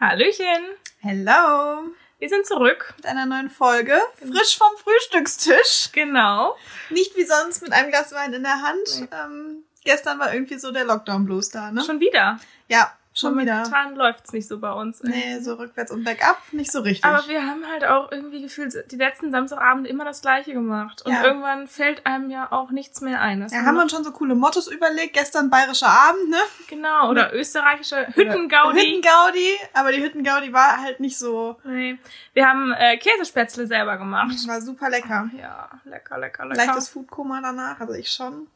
Hallöchen! 0.00 0.76
Hello! 1.00 1.90
Wir 2.20 2.28
sind 2.28 2.46
zurück. 2.46 2.94
Mit 2.98 3.06
einer 3.06 3.26
neuen 3.26 3.50
Folge. 3.50 4.00
Frisch 4.14 4.56
vom 4.56 4.70
Frühstückstisch. 4.76 5.90
Genau. 5.92 6.56
Nicht 6.90 7.16
wie 7.16 7.24
sonst 7.24 7.62
mit 7.62 7.72
einem 7.72 7.90
Glas 7.90 8.12
Wein 8.12 8.32
in 8.32 8.44
der 8.44 8.62
Hand. 8.62 8.78
Nee. 9.00 9.08
Ähm, 9.10 9.64
gestern 9.84 10.20
war 10.20 10.32
irgendwie 10.32 10.56
so 10.56 10.70
der 10.70 10.84
Lockdown-Blues 10.84 11.48
da, 11.48 11.72
ne? 11.72 11.82
Schon 11.82 11.98
wieder. 11.98 12.38
Ja, 12.68 12.96
Schon 13.18 13.36
wieder. 13.38 13.54
Momentan 13.54 13.96
läuft's 13.96 14.32
nicht 14.32 14.46
so 14.46 14.58
bei 14.58 14.72
uns. 14.72 15.02
Nee, 15.02 15.40
so 15.40 15.54
rückwärts 15.54 15.90
und 15.90 16.04
bergab 16.04 16.40
nicht 16.52 16.70
so 16.70 16.80
richtig. 16.80 17.04
Aber 17.04 17.26
wir 17.26 17.44
haben 17.44 17.66
halt 17.66 17.84
auch 17.84 18.12
irgendwie 18.12 18.42
gefühlt 18.42 18.74
die 18.90 18.96
letzten 18.96 19.30
Samstagabende 19.30 19.90
immer 19.90 20.04
das 20.04 20.22
Gleiche 20.22 20.52
gemacht. 20.52 21.02
Und 21.02 21.12
ja. 21.12 21.24
irgendwann 21.24 21.66
fällt 21.66 22.06
einem 22.06 22.30
ja 22.30 22.52
auch 22.52 22.70
nichts 22.70 23.00
mehr 23.00 23.20
ein. 23.20 23.40
Das 23.40 23.52
ja, 23.52 23.62
haben 23.62 23.74
wir 23.74 23.82
uns 23.82 23.92
schon 23.92 24.04
so 24.04 24.12
coole 24.12 24.34
Mottos 24.34 24.68
überlegt. 24.68 25.14
Gestern 25.14 25.50
bayerischer 25.50 25.88
Abend, 25.88 26.30
ne? 26.30 26.38
Genau, 26.68 27.10
oder 27.10 27.34
österreichische 27.34 28.06
Hüttengaudi. 28.14 28.78
Hüttengaudi, 28.78 29.58
aber 29.74 29.92
die 29.92 30.02
Hüttengaudi 30.02 30.52
war 30.52 30.80
halt 30.80 31.00
nicht 31.00 31.18
so... 31.18 31.56
Nee. 31.64 31.98
Wir 32.34 32.48
haben 32.48 32.72
äh, 32.72 32.96
Käsespätzle 32.98 33.66
selber 33.66 33.96
gemacht. 33.96 34.36
War 34.46 34.60
super 34.60 34.90
lecker. 34.90 35.28
Ja, 35.36 35.68
lecker, 35.84 36.18
lecker, 36.18 36.46
lecker. 36.46 36.66
Leichtes 36.66 36.88
Foodkoma 36.88 37.40
danach, 37.42 37.80
also 37.80 37.94
ich 37.94 38.10
schon. 38.12 38.46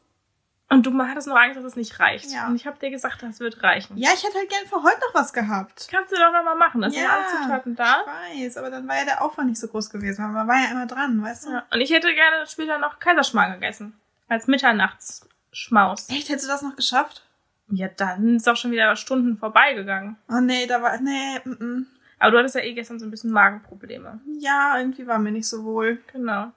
Und 0.73 0.87
du 0.87 0.97
hattest 1.03 1.27
noch 1.27 1.35
Angst, 1.35 1.55
dass 1.55 1.65
es 1.65 1.75
nicht 1.75 1.99
reicht. 1.99 2.31
Ja. 2.31 2.47
Und 2.47 2.55
ich 2.55 2.65
habe 2.65 2.79
dir 2.79 2.89
gesagt, 2.89 3.21
das 3.21 3.39
wird 3.39 3.61
reichen. 3.61 3.95
Ja, 3.95 4.09
ich 4.15 4.23
hätte 4.23 4.39
halt 4.39 4.49
gern 4.49 4.65
für 4.65 4.81
heute 4.81 4.99
noch 5.01 5.13
was 5.13 5.31
gehabt. 5.31 5.87
Kannst 5.91 6.11
du 6.11 6.15
doch 6.15 6.31
noch 6.31 6.43
mal 6.43 6.55
machen. 6.55 6.81
Das 6.81 6.95
ja, 6.95 7.01
sind 7.01 7.11
alle 7.11 7.25
Zutaten 7.43 7.75
da. 7.75 8.03
Ich 8.33 8.43
weiß, 8.43 8.57
aber 8.57 8.71
dann 8.71 8.87
war 8.87 8.97
ja 8.97 9.05
der 9.05 9.21
Aufwand 9.21 9.49
nicht 9.49 9.59
so 9.59 9.67
groß 9.67 9.91
gewesen. 9.91 10.33
Man 10.33 10.47
war 10.47 10.55
ja 10.55 10.71
immer 10.71 10.87
dran, 10.87 11.21
weißt 11.21 11.45
du? 11.45 11.51
Ja. 11.51 11.63
Und 11.71 11.79
ich 11.79 11.91
hätte 11.91 12.11
gerne 12.15 12.47
später 12.47 12.79
noch 12.79 12.97
Kaiserschmarrn 12.97 13.53
gegessen. 13.53 13.93
Als 14.29 14.47
Mitternachtsschmaus. 14.47 16.09
Echt? 16.09 16.29
Hättest 16.29 16.45
du 16.45 16.51
das 16.51 16.63
noch 16.63 16.75
geschafft? 16.75 17.23
Ja, 17.69 17.87
dann 17.89 18.37
ist 18.37 18.49
auch 18.49 18.55
schon 18.55 18.71
wieder 18.71 18.95
Stunden 18.95 19.37
vorbeigegangen. 19.37 20.17
Oh 20.27 20.39
nee, 20.39 20.65
da 20.65 20.81
war. 20.81 20.99
Nee, 20.99 21.39
mm, 21.43 21.63
mm. 21.63 21.87
Aber 22.17 22.31
du 22.31 22.37
hattest 22.39 22.55
ja 22.55 22.61
eh 22.61 22.73
gestern 22.73 22.97
so 22.97 23.05
ein 23.05 23.11
bisschen 23.11 23.31
Magenprobleme. 23.31 24.21
Ja, 24.39 24.79
irgendwie 24.79 25.05
war 25.05 25.19
mir 25.19 25.31
nicht 25.31 25.47
so 25.47 25.65
wohl. 25.65 26.01
Genau. 26.11 26.51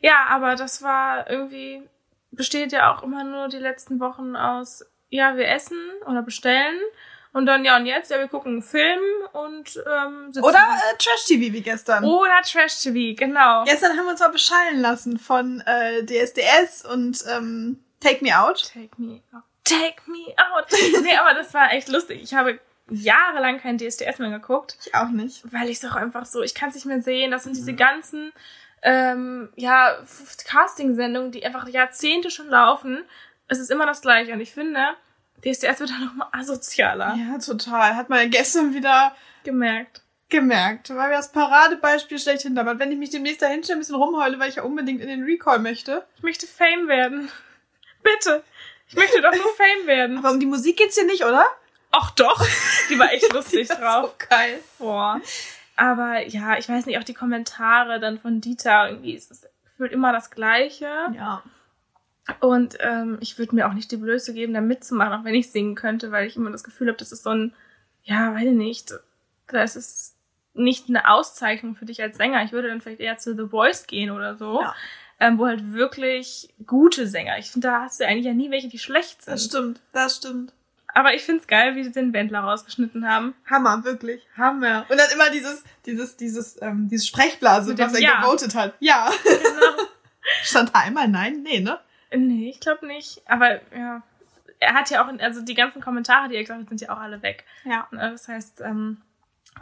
Ja, 0.00 0.26
aber 0.30 0.56
das 0.56 0.82
war 0.82 1.28
irgendwie 1.28 1.82
besteht 2.30 2.72
ja 2.72 2.94
auch 2.94 3.02
immer 3.02 3.24
nur 3.24 3.48
die 3.48 3.58
letzten 3.58 4.00
Wochen 4.00 4.36
aus, 4.36 4.84
ja, 5.08 5.36
wir 5.36 5.48
essen 5.48 5.78
oder 6.06 6.22
bestellen 6.22 6.78
und 7.32 7.46
dann, 7.46 7.64
ja, 7.64 7.76
und 7.76 7.86
jetzt, 7.86 8.10
ja, 8.10 8.18
wir 8.18 8.26
gucken 8.26 8.54
einen 8.54 8.62
Film 8.62 9.00
und 9.32 9.76
ähm, 9.76 10.32
sitzen. 10.32 10.44
Oder 10.44 10.58
äh, 10.58 10.96
Trash-TV 10.98 11.52
wie 11.52 11.60
gestern. 11.60 12.04
Oder 12.04 12.42
Trash-TV, 12.42 13.16
genau. 13.16 13.64
Gestern 13.64 13.96
haben 13.96 14.06
wir 14.06 14.12
uns 14.12 14.20
mal 14.20 14.28
beschallen 14.28 14.80
lassen 14.80 15.18
von 15.18 15.62
äh, 15.64 16.04
DSDS 16.04 16.84
und 16.84 17.24
ähm, 17.30 17.84
Take 18.00 18.24
Me 18.24 18.36
Out. 18.36 18.72
Take 18.72 18.90
Me 18.96 19.22
Out. 19.32 19.44
Take 19.62 20.02
Me 20.06 20.34
Out. 20.36 20.66
nee, 21.02 21.16
aber 21.16 21.34
das 21.34 21.54
war 21.54 21.72
echt 21.72 21.88
lustig. 21.88 22.20
Ich 22.20 22.34
habe 22.34 22.58
jahrelang 22.90 23.60
kein 23.60 23.78
DSDS 23.78 24.18
mehr 24.18 24.30
geguckt. 24.30 24.76
Ich 24.84 24.94
auch 24.96 25.10
nicht. 25.10 25.44
Weil 25.52 25.68
ich 25.68 25.76
es 25.76 25.84
auch 25.84 25.94
einfach 25.94 26.26
so, 26.26 26.42
ich 26.42 26.56
kann 26.56 26.70
es 26.70 26.74
nicht 26.74 26.86
mehr 26.86 27.00
sehen. 27.00 27.30
Das 27.30 27.44
sind 27.44 27.54
diese 27.54 27.74
ganzen 27.74 28.32
ähm, 28.82 29.50
ja, 29.56 29.98
Casting-Sendungen, 30.44 31.32
die 31.32 31.44
einfach 31.44 31.68
Jahrzehnte 31.68 32.30
schon 32.30 32.48
laufen. 32.48 33.04
Es 33.48 33.58
ist 33.58 33.70
immer 33.70 33.86
das 33.86 34.00
Gleiche. 34.00 34.32
Und 34.32 34.40
ich 34.40 34.52
finde, 34.52 34.80
DSDS 35.44 35.80
wird 35.80 35.90
dann 35.90 36.04
nochmal 36.04 36.28
asozialer. 36.32 37.16
Ja, 37.16 37.38
total. 37.38 37.96
Hat 37.96 38.08
man 38.08 38.20
ja 38.20 38.28
gestern 38.28 38.74
wieder 38.74 39.14
gemerkt. 39.44 40.02
Gemerkt. 40.28 40.90
War 40.90 41.10
das 41.10 41.32
Paradebeispiel 41.32 42.18
schlechthin. 42.18 42.56
Aber 42.58 42.78
wenn 42.78 42.92
ich 42.92 42.98
mich 42.98 43.10
demnächst 43.10 43.42
dahin 43.42 43.64
stelle, 43.64 43.78
ein 43.78 43.80
bisschen 43.80 43.96
rumheule, 43.96 44.38
weil 44.38 44.48
ich 44.48 44.56
ja 44.56 44.62
unbedingt 44.62 45.00
in 45.00 45.08
den 45.08 45.24
Recall 45.24 45.58
möchte. 45.58 46.06
Ich 46.16 46.22
möchte 46.22 46.46
Fame 46.46 46.88
werden. 46.88 47.30
Bitte. 48.02 48.44
Ich 48.88 48.96
möchte 48.96 49.20
doch 49.20 49.34
nur 49.34 49.54
Fame 49.56 49.86
werden. 49.86 50.18
Aber 50.18 50.30
um 50.30 50.40
die 50.40 50.46
Musik 50.46 50.76
geht's 50.76 50.94
hier 50.94 51.04
nicht, 51.04 51.24
oder? 51.24 51.44
Ach 51.90 52.12
doch. 52.12 52.46
Die 52.88 52.98
war 52.98 53.12
echt 53.12 53.32
lustig 53.32 53.68
drauf. 53.68 54.14
So 54.18 54.26
geil. 54.28 54.60
Boah. 54.78 55.20
Aber 55.80 56.26
ja, 56.26 56.58
ich 56.58 56.68
weiß 56.68 56.84
nicht, 56.84 56.98
auch 56.98 57.04
die 57.04 57.14
Kommentare 57.14 58.00
dann 58.00 58.18
von 58.18 58.42
Dieter, 58.42 58.90
irgendwie 58.90 59.14
ist 59.14 59.30
es 59.30 59.48
gefühlt 59.64 59.92
immer 59.92 60.12
das 60.12 60.30
Gleiche. 60.30 60.84
Ja. 61.14 61.42
Und 62.40 62.76
ähm, 62.80 63.16
ich 63.22 63.38
würde 63.38 63.54
mir 63.54 63.66
auch 63.66 63.72
nicht 63.72 63.90
die 63.90 63.96
Blöße 63.96 64.34
geben, 64.34 64.52
da 64.52 64.60
mitzumachen, 64.60 65.14
auch 65.14 65.24
wenn 65.24 65.34
ich 65.34 65.50
singen 65.50 65.76
könnte, 65.76 66.12
weil 66.12 66.26
ich 66.26 66.36
immer 66.36 66.50
das 66.50 66.64
Gefühl 66.64 66.88
habe, 66.88 66.98
das 66.98 67.12
ist 67.12 67.22
so 67.22 67.30
ein, 67.30 67.54
ja, 68.02 68.34
weiß 68.34 68.44
ich 68.44 68.52
nicht, 68.52 68.92
das 69.46 69.74
ist 69.74 70.18
nicht 70.52 70.90
eine 70.90 71.10
Auszeichnung 71.10 71.76
für 71.76 71.86
dich 71.86 72.02
als 72.02 72.18
Sänger. 72.18 72.44
Ich 72.44 72.52
würde 72.52 72.68
dann 72.68 72.82
vielleicht 72.82 73.00
eher 73.00 73.16
zu 73.16 73.34
The 73.34 73.48
Voice 73.48 73.86
gehen 73.86 74.10
oder 74.10 74.36
so. 74.36 74.60
Ja. 74.60 74.74
Ähm, 75.18 75.38
wo 75.38 75.46
halt 75.46 75.72
wirklich 75.72 76.50
gute 76.66 77.06
Sänger. 77.06 77.38
Ich 77.38 77.50
finde, 77.50 77.68
da 77.68 77.80
hast 77.80 78.00
du 78.00 78.06
eigentlich 78.06 78.26
ja 78.26 78.34
nie 78.34 78.50
welche, 78.50 78.68
die 78.68 78.78
schlecht 78.78 79.22
sind. 79.22 79.32
Das 79.32 79.46
stimmt, 79.46 79.80
das 79.92 80.16
stimmt. 80.16 80.52
Aber 80.94 81.14
ich 81.14 81.22
find's 81.22 81.46
geil, 81.46 81.76
wie 81.76 81.84
sie 81.84 81.92
den 81.92 82.12
Wendler 82.12 82.40
rausgeschnitten 82.40 83.08
haben. 83.08 83.34
Hammer, 83.48 83.84
wirklich. 83.84 84.26
Hammer. 84.36 84.86
Und 84.88 84.98
dann 84.98 85.10
immer 85.12 85.30
dieses, 85.30 85.64
dieses, 85.86 86.16
dieses, 86.16 86.60
ähm, 86.62 86.88
diese 86.90 87.06
Sprechblase, 87.06 87.78
was 87.78 87.94
er 87.94 88.00
ja. 88.00 88.20
gewotet 88.20 88.54
hat. 88.54 88.74
Ja. 88.80 89.10
Genau. 89.22 89.82
Stand 90.42 90.74
da 90.74 90.80
einmal 90.80 91.08
nein? 91.08 91.42
Nee, 91.42 91.60
ne? 91.60 91.78
Nee, 92.14 92.50
ich 92.50 92.60
glaube 92.60 92.86
nicht. 92.86 93.22
Aber 93.26 93.60
ja. 93.76 94.02
Er 94.62 94.74
hat 94.74 94.90
ja 94.90 95.02
auch, 95.02 95.18
also 95.20 95.40
die 95.40 95.54
ganzen 95.54 95.80
Kommentare, 95.80 96.28
die 96.28 96.34
er 96.34 96.42
gesagt 96.42 96.60
hat, 96.60 96.68
sind 96.68 96.80
ja 96.82 96.90
auch 96.90 97.00
alle 97.00 97.22
weg. 97.22 97.44
Ja. 97.64 97.88
Äh, 97.92 98.10
das 98.10 98.28
heißt, 98.28 98.60
ähm, 98.60 98.98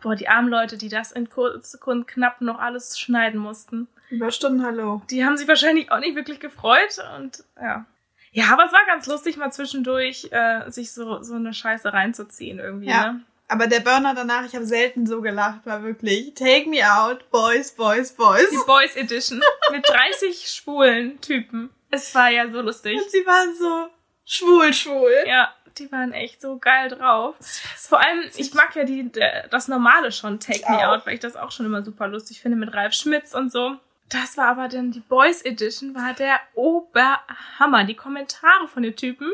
boah, 0.02 0.16
die 0.16 0.28
armen 0.28 0.48
Leute, 0.48 0.76
die 0.76 0.88
das 0.88 1.12
in 1.12 1.30
kurz 1.30 1.72
Sekunden 1.72 2.06
knapp 2.06 2.40
noch 2.40 2.58
alles 2.58 2.98
schneiden 2.98 3.40
mussten. 3.40 3.86
Über 4.10 4.30
Stunden 4.30 4.64
Hallo. 4.64 5.02
Die 5.10 5.24
haben 5.24 5.36
sich 5.36 5.46
wahrscheinlich 5.46 5.92
auch 5.92 6.00
nicht 6.00 6.16
wirklich 6.16 6.40
gefreut 6.40 6.98
und 7.16 7.44
ja. 7.60 7.84
Ja, 8.32 8.52
aber 8.52 8.66
es 8.66 8.72
war 8.72 8.84
ganz 8.86 9.06
lustig, 9.06 9.36
mal 9.36 9.50
zwischendurch 9.50 10.28
äh, 10.30 10.70
sich 10.70 10.92
so, 10.92 11.22
so 11.22 11.34
eine 11.34 11.54
Scheiße 11.54 11.92
reinzuziehen 11.92 12.58
irgendwie. 12.58 12.88
Ja. 12.88 13.12
Ne? 13.12 13.24
Aber 13.48 13.66
der 13.66 13.80
Burner 13.80 14.14
danach, 14.14 14.44
ich 14.44 14.54
habe 14.54 14.66
selten 14.66 15.06
so 15.06 15.22
gelacht, 15.22 15.64
war 15.64 15.82
wirklich 15.82 16.34
Take 16.34 16.68
me 16.68 16.80
out, 16.82 17.30
Boys, 17.30 17.72
Boys, 17.72 18.12
Boys. 18.12 18.50
Die 18.50 18.66
Boys 18.66 18.94
Edition 18.94 19.40
mit 19.72 19.88
30 19.88 20.48
schwulen 20.48 21.18
Typen. 21.22 21.70
Es 21.90 22.14
war 22.14 22.28
ja 22.28 22.50
so 22.50 22.60
lustig. 22.60 23.00
Und 23.00 23.10
sie 23.10 23.24
waren 23.24 23.54
so 23.54 23.88
schwul, 24.26 24.74
schwul. 24.74 25.24
Ja, 25.26 25.54
die 25.78 25.90
waren 25.90 26.12
echt 26.12 26.42
so 26.42 26.58
geil 26.58 26.90
drauf. 26.90 27.36
Vor 27.76 27.98
allem, 27.98 28.24
ich 28.36 28.52
mag 28.52 28.76
ja 28.76 28.84
die, 28.84 29.10
das 29.50 29.68
normale 29.68 30.12
schon, 30.12 30.40
Take 30.40 30.70
Me. 30.70 30.86
Out, 30.86 31.06
weil 31.06 31.14
ich 31.14 31.20
das 31.20 31.36
auch 31.36 31.50
schon 31.50 31.64
immer 31.64 31.82
super 31.82 32.06
lustig 32.06 32.40
finde 32.40 32.58
mit 32.58 32.74
Ralf 32.74 32.92
Schmitz 32.92 33.32
und 33.32 33.50
so. 33.50 33.76
Das 34.10 34.36
war 34.36 34.46
aber 34.48 34.68
dann 34.68 34.90
die 34.90 35.00
Boys 35.00 35.42
Edition, 35.42 35.94
war 35.94 36.14
der 36.14 36.40
Oberhammer. 36.54 37.84
Die 37.84 37.94
Kommentare 37.94 38.66
von 38.68 38.82
den 38.82 38.96
Typen. 38.96 39.30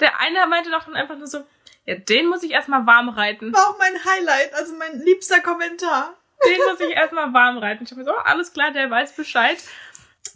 Der 0.00 0.18
eine 0.20 0.46
meinte 0.48 0.70
doch 0.70 0.84
dann 0.84 0.96
einfach 0.96 1.16
nur 1.16 1.28
so, 1.28 1.44
ja, 1.84 1.94
den 1.94 2.26
muss 2.26 2.42
ich 2.42 2.50
erstmal 2.50 2.86
warm 2.86 3.08
reiten. 3.08 3.52
War 3.52 3.68
auch 3.68 3.78
mein 3.78 3.94
Highlight, 4.04 4.54
also 4.54 4.74
mein 4.74 5.00
liebster 5.00 5.40
Kommentar. 5.40 6.14
Den 6.44 6.58
muss 6.68 6.80
ich 6.80 6.90
erstmal 6.90 7.32
warm 7.32 7.58
reiten. 7.58 7.84
Ich 7.84 7.90
habe 7.90 8.00
mir 8.00 8.04
so, 8.04 8.14
alles 8.16 8.52
klar, 8.52 8.72
der 8.72 8.90
weiß 8.90 9.14
Bescheid. 9.14 9.58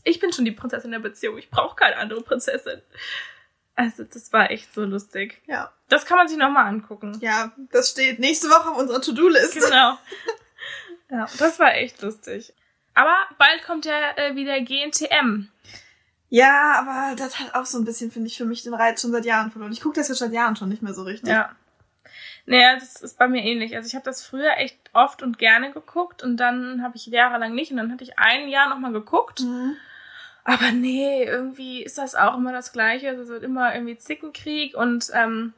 Ich 0.05 0.21
bin 0.21 0.33
schon 0.33 0.45
die 0.45 0.53
Prinzessin 0.53 0.93
der 0.93 1.01
Beziehung. 1.01 1.37
Ich 1.39 1.51
brauche 1.51 1.77
keine 1.77 1.97
andere 1.97 2.23
Prinzessin. 2.23 2.81
Also, 3.75 4.05
das 4.05 4.33
war 4.33 4.51
echt 4.51 4.73
so 4.73 4.85
lustig. 4.85 5.43
Ja. 5.47 5.73
Das 5.89 6.07
kann 6.07 6.17
man 6.17 6.29
sich 6.29 6.39
nochmal 6.39 6.67
angucken. 6.67 7.19
Ja, 7.21 7.53
das 7.73 7.91
steht 7.91 8.19
nächste 8.19 8.49
Woche 8.49 8.71
auf 8.71 8.79
unserer 8.79 9.01
To-Do-List. 9.01 9.61
Genau. 9.61 9.99
Ja, 11.13 11.27
das 11.39 11.59
war 11.59 11.75
echt 11.75 12.03
lustig. 12.03 12.55
Aber 12.95 13.17
bald 13.39 13.65
kommt 13.65 13.85
ja 13.85 14.17
äh, 14.17 14.35
wieder 14.35 14.61
GNTM. 14.61 15.49
Ja, 16.29 16.75
aber 16.79 17.17
das 17.17 17.41
hat 17.41 17.55
auch 17.55 17.67
so 17.67 17.79
ein 17.79 17.85
bisschen, 17.85 18.11
finde 18.11 18.29
ich, 18.29 18.37
für 18.37 18.45
mich 18.45 18.63
den 18.63 18.75
Reiz 18.75 19.03
schon 19.03 19.11
seit 19.11 19.25
Jahren 19.25 19.51
verloren. 19.51 19.73
Ich 19.73 19.81
gucke 19.81 19.97
das 19.97 20.09
ja 20.09 20.15
seit 20.15 20.33
Jahren 20.33 20.55
schon 20.55 20.69
nicht 20.69 20.83
mehr 20.83 20.95
so 20.95 21.03
richtig. 21.03 21.29
Ja. 21.29 21.51
Naja, 22.47 22.75
das 22.75 23.03
ist 23.03 23.19
bei 23.19 23.29
mir 23.29 23.43
ähnlich. 23.43 23.77
Also 23.77 23.87
ich 23.87 23.95
habe 23.95 24.05
das 24.05 24.25
früher 24.25 24.57
echt 24.57 24.79
oft 24.93 25.23
und 25.23 25.39
gerne 25.39 25.73
geguckt 25.73 26.23
und 26.23 26.37
dann 26.37 26.83
habe 26.83 26.97
ich 26.97 27.07
jahrelang 27.07 27.55
nicht 27.55 27.71
und 27.71 27.77
dann 27.77 27.93
hatte 27.93 28.05
ich 28.05 28.19
ein 28.19 28.49
Jahr 28.49 28.69
nochmal 28.69 28.93
geguckt. 28.93 29.41
Mhm. 29.41 29.77
Aber 30.45 30.73
nee, 30.73 31.25
irgendwie 31.25 31.83
ist 31.83 31.99
das 31.99 32.15
auch 32.15 32.37
immer 32.37 32.53
das 32.53 32.73
Gleiche. 32.73 33.09
Also 33.09 33.23
es 33.23 33.29
wird 33.29 33.43
immer 33.43 33.75
irgendwie 33.75 33.99
Zickenkrieg 33.99 34.77
und 34.77 35.11
ähm, 35.13 35.53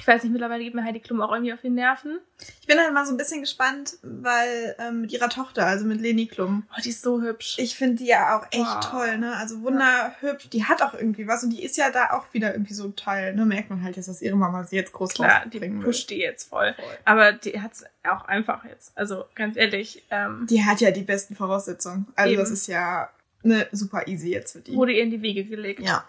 ich 0.00 0.06
weiß 0.06 0.22
nicht, 0.22 0.32
mittlerweile 0.32 0.64
geht 0.64 0.74
mir 0.74 0.82
Heidi 0.82 0.98
Klum 0.98 1.20
auch 1.20 1.30
irgendwie 1.30 1.52
auf 1.52 1.60
die 1.60 1.68
Nerven. 1.68 2.20
Ich 2.62 2.66
bin 2.66 2.78
halt 2.78 2.94
mal 2.94 3.04
so 3.04 3.12
ein 3.12 3.18
bisschen 3.18 3.42
gespannt, 3.42 3.98
weil 4.02 4.74
ähm, 4.78 5.02
mit 5.02 5.12
ihrer 5.12 5.28
Tochter, 5.28 5.66
also 5.66 5.84
mit 5.84 6.00
Leni 6.00 6.26
Klum. 6.26 6.62
Oh, 6.70 6.80
die 6.82 6.88
ist 6.88 7.02
so 7.02 7.20
hübsch. 7.20 7.56
Ich 7.58 7.76
finde 7.76 7.96
die 7.96 8.06
ja 8.06 8.38
auch 8.38 8.46
echt 8.50 8.64
wow. 8.64 8.90
toll, 8.90 9.18
ne? 9.18 9.36
Also 9.36 9.60
wunderhübsch. 9.60 10.48
Die 10.48 10.64
hat 10.64 10.80
auch 10.80 10.94
irgendwie 10.94 11.28
was 11.28 11.44
und 11.44 11.50
die 11.50 11.62
ist 11.62 11.76
ja 11.76 11.90
da 11.90 12.12
auch 12.12 12.32
wieder 12.32 12.54
irgendwie 12.54 12.72
so 12.72 12.88
Teil. 12.88 13.34
Ne? 13.34 13.44
Merkt 13.44 13.68
man 13.68 13.82
halt 13.82 13.96
jetzt, 13.96 14.08
dass 14.08 14.22
ihre 14.22 14.36
Mama 14.36 14.64
sie 14.64 14.76
jetzt 14.76 14.92
groß 14.92 15.12
Klar, 15.12 15.44
die 15.46 15.60
pusht 15.60 16.08
die 16.08 16.18
jetzt 16.18 16.48
voll. 16.48 16.72
voll. 16.74 16.98
Aber 17.04 17.32
die 17.32 17.60
hat's 17.60 17.84
auch 18.08 18.24
einfach 18.24 18.64
jetzt. 18.64 18.96
Also 18.96 19.26
ganz 19.34 19.56
ehrlich. 19.56 20.02
Ähm, 20.10 20.46
die 20.48 20.64
hat 20.64 20.80
ja 20.80 20.92
die 20.92 21.02
besten 21.02 21.36
Voraussetzungen. 21.36 22.06
Also 22.16 22.32
eben. 22.32 22.40
das 22.40 22.50
ist 22.50 22.66
ja 22.68 23.10
ne, 23.42 23.66
super 23.70 24.06
easy 24.06 24.30
jetzt 24.30 24.52
für 24.52 24.60
die. 24.60 24.74
Wurde 24.74 24.92
ihr 24.92 25.02
in 25.02 25.10
die 25.10 25.20
Wege 25.20 25.44
gelegt. 25.44 25.80
Ja. 25.80 26.06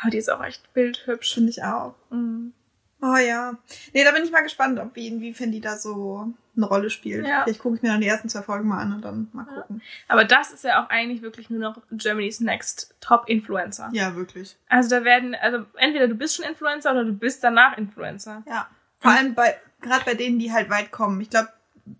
Aber 0.00 0.10
die 0.10 0.18
ist 0.18 0.28
auch 0.28 0.42
echt 0.42 0.72
bildhübsch. 0.74 1.34
Finde 1.34 1.50
ich 1.50 1.62
auch. 1.62 1.94
Mhm. 2.10 2.52
Oh 3.00 3.16
ja. 3.16 3.56
Nee, 3.92 4.04
da 4.04 4.10
bin 4.10 4.24
ich 4.24 4.32
mal 4.32 4.42
gespannt, 4.42 4.78
ob 4.78 4.96
wie, 4.96 5.06
inwiefern 5.06 5.52
die 5.52 5.60
da 5.60 5.76
so 5.76 6.32
eine 6.56 6.66
Rolle 6.66 6.90
spielt. 6.90 7.26
Ja. 7.26 7.44
Vielleicht 7.44 7.60
gucke 7.60 7.76
ich 7.76 7.82
mir 7.82 7.90
dann 7.90 8.00
die 8.00 8.08
ersten 8.08 8.28
zwei 8.28 8.42
Folgen 8.42 8.68
mal 8.68 8.80
an 8.80 8.92
und 8.92 9.04
dann 9.04 9.28
mal 9.32 9.44
gucken. 9.44 9.80
Aber 10.08 10.24
das 10.24 10.50
ist 10.50 10.64
ja 10.64 10.82
auch 10.82 10.90
eigentlich 10.90 11.22
wirklich 11.22 11.48
nur 11.48 11.60
noch 11.60 11.80
Germany's 11.92 12.40
Next 12.40 12.94
Top 13.00 13.28
Influencer. 13.28 13.90
Ja, 13.92 14.16
wirklich. 14.16 14.56
Also 14.68 14.90
da 14.90 15.04
werden, 15.04 15.36
also 15.36 15.64
entweder 15.76 16.08
du 16.08 16.14
bist 16.14 16.36
schon 16.36 16.44
Influencer 16.44 16.90
oder 16.90 17.04
du 17.04 17.12
bist 17.12 17.44
danach 17.44 17.78
Influencer. 17.78 18.42
Ja. 18.48 18.68
Vor 18.98 19.12
allem 19.12 19.34
bei, 19.34 19.56
gerade 19.80 20.04
bei 20.04 20.14
denen, 20.14 20.40
die 20.40 20.52
halt 20.52 20.68
weit 20.68 20.90
kommen. 20.90 21.20
Ich 21.20 21.30
glaube, 21.30 21.50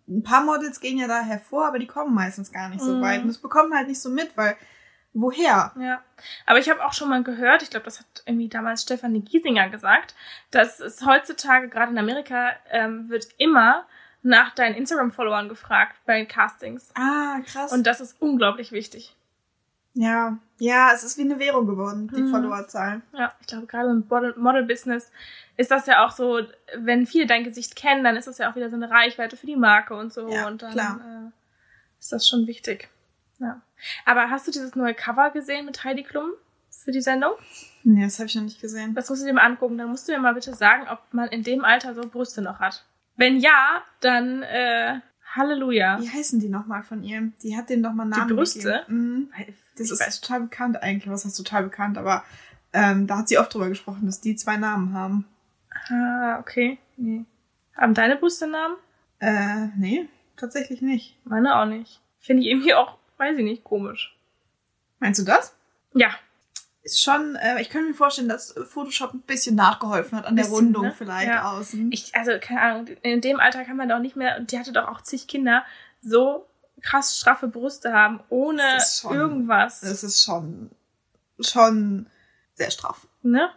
ein 0.09 0.23
paar 0.25 0.43
Models 0.43 0.81
gehen 0.81 0.99
ja 0.99 1.07
da 1.07 1.21
hervor, 1.21 1.69
aber 1.69 1.79
die 1.79 1.87
kommen 1.87 2.15
meistens 2.15 2.53
gar 2.53 2.69
nicht 2.69 2.81
so 2.81 2.97
mhm. 2.97 3.03
weit. 3.03 3.23
Und 3.23 3.29
das 3.29 3.39
bekommen 3.39 3.73
halt 3.75 3.87
nicht 3.87 4.01
so 4.01 4.11
mit, 4.11 4.37
weil 4.37 4.57
woher? 5.13 5.73
Ja. 5.79 6.03
Aber 6.47 6.59
ich 6.59 6.69
habe 6.69 6.85
auch 6.85 6.93
schon 6.93 7.09
mal 7.09 7.23
gehört, 7.23 7.63
ich 7.63 7.71
glaube, 7.71 7.85
das 7.85 7.99
hat 8.01 8.07
irgendwie 8.27 8.49
damals 8.49 8.83
Stefanie 8.83 9.21
Giesinger 9.21 9.69
gesagt, 9.69 10.15
dass 10.51 10.81
es 10.81 11.05
heutzutage, 11.05 11.69
gerade 11.69 11.93
in 11.93 11.99
Amerika, 11.99 12.53
ähm, 12.71 13.09
wird 13.09 13.29
immer 13.39 13.87
nach 14.23 14.55
deinen 14.55 14.75
Instagram-Followern 14.75 15.49
gefragt 15.49 15.97
bei 16.05 16.25
Castings. 16.25 16.91
Ah, 16.95 17.41
krass. 17.47 17.73
Und 17.73 17.87
das 17.87 18.01
ist 18.01 18.21
unglaublich 18.21 18.73
wichtig. 18.73 19.15
Ja, 19.95 20.39
ja, 20.59 20.93
es 20.93 21.03
ist 21.03 21.19
wie 21.19 21.23
eine 21.23 21.39
Währung 21.39 21.67
geworden, 21.67 22.11
die 22.15 22.23
mhm. 22.23 22.31
Followerzahl. 22.31 23.03
Ja, 23.13 23.33
ich 23.41 23.47
glaube, 23.47 23.67
gerade 23.67 23.91
im 23.91 24.07
Model-Business 24.09 25.11
ist 25.57 25.71
das 25.71 25.87
ja 25.87 26.07
auch 26.07 26.13
so, 26.13 26.41
wenn 26.77 27.07
viele 27.07 27.27
dein 27.27 27.43
Gesicht 27.43 27.75
kennen, 27.75 28.05
dann 28.05 28.17
ist 28.17 28.29
das 28.29 28.39
ja 28.39 28.51
auch 28.51 28.57
wieder 28.57 28.71
so 28.71 28.77
eine 28.77 28.91
Reichweite 28.91 29.37
für 29.37 29.47
die 29.47 29.57
Marke 29.57 29.95
und 29.95 30.13
so. 30.13 30.29
Ja, 30.29 30.47
und 30.47 30.63
dann 30.63 30.73
klar. 30.73 31.01
Äh, 31.01 31.31
ist 31.99 32.13
das 32.13 32.29
schon 32.29 32.47
wichtig. 32.47 32.89
Ja. 33.39 33.61
Aber 34.05 34.31
hast 34.31 34.47
du 34.47 34.51
dieses 34.51 34.75
neue 34.75 34.95
Cover 34.95 35.31
gesehen 35.31 35.67
mit 35.67 35.85
Heidi 35.85 36.03
Klum 36.03 36.31
für 36.71 36.93
die 36.93 37.01
Sendung? 37.01 37.33
Nee, 37.85 38.05
das 38.05 38.19
habe 38.19 38.27
ich 38.27 38.35
noch 38.35 38.43
nicht 38.43 38.61
gesehen. 38.61 38.95
Das 38.95 39.09
musst 39.09 39.23
du 39.23 39.27
dir 39.27 39.33
mal 39.33 39.43
angucken. 39.45 39.79
Dann 39.79 39.89
musst 39.89 40.09
du 40.09 40.13
mir 40.13 40.19
mal 40.19 40.35
bitte 40.35 40.55
sagen, 40.55 40.87
ob 40.91 41.01
man 41.13 41.29
in 41.29 41.43
dem 41.43 41.65
Alter 41.65 41.95
so 41.95 42.03
Brüste 42.09 42.43
noch 42.43 42.61
hat. 42.61 42.85
Wenn 43.17 43.39
ja, 43.39 43.83
dann 44.01 44.43
äh, 44.43 45.01
Halleluja. 45.35 46.01
Wie 46.01 46.09
heißen 46.09 46.41
die 46.41 46.49
nochmal 46.49 46.83
von 46.83 47.03
ihr? 47.03 47.33
Die 47.43 47.57
hat 47.57 47.69
den 47.69 47.81
nochmal 47.81 48.07
Namen 48.07 48.29
Die 48.29 48.35
Brüste? 48.35 48.85
Mhm. 48.89 49.31
Das 49.77 49.87
ich 49.87 49.93
ist 49.93 50.01
weiß. 50.01 50.21
total 50.21 50.41
bekannt 50.43 50.83
eigentlich. 50.83 51.11
Was 51.11 51.25
heißt 51.25 51.37
total 51.37 51.65
bekannt? 51.65 51.99
Aber 51.99 52.25
ähm, 52.73 53.07
da 53.07 53.19
hat 53.19 53.29
sie 53.29 53.39
oft 53.39 53.53
drüber 53.53 53.69
gesprochen, 53.69 54.07
dass 54.07 54.21
die 54.21 54.37
zwei 54.37 54.57
Namen 54.57 54.93
haben. 54.93 55.27
Ah, 55.89 56.39
okay. 56.41 56.79
Nee. 56.97 57.25
Haben 57.77 57.95
deine 57.95 58.17
Brüste 58.17 58.47
Namen? 58.47 58.77
Äh, 59.21 59.69
nee, 59.77 60.09
tatsächlich 60.37 60.83
nicht. 60.83 61.17
Meine 61.25 61.57
auch 61.57 61.67
nicht. 61.67 62.01
Finde 62.19 62.43
ich 62.43 62.49
irgendwie 62.49 62.75
auch, 62.75 62.99
weiß 63.19 63.39
ich 63.39 63.45
nicht, 63.45 63.65
komisch. 63.65 64.17
Meinst 64.99 65.21
du 65.21 65.25
das? 65.25 65.55
Ja. 65.95 66.11
Ist 66.83 67.03
schon, 67.03 67.37
äh, 67.37 67.61
ich 67.61 67.71
könnte 67.71 67.89
mir 67.89 67.95
vorstellen, 67.95 68.29
dass 68.29 68.55
Photoshop 68.69 69.13
ein 69.13 69.21
bisschen 69.21 69.57
nachgeholfen 69.57 70.17
hat 70.17 70.27
an 70.27 70.37
bisschen, 70.37 70.51
der 70.51 70.59
Rundung 70.59 70.83
ne? 70.85 70.95
vielleicht 70.97 71.29
ja. 71.29 71.53
außen. 71.53 71.93
Ich, 71.93 72.15
also, 72.15 72.33
keine 72.41 72.61
Ahnung, 72.61 72.87
in 73.03 73.21
dem 73.21 73.41
Alter 73.41 73.65
kann 73.65 73.77
man 73.77 73.89
doch 73.89 73.99
nicht 73.99 74.17
mehr, 74.17 74.39
und 74.39 74.51
die 74.51 74.59
hatte 74.59 74.73
doch 74.73 74.89
auch 74.89 75.03
zig 75.03 75.27
Kinder, 75.27 75.65
so 76.01 76.47
krass 76.81 77.19
straffe 77.19 77.49
Brüste 77.49 77.93
haben, 77.93 78.21
ohne 78.29 78.63
schon, 78.81 79.15
irgendwas. 79.15 79.81
Das 79.81 80.05
ist 80.05 80.23
schon, 80.23 80.71
schon 81.41 82.07
sehr 82.55 82.71
straff. 82.71 83.07
Ne? 83.23 83.51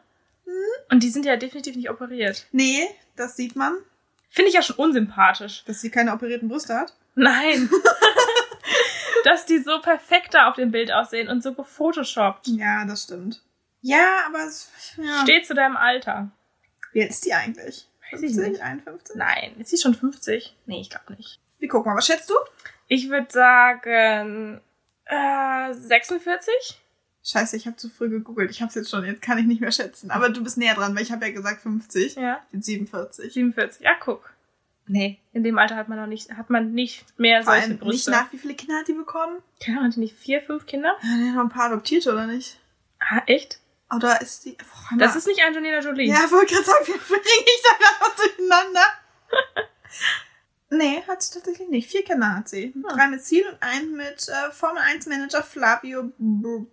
Hm? 0.46 0.54
Und 0.90 1.04
die 1.04 1.10
sind 1.10 1.26
ja 1.26 1.38
definitiv 1.38 1.76
nicht 1.76 1.90
operiert. 1.90 2.48
Nee, 2.52 2.88
das 3.16 3.36
sieht 3.36 3.56
man. 3.56 3.78
Finde 4.30 4.50
ich 4.50 4.56
ja 4.56 4.62
schon 4.62 4.78
unsympathisch. 4.78 5.64
Dass 5.66 5.82
sie 5.82 5.90
keine 5.90 6.14
operierten 6.14 6.48
Brüste 6.48 6.76
hat? 6.76 6.96
Nein. 7.16 7.70
dass 9.24 9.46
die 9.46 9.60
so 9.60 9.80
perfekt 9.82 10.34
da 10.34 10.50
auf 10.50 10.56
dem 10.56 10.72
Bild 10.72 10.92
aussehen 10.92 11.30
und 11.30 11.42
so 11.42 11.54
gefotoshoppt. 11.54 12.48
Ja, 12.48 12.86
das 12.86 13.04
stimmt. 13.04 13.42
Ja, 13.82 14.26
aber 14.28 14.46
es 14.46 14.70
ja. 14.98 15.22
steht 15.24 15.46
zu 15.46 15.54
deinem 15.54 15.78
Alter. 15.78 16.30
Wie 16.94 17.02
alt 17.02 17.10
ist 17.10 17.26
die 17.26 17.34
eigentlich? 17.34 17.88
Weiß 18.12 18.20
50, 18.20 18.30
ich 18.30 18.50
nicht. 18.50 18.62
51? 18.62 19.16
Nein, 19.16 19.56
ist 19.60 19.70
sie 19.70 19.78
schon 19.78 19.96
50? 19.96 20.56
Nee, 20.66 20.82
ich 20.82 20.90
glaube 20.90 21.14
nicht. 21.14 21.40
Wie 21.60 21.68
guck 21.68 21.86
mal, 21.86 21.96
was 21.96 22.06
schätzt 22.06 22.30
du? 22.30 22.36
Ich 22.88 23.10
würde 23.10 23.32
sagen 23.32 24.62
äh, 25.06 25.74
46. 25.74 26.54
Scheiße, 27.24 27.56
ich 27.56 27.68
habe 27.68 27.78
zu 27.78 27.90
früh 27.90 28.10
gegoogelt. 28.10 28.50
Ich 28.50 28.62
habe 28.62 28.70
es 28.70 28.76
jetzt 28.76 28.90
schon, 28.90 29.06
jetzt 29.06 29.22
kann 29.22 29.38
ich 29.38 29.46
nicht 29.46 29.62
mehr 29.62 29.72
schätzen. 29.72 30.10
Aber 30.10 30.30
du 30.30 30.44
bist 30.44 30.58
näher 30.58 30.74
dran, 30.74 30.96
weil 30.96 31.04
ich 31.04 31.12
habe 31.12 31.26
ja 31.26 31.32
gesagt 31.32 31.62
50. 31.62 32.16
Ja. 32.16 32.42
Jetzt 32.52 32.66
47. 32.66 33.32
47. 33.32 33.82
Ja, 33.84 33.92
guck. 34.00 34.34
Nee, 34.92 35.20
in 35.32 35.46
dem 35.46 35.58
Alter 35.58 35.78
hat 35.78 35.88
man 35.88 35.98
noch 35.98 36.06
nicht, 36.06 36.34
hat 36.34 36.50
man 36.50 36.74
nicht 36.74 37.06
mehr 37.18 37.44
Vor 37.44 37.54
solche 37.54 37.76
Brüste. 37.76 38.12
Nicht 38.12 38.20
nach, 38.20 38.34
wie 38.34 38.38
viele 38.38 38.56
Kinder 38.56 38.76
hat 38.76 38.90
die 38.90 38.94
bekommen? 38.94 39.42
Keine 39.64 39.78
Ahnung, 39.78 39.88
hat 39.88 39.96
die 39.96 40.02
nicht 40.02 40.18
vier, 40.18 40.42
fünf 40.42 40.66
Kinder? 40.66 40.98
Ja, 41.02 41.16
die 41.16 41.30
haben 41.30 41.48
ein 41.48 41.50
paar 41.50 41.68
Adoptierte, 41.68 42.12
oder 42.12 42.28
nicht? 42.28 42.60
Ah, 43.00 43.22
echt? 43.26 43.62
Oder 43.96 44.20
ist 44.20 44.44
die. 44.44 44.58
Boah, 44.58 44.98
das 44.98 45.16
ist 45.16 45.28
nicht 45.28 45.42
Angelina 45.46 45.80
Jolie. 45.80 46.10
Ja, 46.10 46.30
wollte 46.30 46.54
gerade 46.54 46.66
sagen, 46.66 46.86
wie 46.88 46.92
bringe 46.92 47.24
ich 47.24 47.64
da 47.64 47.74
gerade 47.80 48.16
durcheinander? 48.18 48.86
nee, 50.72 51.04
hat 51.08 51.22
sie 51.22 51.36
tatsächlich 51.36 51.70
nicht. 51.70 51.90
Vier 51.90 52.04
Kinder 52.04 52.36
hat 52.36 52.50
sie. 52.50 52.74
Hm. 52.74 52.84
Drei 52.90 53.08
mit 53.08 53.24
Ziel 53.24 53.46
und 53.48 53.64
einen 53.64 53.96
mit 53.96 54.28
äh, 54.28 54.52
Formel 54.52 54.84
1 54.84 55.06
Manager 55.06 55.42
Flavio 55.42 56.12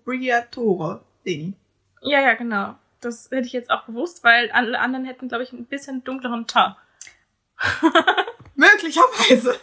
Briatore. 0.05 1.05
Deni. 1.25 1.55
Ja, 2.03 2.21
ja, 2.21 2.35
genau. 2.35 2.75
Das 3.01 3.31
hätte 3.31 3.47
ich 3.47 3.53
jetzt 3.53 3.71
auch 3.71 3.87
gewusst, 3.87 4.25
weil 4.25 4.51
alle 4.51 4.81
anderen 4.81 5.05
hätten, 5.05 5.29
glaube 5.29 5.45
ich, 5.45 5.53
ein 5.53 5.67
bisschen 5.67 6.03
dunkleren 6.03 6.49
Teint. 6.49 6.75
Möglicherweise. 8.55 9.59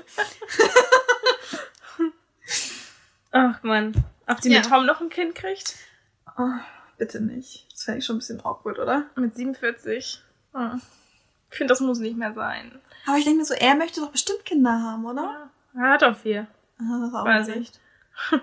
Ach 3.32 3.62
man. 3.64 3.94
Ob 4.28 4.42
die 4.42 4.50
ja. 4.50 4.60
mit 4.60 4.70
Tom 4.70 4.86
noch 4.86 5.02
ein 5.02 5.10
Kind 5.10 5.36
kriegt? 5.36 5.76
Oh, 6.38 6.50
bitte 6.98 7.22
nicht. 7.22 7.66
Das 7.72 7.84
fände 7.84 8.00
ich 8.00 8.06
schon 8.06 8.16
ein 8.16 8.20
bisschen 8.20 8.44
awkward, 8.44 8.80
oder? 8.80 9.06
Mit 9.16 9.36
47. 9.36 10.22
Oh. 10.54 10.70
Ich 11.52 11.58
finde, 11.58 11.72
das 11.72 11.82
muss 11.82 12.00
nicht 12.00 12.18
mehr 12.18 12.34
sein. 12.34 12.80
Aber 13.06 13.18
ich 13.18 13.24
denke 13.24 13.40
mir 13.40 13.46
so, 13.46 13.54
er 13.54 13.76
möchte 13.76 14.02
doch 14.02 14.12
bestimmt 14.12 14.46
Kinder 14.46 14.82
haben, 14.82 15.06
oder? 15.06 15.50
Ja. 15.76 15.82
Er 15.82 15.92
hat 15.94 16.02
doch 16.02 16.18
vier. 16.18 16.48
Ah, 16.80 17.00
das 17.02 17.14
auch 17.14 17.26
weiß 17.26 17.48
ich. 17.50 17.72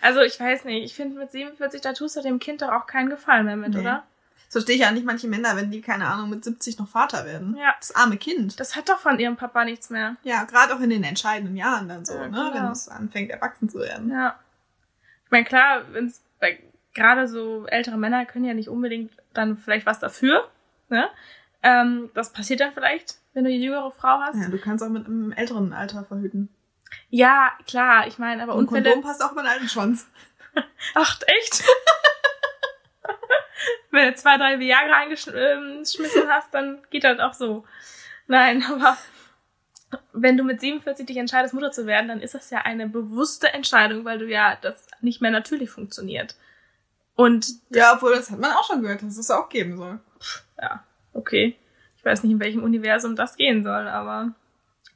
also 0.00 0.20
ich 0.20 0.38
weiß 0.38 0.64
nicht. 0.64 0.84
Ich 0.84 0.94
finde, 0.94 1.18
mit 1.18 1.30
47, 1.30 1.80
da 1.80 1.92
tust 1.92 2.16
du 2.16 2.22
dem 2.22 2.38
Kind 2.38 2.62
doch 2.62 2.70
auch 2.70 2.86
keinen 2.86 3.10
Gefallen 3.10 3.46
mehr 3.46 3.56
mit, 3.56 3.74
nee. 3.74 3.80
oder? 3.80 4.04
So 4.54 4.60
verstehe 4.60 4.76
ich 4.76 4.82
ja 4.82 4.92
nicht 4.92 5.04
manche 5.04 5.26
Männer, 5.26 5.56
wenn 5.56 5.72
die, 5.72 5.80
keine 5.80 6.06
Ahnung, 6.06 6.30
mit 6.30 6.44
70 6.44 6.78
noch 6.78 6.86
Vater 6.86 7.24
werden. 7.24 7.56
Ja. 7.56 7.74
Das 7.80 7.92
arme 7.96 8.16
Kind. 8.16 8.60
Das 8.60 8.76
hat 8.76 8.88
doch 8.88 9.00
von 9.00 9.18
ihrem 9.18 9.34
Papa 9.34 9.64
nichts 9.64 9.90
mehr. 9.90 10.14
Ja, 10.22 10.44
gerade 10.44 10.72
auch 10.76 10.78
in 10.78 10.90
den 10.90 11.02
entscheidenden 11.02 11.56
Jahren 11.56 11.88
dann 11.88 12.04
so, 12.04 12.14
ja, 12.14 12.28
ne? 12.28 12.50
Genau. 12.52 12.54
Wenn 12.54 12.70
es 12.70 12.88
anfängt, 12.88 13.32
erwachsen 13.32 13.68
zu 13.68 13.80
werden. 13.80 14.12
Ja. 14.12 14.38
Ich 15.24 15.32
meine, 15.32 15.44
klar, 15.44 15.82
wenn 15.90 16.06
es 16.06 16.22
gerade 16.94 17.26
so 17.26 17.66
ältere 17.66 17.98
Männer 17.98 18.26
können 18.26 18.44
ja 18.44 18.54
nicht 18.54 18.68
unbedingt 18.68 19.10
dann 19.32 19.56
vielleicht 19.56 19.86
was 19.86 19.98
dafür, 19.98 20.48
ne? 20.88 21.08
Ähm, 21.64 22.10
das 22.14 22.32
passiert 22.32 22.60
dann 22.60 22.72
vielleicht, 22.72 23.16
wenn 23.32 23.42
du 23.42 23.50
eine 23.50 23.58
jüngere 23.58 23.90
Frau 23.90 24.20
hast. 24.20 24.40
Ja, 24.40 24.50
du 24.50 24.58
kannst 24.58 24.84
auch 24.84 24.88
mit 24.88 25.06
einem 25.06 25.32
älteren 25.32 25.72
Alter 25.72 26.04
verhüten. 26.04 26.48
Ja, 27.10 27.50
klar, 27.66 28.06
ich 28.06 28.18
meine, 28.20 28.40
aber 28.40 28.54
Und 28.54 28.68
Unfälle... 28.68 28.92
Kondom 28.92 29.02
passt 29.02 29.20
auch 29.20 29.32
über 29.32 29.40
einen 29.40 29.50
alten 29.50 29.68
Schwanz. 29.68 30.06
Ach, 30.94 31.18
echt? 31.26 31.64
wenn 33.90 34.08
du 34.08 34.14
zwei, 34.14 34.36
drei 34.36 34.58
Viagra 34.58 34.96
eingeschmissen 34.96 36.28
hast, 36.28 36.52
dann 36.52 36.82
geht 36.90 37.04
das 37.04 37.18
auch 37.18 37.34
so. 37.34 37.64
Nein, 38.26 38.62
aber 38.70 38.96
wenn 40.12 40.36
du 40.36 40.44
mit 40.44 40.60
47 40.60 41.06
dich 41.06 41.16
entscheidest, 41.16 41.54
Mutter 41.54 41.70
zu 41.70 41.86
werden, 41.86 42.08
dann 42.08 42.20
ist 42.20 42.34
das 42.34 42.50
ja 42.50 42.60
eine 42.60 42.88
bewusste 42.88 43.52
Entscheidung, 43.52 44.04
weil 44.04 44.18
du 44.18 44.26
ja 44.26 44.56
das 44.60 44.86
nicht 45.00 45.20
mehr 45.20 45.30
natürlich 45.30 45.70
funktioniert. 45.70 46.36
Und 47.14 47.46
ja, 47.70 47.94
obwohl 47.94 48.14
das 48.14 48.30
hat 48.30 48.40
man 48.40 48.52
auch 48.52 48.66
schon 48.66 48.82
gehört, 48.82 49.02
dass 49.02 49.18
es 49.18 49.30
auch 49.30 49.48
geben 49.48 49.76
soll. 49.76 50.00
Ja, 50.60 50.84
okay. 51.12 51.56
Ich 51.96 52.04
weiß 52.04 52.22
nicht, 52.22 52.32
in 52.32 52.40
welchem 52.40 52.62
Universum 52.62 53.14
das 53.16 53.36
gehen 53.36 53.62
soll, 53.62 53.88
aber 53.88 54.32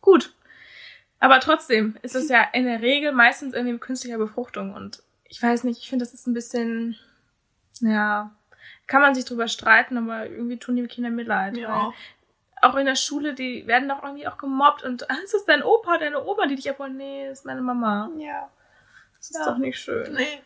gut. 0.00 0.34
Aber 1.20 1.40
trotzdem 1.40 1.96
ist 2.02 2.14
es 2.14 2.28
ja 2.28 2.42
in 2.52 2.64
der 2.64 2.82
Regel 2.82 3.12
meistens 3.12 3.54
irgendwie 3.54 3.72
mit 3.72 3.80
künstlicher 3.80 4.18
Befruchtung 4.18 4.74
und 4.74 5.02
ich 5.24 5.42
weiß 5.42 5.64
nicht, 5.64 5.80
ich 5.82 5.88
finde, 5.88 6.04
das 6.04 6.14
ist 6.14 6.26
ein 6.26 6.34
bisschen, 6.34 6.96
ja, 7.80 8.34
kann 8.88 9.02
man 9.02 9.14
sich 9.14 9.24
drüber 9.24 9.46
streiten, 9.46 9.96
aber 9.96 10.26
irgendwie 10.26 10.56
tun 10.56 10.76
die 10.76 10.86
Kinder 10.88 11.10
mir 11.10 11.24
leid. 11.24 11.56
Ja. 11.56 11.92
Auch 12.60 12.74
in 12.74 12.86
der 12.86 12.96
Schule, 12.96 13.34
die 13.34 13.68
werden 13.68 13.88
doch 13.88 14.02
irgendwie 14.02 14.26
auch 14.26 14.38
gemobbt 14.38 14.82
und 14.82 15.08
ah, 15.08 15.14
ist 15.22 15.34
das 15.34 15.44
dein 15.44 15.62
Opa, 15.62 15.98
deine 15.98 16.24
Oma, 16.24 16.46
die 16.46 16.56
dich 16.56 16.68
abholen? 16.68 16.96
Nee, 16.96 17.28
das 17.28 17.40
ist 17.40 17.44
meine 17.44 17.60
Mama. 17.60 18.10
Ja. 18.18 18.50
Das 19.16 19.30
ist 19.30 19.38
ja. 19.38 19.44
doch 19.44 19.58
nicht 19.58 19.78
schön. 19.78 20.12
Nee. 20.14 20.42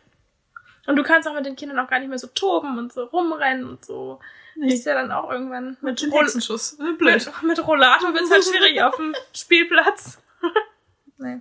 Und 0.85 0.97
du 0.97 1.03
kannst 1.03 1.27
auch 1.27 1.33
mit 1.33 1.45
den 1.45 1.55
Kindern 1.55 1.79
auch 1.79 1.87
gar 1.87 1.99
nicht 1.99 2.09
mehr 2.09 2.19
so 2.19 2.27
toben 2.27 2.77
und 2.77 2.93
so 2.93 3.05
rumrennen 3.05 3.67
und 3.67 3.85
so. 3.85 4.19
Nee. 4.55 4.73
Ist 4.73 4.85
ja 4.85 4.93
dann 4.93 5.11
auch 5.11 5.31
irgendwann 5.31 5.77
mit, 5.81 6.03
mit 6.03 6.13
Hexenschuss. 6.13 6.77
Blöd. 6.77 6.99
Mit, 6.99 7.43
mit 7.43 7.67
Rollator 7.67 8.13
wird's 8.13 8.29
halt 8.29 8.43
schwierig 8.43 8.83
auf 8.83 8.97
dem 8.97 9.15
Spielplatz. 9.33 10.21
nee. 11.17 11.39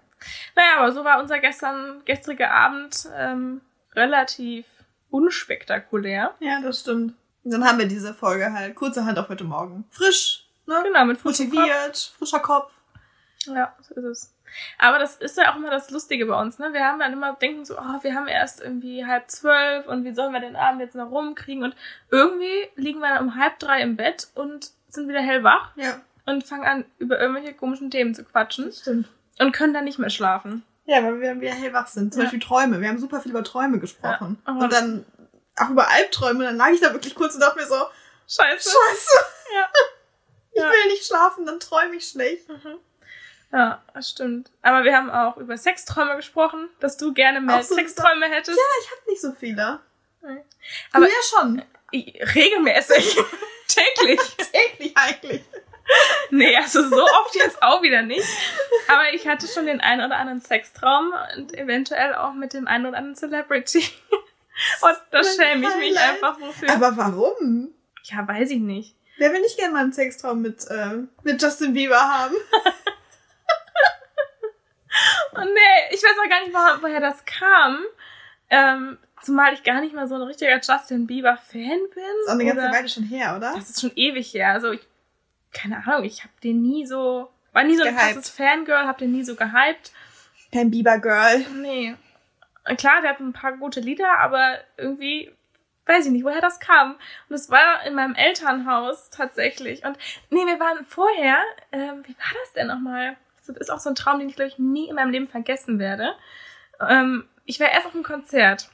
Naja, 0.54 0.78
aber 0.78 0.92
so 0.92 1.04
war 1.04 1.21
unser 1.21 1.40
gestern, 1.40 2.02
gestriger 2.04 2.52
Abend 2.52 3.09
ähm, 3.14 3.61
relativ 3.94 4.64
unspektakulär. 5.12 6.35
Ja, 6.40 6.61
das 6.61 6.81
stimmt. 6.81 7.14
Und 7.45 7.50
dann 7.50 7.64
haben 7.64 7.78
wir 7.78 7.87
diese 7.87 8.14
Folge 8.14 8.52
halt 8.52 8.75
kurzerhand 8.75 9.19
auf 9.19 9.28
heute 9.28 9.45
Morgen. 9.45 9.85
Frisch, 9.90 10.47
ne? 10.66 10.81
Genau, 10.85 11.04
mit 11.04 11.25
Motiviert, 11.25 11.92
Kopf. 11.92 12.19
frischer 12.19 12.40
Kopf. 12.40 12.73
Ja, 13.47 13.75
so 13.81 13.95
ist 13.95 14.04
es. 14.04 14.35
Aber 14.78 14.99
das 14.99 15.16
ist 15.16 15.37
ja 15.38 15.50
auch 15.50 15.57
immer 15.57 15.71
das 15.71 15.90
Lustige 15.90 16.26
bei 16.26 16.40
uns, 16.40 16.59
ne? 16.59 16.73
Wir 16.73 16.85
haben 16.85 16.99
dann 16.99 17.12
immer 17.12 17.35
denken 17.35 17.64
so, 17.64 17.78
oh, 17.78 18.02
wir 18.02 18.14
haben 18.14 18.28
erst 18.28 18.61
irgendwie 18.61 19.04
halb 19.04 19.31
zwölf 19.31 19.87
und 19.87 20.04
wie 20.04 20.12
sollen 20.12 20.33
wir 20.33 20.40
den 20.40 20.57
Abend 20.57 20.81
jetzt 20.81 20.95
noch 20.95 21.11
rumkriegen? 21.11 21.64
Und 21.64 21.75
irgendwie 22.11 22.69
liegen 22.76 23.00
wir 23.00 23.09
dann 23.09 23.26
um 23.26 23.37
halb 23.37 23.59
drei 23.59 23.81
im 23.81 23.97
Bett 23.97 24.28
und 24.35 24.71
sind 24.88 25.09
wieder 25.09 25.21
hellwach. 25.21 25.73
Ja. 25.76 26.00
Und 26.26 26.45
fangen 26.45 26.64
an, 26.64 26.85
über 26.99 27.21
irgendwelche 27.21 27.54
komischen 27.54 27.90
Themen 27.90 28.14
zu 28.14 28.25
quatschen. 28.25 28.66
Das 28.66 28.81
stimmt. 28.81 29.09
Und 29.40 29.52
können 29.52 29.75
dann 29.75 29.85
nicht 29.85 29.99
mehr 29.99 30.11
schlafen. 30.11 30.62
Ja, 30.85 31.03
weil 31.03 31.21
wir 31.21 31.41
wieder 31.41 31.53
hellwach 31.53 31.87
sind. 31.87 32.12
Zum 32.12 32.23
ja. 32.23 32.27
Beispiel 32.27 32.41
Träume. 32.41 32.81
Wir 32.81 32.89
haben 32.89 32.99
super 32.99 33.21
viel 33.21 33.31
über 33.31 33.45
Träume 33.45 33.79
gesprochen. 33.79 34.43
Ja, 34.47 34.53
und 34.53 34.73
dann 34.73 35.07
auch 35.57 35.71
über 35.71 35.89
Albträume. 35.89 36.45
Dann 36.45 36.57
lag 36.57 36.71
ich 36.71 36.81
da 36.81 36.93
wirklich 36.93 37.15
kurz 37.15 37.35
und 37.35 37.41
dachte 37.41 37.59
mir 37.59 37.67
so, 37.67 37.77
Scheiße. 38.29 38.71
Scheiße. 38.71 39.25
Ja. 39.55 39.71
Ich 40.55 40.62
will 40.62 40.91
nicht 40.91 41.07
schlafen, 41.07 41.47
dann 41.47 41.61
träume 41.61 41.97
ich 41.97 42.07
schlecht. 42.07 42.47
Mhm. 42.47 42.79
Ja, 43.53 43.83
das 43.95 44.11
stimmt. 44.11 44.51
Aber 44.61 44.85
wir 44.85 44.95
haben 44.95 45.11
auch 45.11 45.39
über 45.39 45.57
Sexträume 45.57 46.15
gesprochen, 46.17 46.69
dass 46.79 46.99
du 46.99 47.15
gerne 47.15 47.41
mehr 47.41 47.62
so 47.62 47.75
Sexträume 47.75 48.27
hättest. 48.27 48.59
Ja, 48.59 48.65
ich 48.83 48.91
habe 48.91 49.11
nicht 49.11 49.23
so 49.23 49.33
viele. 49.33 49.81
Aber 50.93 51.07
du 51.07 51.11
ja 51.11 51.23
schon. 51.23 51.62
Regelmäßig. 51.91 53.17
Täglich. 53.67 54.21
Täglich 54.53 54.95
eigentlich. 54.95 55.43
Nee, 56.31 56.57
also 56.57 56.89
so 56.89 57.03
oft 57.03 57.35
jetzt 57.35 57.62
auch 57.62 57.83
wieder 57.83 58.03
nicht. 58.03 58.27
Aber 58.89 59.12
ich 59.12 59.29
hatte 59.29 59.47
schon 59.47 59.67
den 59.67 59.81
einen 59.81 60.03
oder 60.03 60.17
anderen 60.17 60.41
Sextraum 60.41 61.12
und 61.37 61.55
eventuell 61.55 62.15
auch 62.15 62.33
mit 62.33 62.55
dem 62.55 62.67
einen 62.67 62.87
oder 62.87 62.99
anderen 62.99 63.17
Celebrity. 63.17 63.85
Und 64.83 64.97
da 65.11 65.23
schäme 65.23 65.69
ich 65.69 65.77
mich 65.77 65.99
einfach 65.99 66.39
so 66.39 66.53
für. 66.53 66.71
Aber 66.71 66.97
warum? 66.97 67.75
Ja, 68.05 68.27
weiß 68.27 68.51
ich 68.51 68.61
nicht. 68.61 68.95
Wer 69.19 69.33
will 69.33 69.41
nicht 69.41 69.59
gerne 69.59 69.73
mal 69.73 69.81
einen 69.81 69.93
Sextraum 69.93 70.43
mit, 70.43 70.67
äh, 70.69 71.05
mit 71.23 71.41
Justin 71.41 71.75
Bieber 71.75 72.01
haben? 72.01 72.35
Und 75.33 75.45
nee, 75.55 75.95
ich 75.95 76.03
weiß 76.03 76.17
auch 76.23 76.29
gar 76.29 76.41
nicht, 76.45 76.83
woher 76.83 77.01
das 77.01 77.25
kam. 77.25 77.85
Ähm, 78.51 78.99
zumal 79.23 79.55
ich 79.55 79.62
gar 79.62 79.81
nicht 79.81 79.95
mal 79.95 80.09
so 80.09 80.17
ein 80.17 80.23
richtiger 80.23 80.61
Justin 80.61 81.07
Bieber-Fan 81.07 81.62
bin. 81.95 82.05
Das 82.05 82.25
ist 82.25 82.29
auch 82.29 82.33
eine 82.33 82.45
ganze 82.45 82.77
Weile 82.77 82.89
schon 82.89 83.05
her, 83.05 83.35
oder? 83.37 83.55
Das 83.55 83.71
ist 83.71 83.81
schon 83.81 83.93
ewig 83.95 84.35
her. 84.35 84.53
Also 84.53 84.73
ich, 84.73 84.81
keine 85.52 85.87
Ahnung, 85.87 86.04
ich 86.04 86.23
habe 86.23 86.32
den 86.42 86.62
nie 86.62 86.87
so, 86.87 87.30
war 87.52 87.64
nie 87.64 87.76
so 87.76 87.85
ein 87.85 87.97
krasses 87.97 88.30
Fangirl, 88.30 88.87
hab 88.87 88.99
den 88.99 89.12
nie 89.12 89.25
so 89.25 89.35
gehypt. 89.35 89.92
Kein 90.52 90.71
Bieber-Girl. 90.71 91.47
Nee. 91.61 91.94
Klar, 92.76 93.00
der 93.02 93.11
hat 93.11 93.21
ein 93.21 93.32
paar 93.32 93.56
gute 93.56 93.80
Lieder, 93.80 94.18
aber 94.18 94.59
irgendwie 94.76 95.32
weiß 95.87 96.06
ich 96.06 96.12
nicht, 96.12 96.25
woher 96.25 96.40
das 96.40 96.61
kam. 96.61 96.97
Und 97.28 97.35
es 97.35 97.50
war 97.50 97.85
in 97.87 97.94
meinem 97.94 98.14
Elternhaus 98.14 99.11
tatsächlich. 99.11 99.85
Und 99.85 99.99
nee, 100.30 100.47
wir 100.47 100.61
waren 100.61 100.85
vorher, 100.85 101.38
ähm, 101.73 102.02
wie 102.06 102.16
war 102.16 102.40
das 102.40 102.52
denn 102.54 102.68
nochmal? 102.68 103.16
Das 103.47 103.56
ist 103.56 103.71
auch 103.71 103.80
so 103.80 103.90
ein 103.90 103.97
Traum, 103.97 104.21
den 104.21 104.28
ich, 104.28 104.37
glaube 104.37 104.50
ich, 104.50 104.59
nie 104.59 104.88
in 104.88 104.94
meinem 104.94 105.11
Leben 105.11 105.28
vergessen 105.28 105.78
werde. 105.78 106.14
Ähm, 106.80 107.28
ich 107.44 107.59
war 107.59 107.71
erst 107.71 107.87
auf 107.87 107.94
einem 107.94 108.04
Konzert. 108.04 108.71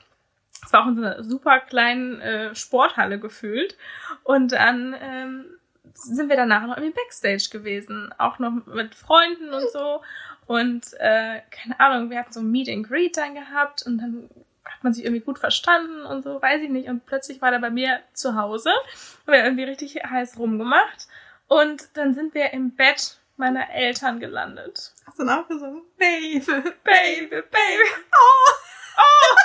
Es 0.64 0.72
war 0.72 0.82
auch 0.82 0.88
in 0.88 0.96
so 0.96 1.02
einer 1.02 1.22
super 1.22 1.60
kleinen 1.60 2.20
äh, 2.20 2.54
Sporthalle 2.54 3.18
gefühlt. 3.18 3.78
Und 4.24 4.52
dann 4.52 4.94
ähm, 5.00 5.46
sind 5.94 6.28
wir 6.28 6.36
danach 6.36 6.66
noch 6.66 6.76
im 6.76 6.92
Backstage 6.92 7.48
gewesen. 7.50 8.12
Auch 8.18 8.38
noch 8.38 8.52
mit 8.66 8.94
Freunden 8.94 9.52
und 9.52 9.70
so. 9.70 10.02
Und 10.46 10.84
äh, 10.94 11.40
keine 11.50 11.78
Ahnung, 11.78 12.10
wir 12.10 12.18
hatten 12.18 12.32
so 12.32 12.40
ein 12.40 12.50
Meet 12.50 12.68
and 12.68 12.88
Greet 12.88 13.16
dann 13.16 13.34
gehabt 13.34 13.82
und 13.84 13.98
dann 13.98 14.30
hat 14.64 14.82
man 14.84 14.92
sich 14.92 15.04
irgendwie 15.04 15.24
gut 15.24 15.38
verstanden 15.38 16.02
und 16.02 16.22
so, 16.22 16.40
weiß 16.40 16.62
ich 16.62 16.70
nicht. 16.70 16.88
Und 16.88 17.06
plötzlich 17.06 17.42
war 17.42 17.52
er 17.52 17.58
bei 17.58 17.70
mir 17.70 18.00
zu 18.12 18.34
Hause. 18.34 18.70
Haben 18.70 19.32
wir 19.32 19.44
irgendwie 19.44 19.64
richtig 19.64 19.96
heiß 19.96 20.38
rumgemacht. 20.38 21.08
Und 21.48 21.96
dann 21.96 22.14
sind 22.14 22.34
wir 22.34 22.52
im 22.52 22.76
Bett 22.76 23.18
meiner 23.36 23.70
Eltern 23.70 24.20
gelandet. 24.20 24.92
Hast 25.06 25.18
du 25.18 25.24
dann 25.24 25.40
auch 25.40 25.48
gesungen? 25.48 25.82
Baby, 25.96 26.40
Baby, 26.84 27.28
Baby. 27.28 27.88
Oh, 28.12 28.52
oh. 28.98 29.36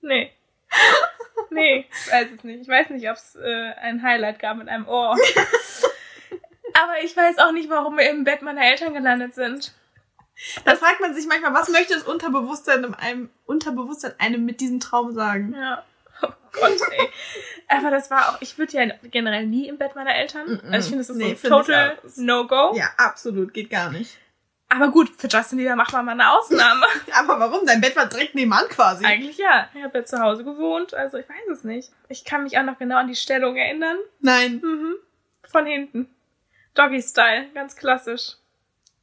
nee. 0.02 0.32
Nee, 1.50 1.86
ich 1.90 2.12
weiß 2.12 2.28
es 2.36 2.44
nicht. 2.44 2.62
Ich 2.62 2.68
weiß 2.68 2.90
nicht, 2.90 3.08
ob 3.08 3.16
es 3.16 3.36
äh, 3.36 3.72
ein 3.80 4.02
Highlight 4.02 4.38
gab 4.38 4.56
mit 4.56 4.68
einem 4.68 4.86
Ohr. 4.86 5.16
Aber 6.74 7.02
ich 7.02 7.16
weiß 7.16 7.38
auch 7.38 7.52
nicht, 7.52 7.68
warum 7.68 7.96
wir 7.98 8.08
im 8.08 8.24
Bett 8.24 8.42
meiner 8.42 8.62
Eltern 8.62 8.94
gelandet 8.94 9.34
sind. 9.34 9.72
Da 10.64 10.74
fragt 10.74 11.00
man 11.00 11.14
sich 11.14 11.26
manchmal, 11.26 11.52
was 11.52 11.68
möchte 11.68 11.94
das 11.94 12.04
Unterbewusstsein 12.04 12.94
einem, 12.94 13.30
Unterbewusstsein 13.46 14.14
einem 14.18 14.44
mit 14.44 14.60
diesem 14.60 14.80
Traum 14.80 15.12
sagen? 15.12 15.54
Ja. 15.54 15.84
Oh 16.22 16.28
Gott, 16.52 16.80
ey. 16.90 17.08
Aber 17.68 17.90
das 17.90 18.10
war 18.10 18.30
auch, 18.30 18.40
ich 18.40 18.58
würde 18.58 18.72
ja 18.72 18.94
generell 19.04 19.46
nie 19.46 19.68
im 19.68 19.78
Bett 19.78 19.94
meiner 19.94 20.14
Eltern. 20.14 20.46
Mm 20.46 20.54
-mm. 20.54 20.72
Also 20.72 20.78
ich 20.78 20.84
finde, 20.84 20.98
das 20.98 21.10
ist 21.10 21.16
nee, 21.16 21.34
so 21.34 21.46
ein 21.48 21.64
total 21.64 21.98
No-Go. 22.16 22.74
Ja, 22.74 22.90
absolut, 22.96 23.52
geht 23.54 23.70
gar 23.70 23.90
nicht. 23.90 24.16
Aber 24.72 24.88
gut, 24.88 25.10
für 25.18 25.26
Justin 25.26 25.58
Bieber 25.58 25.74
machen 25.74 25.92
wir 25.92 26.02
mal 26.02 26.12
eine 26.12 26.30
Ausnahme. 26.32 26.86
Aber 27.12 27.40
warum? 27.40 27.66
Dein 27.66 27.80
Bett 27.80 27.96
war 27.96 28.06
direkt 28.06 28.36
nebenan 28.36 28.68
quasi. 28.68 29.04
Eigentlich 29.04 29.36
ja. 29.36 29.68
Ich 29.74 29.82
habe 29.82 29.98
ja 29.98 30.04
zu 30.04 30.20
Hause 30.20 30.44
gewohnt, 30.44 30.94
also 30.94 31.18
ich 31.18 31.28
weiß 31.28 31.48
es 31.52 31.64
nicht. 31.64 31.90
Ich 32.08 32.24
kann 32.24 32.44
mich 32.44 32.56
auch 32.56 32.62
noch 32.62 32.78
genau 32.78 32.98
an 32.98 33.08
die 33.08 33.16
Stellung 33.16 33.56
erinnern. 33.56 33.98
Nein. 34.20 34.60
Mhm. 34.62 34.94
Von 35.42 35.66
hinten. 35.66 36.08
Doggy-Style, 36.74 37.48
ganz 37.52 37.74
klassisch. 37.74 38.36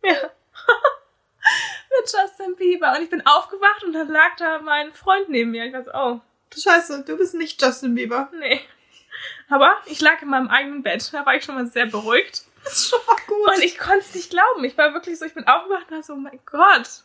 Ja. 0.04 0.14
Mit 2.00 2.14
Justin 2.14 2.56
Bieber. 2.56 2.96
Und 2.96 3.04
ich 3.04 3.10
bin 3.10 3.26
aufgewacht 3.26 3.84
und 3.84 3.92
dann 3.92 4.08
lag 4.08 4.38
da 4.38 4.60
mein 4.62 4.94
Freund 4.94 5.28
neben 5.28 5.52
mir. 5.52 5.66
Ich 5.66 5.74
weiß, 5.74 5.88
oh. 5.94 6.22
Scheiße, 6.58 7.04
du 7.06 7.18
bist 7.18 7.36
nicht 7.36 7.62
Justin 7.62 7.94
Bieber. 7.94 8.30
Nee. 8.40 8.62
Aber 9.50 9.76
ich 9.86 10.00
lag 10.00 10.22
in 10.22 10.30
meinem 10.30 10.48
eigenen 10.48 10.82
Bett. 10.82 11.12
Da 11.12 11.26
war 11.26 11.36
ich 11.36 11.44
schon 11.44 11.56
mal 11.56 11.68
sehr 11.68 11.88
beruhigt. 11.88 12.46
Das 12.68 12.80
ist 12.80 12.90
schon 12.90 13.00
mal 13.08 13.16
gut. 13.28 13.56
Und 13.56 13.64
ich 13.64 13.78
konnte 13.78 14.00
es 14.00 14.14
nicht 14.14 14.30
glauben. 14.30 14.64
Ich 14.66 14.78
war 14.78 14.94
wirklich 14.94 15.18
so, 15.18 15.26
ich 15.26 15.34
bin 15.34 15.48
aufgewacht 15.48 15.86
und 15.90 15.96
war 15.96 16.04
so, 16.04 16.14
oh 16.14 16.18
mein 16.18 16.40
Gott. 16.46 17.04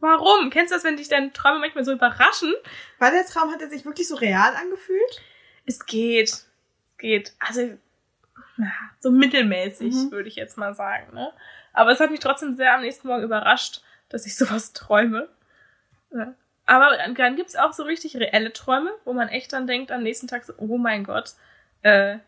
Warum? 0.00 0.50
Kennst 0.50 0.72
du 0.72 0.76
das, 0.76 0.84
wenn 0.84 0.96
dich 0.96 1.08
deine 1.08 1.32
Träume 1.32 1.60
manchmal 1.60 1.84
so 1.84 1.92
überraschen? 1.92 2.52
War 2.98 3.10
der 3.10 3.26
Traum, 3.26 3.52
hat 3.52 3.60
er 3.60 3.68
sich 3.68 3.84
wirklich 3.84 4.08
so 4.08 4.16
real 4.16 4.56
angefühlt? 4.56 5.22
Es 5.66 5.86
geht. 5.86 6.30
Es 6.30 6.98
geht. 6.98 7.34
Also, 7.38 7.78
so 9.00 9.10
mittelmäßig, 9.10 9.94
mhm. 9.94 10.10
würde 10.12 10.28
ich 10.28 10.36
jetzt 10.36 10.56
mal 10.56 10.74
sagen. 10.74 11.14
Ne? 11.14 11.32
Aber 11.72 11.90
es 11.90 12.00
hat 12.00 12.10
mich 12.10 12.20
trotzdem 12.20 12.56
sehr 12.56 12.74
am 12.74 12.80
nächsten 12.80 13.06
Morgen 13.06 13.22
überrascht, 13.22 13.82
dass 14.08 14.26
ich 14.26 14.36
sowas 14.36 14.72
träume. 14.72 15.28
Ja. 16.10 16.34
Aber 16.64 16.96
dann 16.96 17.36
gibt's 17.36 17.56
auch 17.56 17.72
so 17.72 17.82
richtig 17.82 18.16
reelle 18.16 18.52
Träume, 18.52 18.92
wo 19.04 19.12
man 19.12 19.28
echt 19.28 19.52
dann 19.52 19.66
denkt 19.66 19.90
am 19.92 20.02
nächsten 20.02 20.28
Tag 20.28 20.44
so, 20.44 20.54
oh 20.56 20.78
mein 20.78 21.04
Gott, 21.04 21.32
äh, 21.82 22.18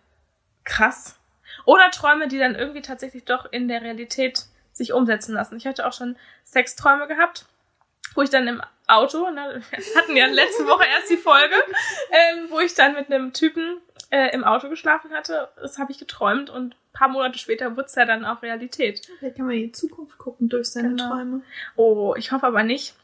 krass. 0.65 1.19
Oder 1.65 1.91
Träume, 1.91 2.29
die 2.29 2.39
dann 2.39 2.55
irgendwie 2.55 2.83
tatsächlich 2.83 3.25
doch 3.25 3.51
in 3.51 3.69
der 3.69 3.83
Realität 3.83 4.45
sich 4.73 4.93
umsetzen 4.93 5.35
lassen. 5.35 5.57
Ich 5.57 5.67
hatte 5.67 5.87
auch 5.87 5.93
schon 5.93 6.17
Sexträume 6.45 7.07
gehabt, 7.07 7.47
wo 8.15 8.23
ich 8.23 8.31
dann 8.31 8.47
im 8.49 8.63
Auto, 8.87 9.31
ne, 9.31 9.63
wir 9.71 9.95
hatten 10.03 10.17
ja 10.17 10.27
letzte 10.27 10.67
Woche 10.67 10.85
erst 10.87 11.11
die 11.11 11.17
Folge, 11.17 11.55
ähm, 12.11 12.47
wo 12.51 12.61
ich 12.61 12.75
dann 12.75 12.95
mit 12.95 13.11
einem 13.11 13.33
Typen 13.33 13.79
äh, 14.11 14.35
im 14.35 14.45
Auto 14.45 14.69
geschlafen 14.69 15.13
hatte. 15.13 15.49
Das 15.61 15.79
habe 15.79 15.93
ich 15.93 15.99
geträumt 15.99 16.51
und 16.51 16.75
ein 16.75 16.93
paar 16.93 17.09
Monate 17.09 17.39
später 17.39 17.77
wurde 17.77 17.87
es 17.87 17.95
ja 17.95 18.05
dann 18.05 18.25
auch 18.25 18.43
Realität. 18.43 19.09
Vielleicht 19.19 19.37
kann 19.37 19.47
man 19.47 19.55
in 19.55 19.63
die 19.63 19.73
Zukunft 19.73 20.19
gucken 20.19 20.49
durch 20.49 20.71
seine 20.71 20.91
genau. 20.91 21.09
Träume. 21.09 21.43
Oh, 21.77 22.15
ich 22.17 22.33
hoffe 22.33 22.47
aber 22.47 22.63
nicht. 22.63 22.95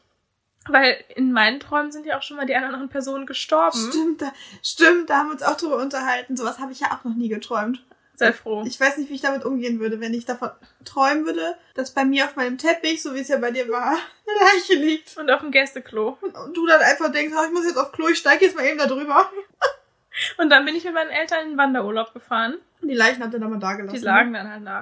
Weil 0.67 1.03
in 1.15 1.31
meinen 1.31 1.59
Träumen 1.59 1.91
sind 1.91 2.05
ja 2.05 2.19
auch 2.19 2.21
schon 2.21 2.37
mal 2.37 2.45
die 2.45 2.55
anderen 2.55 2.87
Personen 2.87 3.25
gestorben. 3.25 3.77
Stimmt, 3.89 4.21
da, 4.21 4.31
stimmt, 4.61 5.09
da 5.09 5.17
haben 5.17 5.29
wir 5.29 5.33
uns 5.33 5.43
auch 5.43 5.57
drüber 5.57 5.77
unterhalten. 5.77 6.37
Sowas 6.37 6.59
habe 6.59 6.71
ich 6.71 6.81
ja 6.81 6.91
auch 6.91 7.03
noch 7.03 7.15
nie 7.15 7.29
geträumt. 7.29 7.83
Sei 8.21 8.33
froh. 8.33 8.63
Ich 8.65 8.79
weiß 8.79 8.97
nicht, 8.97 9.09
wie 9.09 9.15
ich 9.15 9.21
damit 9.21 9.45
umgehen 9.45 9.79
würde, 9.79 9.99
wenn 9.99 10.13
ich 10.13 10.25
davon 10.25 10.51
träumen 10.85 11.25
würde, 11.25 11.55
dass 11.73 11.91
bei 11.91 12.05
mir 12.05 12.25
auf 12.25 12.35
meinem 12.35 12.57
Teppich, 12.57 13.01
so 13.01 13.13
wie 13.15 13.19
es 13.19 13.27
ja 13.27 13.37
bei 13.37 13.51
dir 13.51 13.69
war, 13.69 13.91
eine 14.27 14.39
Leiche 14.39 14.75
liegt. 14.75 15.17
Und 15.17 15.29
auf 15.29 15.41
dem 15.41 15.51
Gästeklo. 15.51 16.17
Und, 16.21 16.55
du 16.55 16.65
dann 16.67 16.81
einfach 16.81 17.11
denkst, 17.11 17.33
oh, 17.37 17.45
ich 17.45 17.51
muss 17.51 17.65
jetzt 17.65 17.77
auf 17.77 17.91
Klo, 17.91 18.07
ich 18.07 18.17
steige 18.17 18.45
jetzt 18.45 18.55
mal 18.55 18.65
eben 18.65 18.77
da 18.77 18.87
drüber. 18.87 19.29
Und 20.37 20.49
dann 20.49 20.65
bin 20.65 20.75
ich 20.75 20.83
mit 20.83 20.93
meinen 20.93 21.09
Eltern 21.09 21.43
in 21.43 21.49
den 21.51 21.57
Wanderurlaub 21.57 22.13
gefahren. 22.13 22.57
Und 22.81 22.87
die 22.87 22.95
Leichen 22.95 23.23
habt 23.23 23.33
ihr 23.33 23.39
dann 23.39 23.49
mal 23.49 23.59
da 23.59 23.73
gelassen. 23.73 23.95
Die 23.95 24.03
lagen 24.03 24.31
ne? 24.31 24.39
dann 24.39 24.51
halt 24.51 24.65
da. 24.65 24.81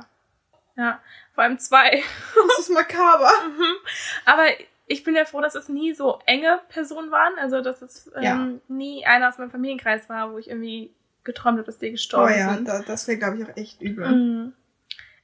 Ja, 0.75 1.01
vor 1.36 1.43
allem 1.43 1.60
zwei. 1.60 2.03
Das 2.48 2.60
ist 2.60 2.69
makaber. 2.69 3.31
mhm. 3.48 3.75
Aber 4.25 4.46
ich 4.88 5.03
bin 5.03 5.15
ja 5.15 5.25
froh, 5.25 5.41
dass 5.41 5.55
es 5.55 5.69
nie 5.69 5.93
so 5.93 6.19
enge 6.25 6.60
Personen 6.69 7.12
waren. 7.12 7.34
Also, 7.38 7.62
dass 7.62 7.81
es 7.81 8.12
ähm, 8.15 8.24
ja. 8.24 8.50
nie 8.67 9.05
einer 9.05 9.29
aus 9.29 9.38
meinem 9.38 9.51
Familienkreis 9.51 10.10
war, 10.10 10.34
wo 10.34 10.39
ich 10.39 10.50
irgendwie 10.50 10.91
geträumt 11.23 11.57
habe, 11.57 11.65
dass 11.65 11.79
die 11.79 11.91
gestorben 11.91 12.33
oh, 12.33 12.38
ja, 12.38 12.53
sind. 12.53 12.67
Da, 12.67 12.81
das 12.81 13.07
wäre, 13.07 13.17
glaube 13.17 13.38
ich, 13.38 13.45
auch 13.45 13.57
echt 13.57 13.81
übel. 13.81 14.07
Mhm. 14.09 14.53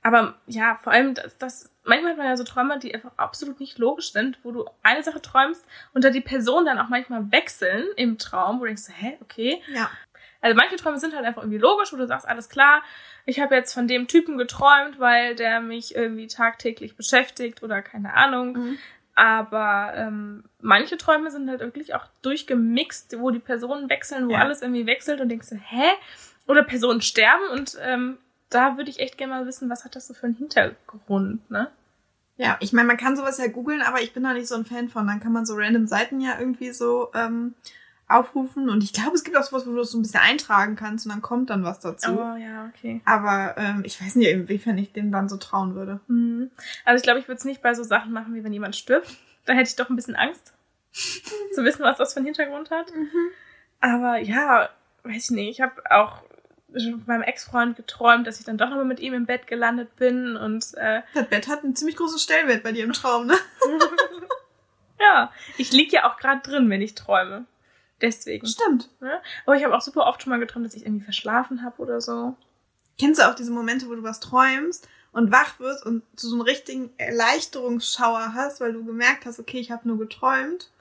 Aber 0.01 0.35
ja, 0.45 0.75
vor 0.83 0.93
allem, 0.93 1.15
das, 1.15 1.37
das, 1.39 1.73
manchmal 1.83 2.11
hat 2.11 2.17
man 2.19 2.27
ja 2.27 2.37
so 2.37 2.43
Träume, 2.43 2.77
die 2.77 2.93
einfach 2.93 3.11
absolut 3.17 3.59
nicht 3.59 3.79
logisch 3.79 4.11
sind, 4.11 4.37
wo 4.43 4.51
du 4.51 4.65
eine 4.83 5.01
Sache 5.01 5.19
träumst 5.19 5.65
und 5.93 6.03
da 6.03 6.11
die 6.11 6.21
Person 6.21 6.63
dann 6.65 6.77
auch 6.77 6.89
manchmal 6.89 7.31
wechseln 7.31 7.85
im 7.95 8.19
Traum, 8.19 8.57
wo 8.57 8.65
du 8.65 8.67
denkst, 8.67 8.83
hä, 8.95 9.17
okay. 9.21 9.63
Ja. 9.73 9.89
Also 10.41 10.55
manche 10.55 10.75
Träume 10.75 10.99
sind 10.99 11.15
halt 11.15 11.25
einfach 11.25 11.41
irgendwie 11.41 11.57
logisch, 11.57 11.91
wo 11.91 11.97
du 11.97 12.05
sagst, 12.05 12.27
alles 12.27 12.49
klar, 12.49 12.83
ich 13.25 13.39
habe 13.39 13.55
jetzt 13.55 13.73
von 13.73 13.87
dem 13.87 14.07
Typen 14.07 14.37
geträumt, 14.37 14.99
weil 14.99 15.33
der 15.33 15.59
mich 15.59 15.95
irgendwie 15.95 16.27
tagtäglich 16.27 16.95
beschäftigt 16.95 17.63
oder 17.63 17.81
keine 17.81 18.13
Ahnung. 18.13 18.53
Mhm. 18.53 18.77
Aber 19.15 19.93
ähm, 19.95 20.43
manche 20.59 20.97
Träume 20.97 21.31
sind 21.31 21.49
halt 21.49 21.61
wirklich 21.61 21.95
auch 21.95 22.05
durchgemixt, 22.21 23.17
wo 23.19 23.31
die 23.31 23.39
Personen 23.39 23.89
wechseln, 23.89 24.27
wo 24.27 24.33
ja. 24.33 24.39
alles 24.39 24.61
irgendwie 24.61 24.85
wechselt 24.85 25.21
und 25.21 25.29
denkst 25.29 25.49
du, 25.49 25.55
hä? 25.55 25.91
Oder 26.47 26.63
Personen 26.63 27.01
sterben 27.01 27.47
und 27.53 27.77
ähm, 27.81 28.17
da 28.49 28.77
würde 28.77 28.89
ich 28.89 28.99
echt 28.99 29.17
gerne 29.17 29.33
mal 29.33 29.45
wissen, 29.47 29.69
was 29.69 29.83
hat 29.83 29.95
das 29.95 30.07
so 30.07 30.13
für 30.13 30.27
einen 30.27 30.35
Hintergrund, 30.35 31.49
ne? 31.49 31.71
Ja, 32.37 32.57
ich 32.59 32.73
meine, 32.73 32.87
man 32.87 32.97
kann 32.97 33.15
sowas 33.15 33.37
ja 33.37 33.47
googeln, 33.47 33.81
aber 33.81 34.01
ich 34.01 34.13
bin 34.13 34.23
da 34.23 34.33
nicht 34.33 34.47
so 34.47 34.55
ein 34.55 34.65
Fan 34.65 34.89
von. 34.89 35.07
Dann 35.07 35.21
kann 35.21 35.31
man 35.31 35.45
so 35.45 35.55
random 35.55 35.87
Seiten 35.87 36.19
ja 36.19 36.37
irgendwie 36.37 36.73
so 36.73 37.09
ähm, 37.13 37.53
aufrufen. 38.07 38.69
Und 38.69 38.83
ich 38.83 38.93
glaube, 38.93 39.15
es 39.15 39.23
gibt 39.23 39.35
auch 39.37 39.43
sowas, 39.43 39.65
wo 39.65 39.71
du 39.71 39.77
das 39.77 39.91
so 39.91 39.97
ein 39.97 40.03
bisschen 40.03 40.21
eintragen 40.21 40.75
kannst 40.75 41.05
und 41.05 41.11
dann 41.11 41.21
kommt 41.21 41.49
dann 41.49 41.63
was 41.63 41.79
dazu. 41.79 42.11
Oh, 42.11 42.35
ja, 42.35 42.69
okay. 42.75 43.01
Aber 43.05 43.55
ähm, 43.57 43.83
ich 43.85 44.01
weiß 44.01 44.15
nicht, 44.15 44.29
inwiefern 44.29 44.77
ich 44.77 44.91
dem 44.93 45.11
dann 45.11 45.29
so 45.29 45.37
trauen 45.37 45.75
würde. 45.75 45.99
Mhm. 46.07 46.51
Also 46.83 46.97
ich 46.97 47.03
glaube, 47.03 47.19
ich 47.19 47.27
würde 47.27 47.39
es 47.39 47.45
nicht 47.45 47.61
bei 47.61 47.73
so 47.73 47.83
Sachen 47.83 48.11
machen, 48.11 48.35
wie 48.35 48.43
wenn 48.43 48.53
jemand 48.53 48.75
stirbt. 48.75 49.09
Da 49.45 49.53
hätte 49.53 49.69
ich 49.69 49.75
doch 49.75 49.89
ein 49.89 49.95
bisschen 49.95 50.15
Angst, 50.15 50.53
zu 50.91 51.63
wissen, 51.63 51.83
was 51.83 51.97
das 51.97 52.13
für 52.13 52.17
einen 52.17 52.27
Hintergrund 52.27 52.69
hat. 52.69 52.93
Mhm. 52.93 53.29
Aber 53.79 54.17
ja, 54.17 54.69
weiß 55.03 55.25
ich 55.25 55.31
nicht. 55.31 55.49
Ich 55.49 55.61
habe 55.61 55.81
auch 55.89 56.23
mit 56.67 57.07
meinem 57.07 57.21
Ex-Freund 57.21 57.75
geträumt, 57.77 58.27
dass 58.27 58.39
ich 58.39 58.45
dann 58.45 58.57
doch 58.57 58.69
nochmal 58.69 58.85
mit 58.85 58.99
ihm 58.99 59.13
im 59.13 59.25
Bett 59.25 59.47
gelandet 59.47 59.95
bin 59.95 60.35
und 60.35 60.73
äh, 60.75 61.01
Das 61.13 61.27
Bett 61.27 61.47
hat 61.47 61.63
einen 61.63 61.75
ziemlich 61.75 61.95
großen 61.95 62.19
Stellenwert 62.19 62.63
bei 62.63 62.71
dir 62.71 62.83
im 62.83 62.93
Traum, 62.93 63.27
ne? 63.27 63.35
ja, 64.99 65.31
ich 65.57 65.71
lieg 65.71 65.93
ja 65.93 66.09
auch 66.09 66.17
gerade 66.17 66.41
drin, 66.41 66.69
wenn 66.69 66.81
ich 66.81 66.95
träume. 66.95 67.45
Deswegen. 68.01 68.45
Stimmt. 68.45 68.89
Ja? 69.01 69.21
Aber 69.45 69.55
ich 69.55 69.63
habe 69.63 69.75
auch 69.75 69.81
super 69.81 70.05
oft 70.05 70.21
schon 70.21 70.31
mal 70.31 70.39
geträumt, 70.39 70.65
dass 70.65 70.75
ich 70.75 70.85
irgendwie 70.85 71.03
verschlafen 71.03 71.63
habe 71.63 71.81
oder 71.81 72.01
so. 72.01 72.35
Kennst 72.99 73.19
du 73.19 73.27
auch 73.27 73.35
diese 73.35 73.51
Momente, 73.51 73.87
wo 73.89 73.95
du 73.95 74.03
was 74.03 74.19
träumst 74.19 74.87
und 75.11 75.31
wach 75.31 75.59
wirst 75.59 75.85
und 75.85 76.03
so 76.15 76.33
einen 76.33 76.41
richtigen 76.41 76.91
Erleichterungsschauer 76.97 78.33
hast, 78.33 78.61
weil 78.61 78.73
du 78.73 78.83
gemerkt 78.85 79.25
hast, 79.25 79.39
okay, 79.39 79.59
ich 79.59 79.71
habe 79.71 79.87
nur 79.87 79.97
geträumt? 79.97 80.71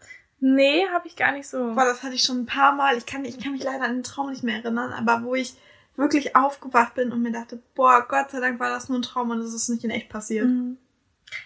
Nee, 0.41 0.87
habe 0.93 1.07
ich 1.07 1.17
gar 1.17 1.33
nicht 1.33 1.49
so. 1.49 1.75
Boah, 1.75 1.85
das 1.85 2.03
hatte 2.03 2.15
ich 2.15 2.23
schon 2.23 2.41
ein 2.41 2.47
paar 2.47 2.73
Mal. 2.73 2.97
Ich 2.99 3.07
kann, 3.07 3.25
ich 3.25 3.39
kann 3.39 3.53
mich 3.53 3.63
leider 3.63 3.85
an 3.85 3.95
den 3.95 4.03
Traum 4.03 4.31
nicht 4.31 4.43
mehr 4.43 4.57
erinnern, 4.57 4.93
aber 4.93 5.25
wo 5.25 5.35
ich 5.35 5.55
wirklich 5.97 6.37
aufgewacht 6.37 6.95
bin 6.95 7.13
und 7.13 7.23
mir 7.23 7.33
dachte, 7.33 7.63
boah, 7.75 8.05
Gott 8.09 8.31
sei 8.31 8.41
Dank 8.41 8.59
war 8.61 8.71
das 8.71 8.89
nur 8.89 8.99
ein 8.99 9.03
Traum 9.03 9.31
und 9.31 9.41
es 9.41 9.55
ist 9.55 9.69
nicht 9.69 9.85
in 9.85 9.91
echt 9.91 10.09
passiert. 10.09 10.47
Mhm. 10.47 10.77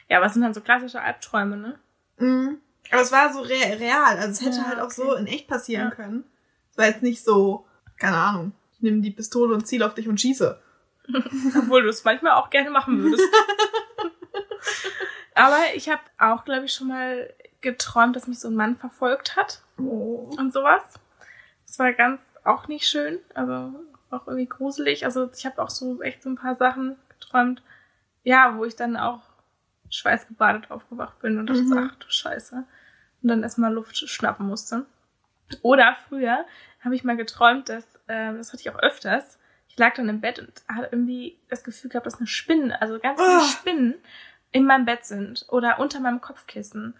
Ja, 0.09 0.19
aber 0.19 0.27
es 0.27 0.33
sind 0.33 0.43
dann 0.43 0.55
so 0.55 0.61
klassische 0.61 1.01
Albträume, 1.01 1.57
ne? 1.57 1.79
Mhm. 2.19 2.59
Aber 2.91 3.03
es 3.03 3.13
war 3.13 3.33
so 3.33 3.41
re 3.41 3.79
real. 3.81 4.17
Also 4.19 4.31
es 4.31 4.41
hätte 4.41 4.59
Ja, 4.59 4.67
halt 4.69 4.79
auch 4.81 4.85
okay. 4.87 4.95
so 4.95 5.15
in 5.15 5.27
echt 5.27 5.49
passieren 5.49 5.89
Ja. 5.89 5.95
können. 5.95 6.25
Es 6.71 6.79
war 6.79 6.87
jetzt 6.87 7.03
nicht 7.03 7.25
so, 7.25 7.67
keine 7.99 8.17
Ahnung, 8.17 8.53
ich 8.73 8.83
nehme 8.83 9.01
die 9.01 9.11
Pistole 9.11 9.55
und 9.55 9.67
ziele 9.67 9.87
auf 9.87 9.95
dich 9.95 10.09
und 10.09 10.21
schieße. 10.21 10.61
Obwohl 11.59 11.83
du 11.83 11.89
es 11.89 12.05
manchmal 12.05 12.33
auch 12.33 12.51
gerne 12.51 12.71
machen 12.71 13.03
würdest. 13.03 13.23
aber 15.35 15.59
ich 15.75 15.89
habe 15.89 16.01
auch, 16.19 16.45
glaube 16.45 16.67
ich, 16.67 16.73
schon 16.73 16.89
mal 16.89 17.33
geträumt, 17.61 18.17
dass 18.17 18.27
mich 18.27 18.39
so 18.39 18.49
ein 18.49 18.55
Mann 18.55 18.77
verfolgt 18.77 19.37
hat 19.37 19.63
Oh. 19.79 20.31
und 20.39 20.53
sowas. 20.53 20.83
Das 21.67 21.79
war 21.79 21.93
ganz 21.93 22.21
auch 22.45 22.67
nicht 22.69 22.89
schön, 22.89 23.19
aber 23.35 23.73
auch 24.11 24.27
irgendwie 24.27 24.47
gruselig. 24.49 25.05
Also 25.05 25.31
ich 25.37 25.45
habe 25.47 25.61
auch 25.63 25.71
so 25.71 26.01
echt 26.03 26.23
so 26.23 26.31
ein 26.31 26.37
paar 26.37 26.55
Sachen 26.57 26.97
geträumt, 27.11 27.63
ja, 28.25 28.57
wo 28.57 28.65
ich 28.65 28.75
dann 28.77 28.97
auch 28.97 29.21
schweißgebadet 29.91 30.71
aufgewacht 30.71 31.19
bin 31.21 31.39
und 31.39 31.47
dachte, 31.47 31.63
Mhm. 31.63 31.91
ach 31.93 31.97
du 31.97 32.07
Scheiße. 32.11 32.65
Und 33.23 33.29
dann 33.29 33.43
erstmal 33.43 33.73
Luft 33.73 33.97
schnappen 33.97 34.47
musste. 34.47 34.87
Oder 35.63 35.97
früher 36.09 36.45
habe 36.81 36.95
ich 36.95 37.05
mal 37.05 37.17
geträumt, 37.17 37.69
dass, 37.69 37.85
ähm, 38.09 38.37
das 38.37 38.53
hatte 38.53 38.61
ich 38.61 38.71
auch 38.71 38.79
öfters, 38.79 39.39
ich 39.69 39.79
lag 39.79 39.95
dann 39.95 40.09
im 40.09 40.21
Bett 40.21 40.39
und 40.39 40.53
hatte 40.69 40.89
irgendwie 40.93 41.39
das 41.49 41.65
Gefühl 41.65 41.91
gehabt, 41.91 42.07
dass 42.07 42.19
eine 42.19 42.27
Spinne, 42.27 42.81
also 42.81 42.99
ganz 42.99 43.21
viele 43.21 43.39
Oh. 43.39 43.45
Spinnen 43.45 43.95
in 44.53 44.65
meinem 44.65 44.85
Bett 44.85 45.05
sind 45.05 45.47
oder 45.49 45.79
unter 45.79 46.01
meinem 46.01 46.21
Kopfkissen. 46.21 46.95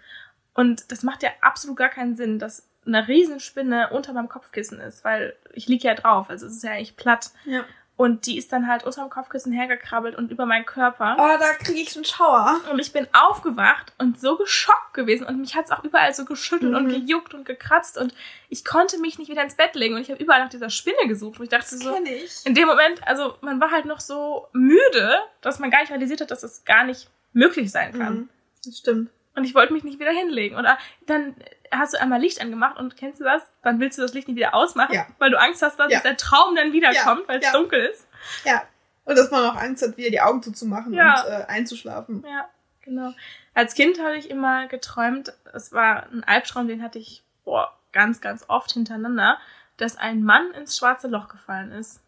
Und 0.55 0.91
das 0.91 1.03
macht 1.03 1.23
ja 1.23 1.31
absolut 1.41 1.77
gar 1.77 1.89
keinen 1.89 2.15
Sinn, 2.17 2.39
dass 2.39 2.69
eine 2.87 3.07
Riesenspinne 3.07 3.91
unter 3.91 4.13
meinem 4.13 4.29
Kopfkissen 4.29 4.81
ist, 4.81 5.05
weil 5.05 5.37
ich 5.53 5.69
lieg 5.69 5.83
ja 5.85 5.95
drauf, 5.95 6.31
also 6.31 6.47
es 6.47 6.55
ist 6.55 6.65
ja 6.65 6.73
eigentlich 6.73 6.97
platt. 6.97 7.31
Ja. 7.45 7.65
Und 7.99 8.27
die 8.27 8.39
ist 8.39 8.53
dann 8.53 8.69
halt 8.69 8.85
unter 8.85 9.03
dem 9.03 9.11
Kopfkissen 9.11 9.53
hergekrabbelt 9.53 10.15
und 10.17 10.31
über 10.31 10.47
meinen 10.47 10.65
Körper. 10.65 11.17
Oh, 11.19 11.37
da 11.41 11.53
kriege 11.55 11.81
ich 11.81 11.91
schon 11.91 12.05
Schauer. 12.05 12.61
Und 12.71 12.79
ich 12.79 12.93
bin 12.93 13.09
aufgewacht 13.13 13.93
und 13.99 14.21
so 14.21 14.37
geschockt 14.37 14.95
gewesen 14.95 15.27
und 15.27 15.41
mich 15.41 15.57
hat's 15.57 15.73
auch 15.73 15.83
überall 15.83 16.15
so 16.15 16.25
geschüttelt 16.25 16.75
und 16.77 16.85
Mhm. 16.87 16.91
gejuckt 16.91 17.35
und 17.35 17.45
gekratzt 17.45 17.99
und 17.99 18.15
ich 18.49 18.65
konnte 18.65 18.99
mich 19.01 19.19
nicht 19.19 19.29
wieder 19.29 19.43
ins 19.43 19.57
Bett 19.57 19.75
legen 19.75 19.97
und 19.97 20.01
ich 20.01 20.11
habe 20.13 20.23
überall 20.23 20.41
nach 20.45 20.49
dieser 20.49 20.71
Spinne 20.71 21.09
gesucht. 21.09 21.41
Und 21.41 21.45
ich 21.47 21.51
dachte 21.51 21.71
Das 21.73 21.81
so, 21.81 21.97
ich. 22.05 22.47
in 22.47 22.55
dem 22.55 22.69
Moment, 22.69 23.07
also 23.07 23.35
man 23.41 23.61
war 23.61 23.73
halt 23.73 23.85
noch 23.85 23.99
so 23.99 24.47
müde, 24.53 25.19
dass 25.41 25.59
man 25.59 25.71
gar 25.73 25.81
nicht 25.81 25.91
realisiert 25.91 26.21
hat, 26.21 26.31
dass 26.31 26.45
es 26.45 26.65
gar 26.65 26.85
nicht 26.85 27.11
möglich 27.33 27.71
sein 27.73 27.93
kann. 27.99 28.15
Mhm. 28.15 28.29
Das 28.65 28.79
stimmt. 28.79 29.11
Und 29.35 29.43
ich 29.45 29.55
wollte 29.57 29.73
mich 29.73 29.83
nicht 29.85 29.99
wieder 29.99 30.11
hinlegen. 30.13 30.57
Oder 30.57 30.79
dann 31.07 31.35
hast 31.71 31.95
du 31.95 32.01
einmal 32.01 32.21
Licht 32.21 32.41
angemacht 32.41 32.79
und 32.79 32.97
kennst 32.97 33.21
du 33.21 33.25
das? 33.25 33.43
Dann 33.63 33.81
willst 33.81 33.99
du 33.99 34.03
das 34.03 34.15
Licht 34.15 34.29
nicht 34.29 34.37
wieder 34.37 34.55
ausmachen, 34.55 34.95
Ja. 34.95 35.07
weil 35.19 35.31
du 35.31 35.39
Angst 35.39 35.63
hast, 35.63 35.79
dass 35.79 35.91
Ja. 35.93 36.01
der 36.01 36.17
Traum 36.17 36.55
dann 36.57 36.73
wiederkommt, 36.73 37.23
Ja, 37.23 37.29
weil 37.29 37.41
es 37.41 37.53
dunkel 37.53 37.85
ist. 37.87 38.07
Ja. 38.45 38.63
Und 39.05 39.17
dass 39.17 39.31
man 39.31 39.45
auch 39.45 39.57
Angst 39.57 39.83
hat, 39.83 39.97
wieder 39.97 40.11
die 40.11 40.21
Augen 40.21 40.43
zuzumachen 40.43 40.93
und 40.93 40.99
äh, 40.99 41.45
einzuschlafen. 41.49 42.25
Ja, 42.29 42.49
genau. 42.83 43.13
Als 43.55 43.75
Kind 43.75 43.99
habe 44.01 44.17
ich 44.17 44.29
immer 44.31 44.67
geträumt, 44.69 45.33
es 45.55 45.73
war 45.73 46.05
ein 46.13 46.25
Albtraum, 46.25 46.69
den 46.69 46.83
hatte 46.83 46.99
ich 46.99 47.23
boah, 47.45 47.73
ganz, 47.93 48.21
ganz 48.21 48.45
oft 48.49 48.71
hintereinander, 48.73 49.39
dass 49.79 49.97
ein 49.97 50.23
Mann 50.23 50.51
ins 50.53 50.77
schwarze 50.77 51.09
Loch 51.09 51.29
gefallen 51.29 51.73
ist. 51.73 52.01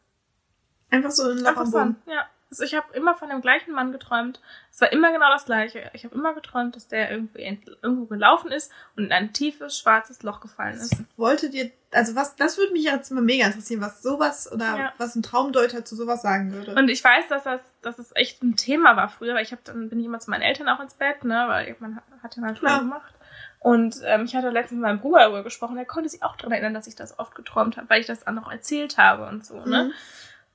Einfach 0.90 1.10
so 1.10 1.30
ein 1.30 1.38
Loch 1.38 1.56
am 1.56 1.70
Boden. 1.70 1.96
Interessant, 1.96 1.96
ja. 2.06 2.26
Also 2.50 2.64
ich 2.64 2.74
habe 2.74 2.92
immer 2.94 3.14
von 3.14 3.28
dem 3.28 3.40
gleichen 3.40 3.72
Mann 3.72 3.92
geträumt. 3.92 4.40
Es 4.72 4.80
war 4.80 4.90
immer 4.92 5.12
genau 5.12 5.28
das 5.30 5.44
gleiche. 5.44 5.88
Ich 5.92 6.04
habe 6.04 6.16
immer 6.16 6.34
geträumt, 6.34 6.74
dass 6.74 6.88
der 6.88 7.08
irgendwie 7.10 7.42
irgendwo 7.80 8.06
gelaufen 8.06 8.50
ist 8.50 8.72
und 8.96 9.04
in 9.04 9.12
ein 9.12 9.32
tiefes 9.32 9.78
schwarzes 9.78 10.24
Loch 10.24 10.40
gefallen 10.40 10.74
ist. 10.74 10.96
Wolltet 11.16 11.54
ihr, 11.54 11.70
also 11.92 12.16
was, 12.16 12.34
das 12.34 12.58
würde 12.58 12.72
mich 12.72 12.82
jetzt 12.82 13.12
immer 13.12 13.20
mega 13.20 13.46
interessieren, 13.46 13.80
was 13.80 14.02
sowas 14.02 14.50
oder 14.50 14.64
Ja. 14.76 14.92
was 14.98 15.14
ein 15.14 15.22
Traumdeuter 15.22 15.84
zu 15.84 15.94
sowas 15.94 16.22
sagen 16.22 16.52
würde. 16.52 16.74
Und 16.74 16.88
ich 16.88 17.04
weiß, 17.04 17.28
dass 17.28 17.44
das, 17.44 17.60
dass 17.82 18.00
es 18.00 18.10
echt 18.16 18.42
ein 18.42 18.56
Thema 18.56 18.96
war 18.96 19.08
früher, 19.08 19.34
weil 19.34 19.44
ich 19.44 19.52
habe 19.52 19.62
dann 19.64 19.88
bin 19.88 20.00
ich 20.00 20.06
immer 20.06 20.18
zu 20.18 20.30
meinen 20.30 20.42
Eltern 20.42 20.68
auch 20.68 20.80
ins 20.80 20.94
Bett, 20.94 21.22
ne, 21.22 21.44
weil 21.46 21.76
man 21.78 22.00
hat, 22.20 22.34
ja 22.34 22.42
mal. 22.42 22.54
Traum 22.54 22.80
gemacht. 22.80 23.14
Und 23.60 24.00
ähm, 24.06 24.24
ich 24.24 24.34
hatte 24.34 24.48
letztens 24.50 24.78
mit 24.80 24.88
meinem 24.88 25.00
Bruder 25.00 25.20
darüber 25.20 25.44
gesprochen, 25.44 25.76
der 25.76 25.84
konnte 25.84 26.08
sich 26.08 26.22
auch 26.24 26.34
daran 26.34 26.52
erinnern, 26.52 26.74
dass 26.74 26.86
ich 26.88 26.96
das 26.96 27.18
oft 27.18 27.34
geträumt 27.36 27.76
habe, 27.76 27.88
weil 27.90 28.00
ich 28.00 28.06
das 28.06 28.24
dann 28.24 28.34
noch 28.34 28.50
erzählt 28.50 28.96
habe 28.98 29.26
und 29.28 29.44
so, 29.46 29.64
ne? 29.64 29.84
Mhm. 29.84 29.92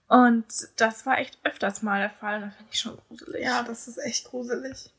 Und 0.07 0.45
das 0.77 1.05
war 1.05 1.17
echt 1.17 1.39
öfters 1.43 1.81
mal 1.81 1.99
der 1.99 2.09
Fall 2.11 2.35
und 2.35 2.47
das 2.49 2.55
finde 2.55 2.71
ich 2.71 2.79
schon 2.79 2.97
gruselig. 3.07 3.43
Ja, 3.43 3.63
das 3.63 3.87
ist 3.87 3.97
echt 3.97 4.25
gruselig. 4.25 4.91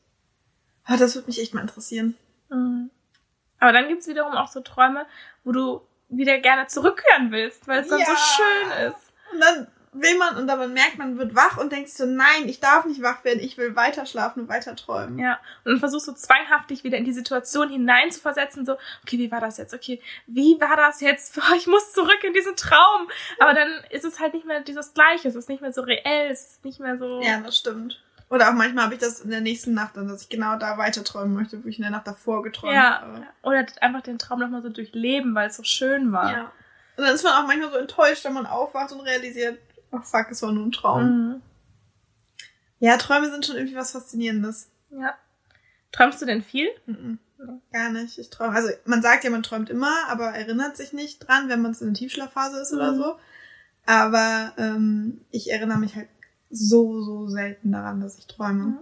Aber 0.85 0.97
das 0.97 1.15
würde 1.15 1.27
mich 1.27 1.39
echt 1.41 1.53
mal 1.53 1.61
interessieren. 1.61 2.15
Mhm. 2.49 2.89
Aber 3.59 3.71
dann 3.73 3.87
gibt's 3.87 4.07
wiederum 4.07 4.33
auch 4.33 4.47
so 4.49 4.59
Träume, 4.61 5.05
wo 5.43 5.51
du 5.51 5.81
wieder 6.09 6.39
gerne 6.39 6.67
zurückkehren 6.67 7.31
willst, 7.31 7.67
weil 7.67 7.81
es 7.81 7.87
dann 7.89 7.99
so 8.05 8.11
Ja. 8.11 8.17
schön 8.17 8.87
ist. 8.91 9.13
Und 9.33 9.39
dann 9.41 9.67
will 10.01 10.17
man, 10.17 10.37
und 10.37 10.47
dann 10.47 10.73
merkt 10.73 10.97
man, 10.97 11.17
wird 11.17 11.35
wach 11.35 11.57
und 11.57 11.71
denkt 11.71 11.89
sich 11.89 11.97
so, 11.97 12.05
nein, 12.05 12.47
ich 12.47 12.59
darf 12.59 12.85
nicht 12.85 13.01
wach 13.01 13.23
werden, 13.23 13.39
ich 13.39 13.57
will 13.57 13.75
weiter 13.75 14.05
schlafen 14.05 14.41
und 14.41 14.49
weiter 14.49 14.75
träumen. 14.75 15.19
Ja, 15.19 15.39
und 15.63 15.71
dann 15.73 15.79
versuchst 15.79 16.07
du 16.07 16.13
zwanghaft 16.13 16.69
dich 16.69 16.83
wieder 16.83 16.97
in 16.97 17.05
die 17.05 17.13
Situation 17.13 17.69
hineinzuversetzen, 17.69 18.65
so, 18.65 18.73
okay, 19.03 19.17
wie 19.17 19.31
war 19.31 19.41
das 19.41 19.57
jetzt? 19.57 19.73
Okay, 19.73 20.01
wie 20.25 20.59
war 20.59 20.75
das 20.75 21.01
jetzt? 21.01 21.37
Oh, 21.37 21.53
ich 21.57 21.67
muss 21.67 21.93
zurück 21.93 22.23
in 22.23 22.33
diesen 22.33 22.55
Traum. 22.55 23.07
Aber 23.39 23.53
dann 23.53 23.69
ist 23.89 24.05
es 24.05 24.19
halt 24.19 24.33
nicht 24.33 24.45
mehr 24.45 24.61
dieses 24.61 24.93
Gleiche, 24.93 25.27
es 25.27 25.35
ist 25.35 25.49
nicht 25.49 25.61
mehr 25.61 25.73
so 25.73 25.81
reell, 25.81 26.29
es 26.31 26.41
ist 26.51 26.65
nicht 26.65 26.79
mehr 26.79 26.97
so. 26.97 27.21
Ja, 27.21 27.39
das 27.39 27.57
stimmt. 27.57 28.01
Oder 28.29 28.49
auch 28.49 28.53
manchmal 28.53 28.85
habe 28.85 28.95
ich 28.95 28.99
das 28.99 29.21
in 29.21 29.29
der 29.29 29.39
nächsten 29.41 29.73
Nacht 29.73 29.95
dann, 29.95 30.07
dass 30.09 30.23
ich 30.23 30.29
genau 30.29 30.57
da 30.57 30.77
weiter 30.77 31.03
träumen 31.03 31.33
möchte, 31.33 31.63
wo 31.63 31.67
ich 31.69 31.77
in 31.77 31.83
der 31.83 31.91
Nacht 31.91 32.07
davor 32.07 32.43
geträumt 32.43 32.73
Ja, 32.73 33.01
habe. 33.01 33.25
oder 33.43 33.65
einfach 33.79 34.01
den 34.01 34.19
Traum 34.19 34.39
nochmal 34.39 34.61
so 34.61 34.69
durchleben, 34.69 35.33
weil 35.33 35.47
es 35.47 35.55
so 35.55 35.63
schön 35.63 36.11
war. 36.11 36.31
Ja. 36.31 36.51
Und 36.97 37.05
dann 37.05 37.15
ist 37.15 37.23
man 37.23 37.33
auch 37.33 37.47
manchmal 37.47 37.71
so 37.71 37.77
enttäuscht, 37.77 38.25
wenn 38.25 38.33
man 38.33 38.45
aufwacht 38.45 38.91
und 38.91 39.01
realisiert, 39.01 39.59
oh 39.97 40.01
fuck, 40.01 40.27
es 40.31 40.41
war 40.41 40.51
nur 40.51 40.65
ein 40.65 40.71
Traum. 40.71 41.03
Mhm. 41.03 41.41
Ja, 42.79 42.97
Träume 42.97 43.29
sind 43.31 43.45
schon 43.45 43.55
irgendwie 43.55 43.75
was 43.75 43.91
Faszinierendes. 43.91 44.69
ja. 44.91 45.15
Träumst 45.93 46.21
du 46.21 46.25
denn 46.25 46.43
viel? 46.43 46.67
Mhm. 46.85 47.17
Gar 47.71 47.89
nicht. 47.91 48.17
Ich 48.19 48.29
träume. 48.29 48.53
Also 48.53 48.69
man 48.85 49.01
sagt 49.01 49.23
ja, 49.23 49.29
man 49.29 49.41
träumt 49.41 49.69
immer, 49.69 49.93
aber 50.09 50.27
erinnert 50.31 50.75
sich 50.75 50.91
nicht 50.91 51.19
dran, 51.27 51.47
wenn 51.49 51.61
man 51.61 51.73
in 51.73 51.79
der 51.87 51.93
Tiefschlafphase 51.93 52.59
ist 52.59 52.73
oder 52.73 52.91
Mhm. 52.91 52.97
so. 52.97 53.15
Aber 53.85 54.51
ähm, 54.57 55.21
ich 55.31 55.49
erinnere 55.51 55.77
mich 55.77 55.95
halt 55.95 56.09
so, 56.49 57.01
so 57.01 57.27
selten 57.27 57.71
daran, 57.71 58.01
dass 58.01 58.17
ich 58.19 58.27
träume. 58.27 58.65
Mhm. 58.65 58.79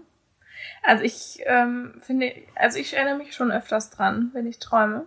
Also 0.84 1.04
ich 1.04 1.40
ähm, 1.46 1.94
finde, 2.02 2.34
also 2.56 2.80
ich 2.80 2.94
erinnere 2.96 3.18
mich 3.18 3.36
schon 3.36 3.52
öfters 3.52 3.92
dran, 3.92 4.32
wenn 4.34 4.48
ich 4.48 4.58
träume. 4.60 5.06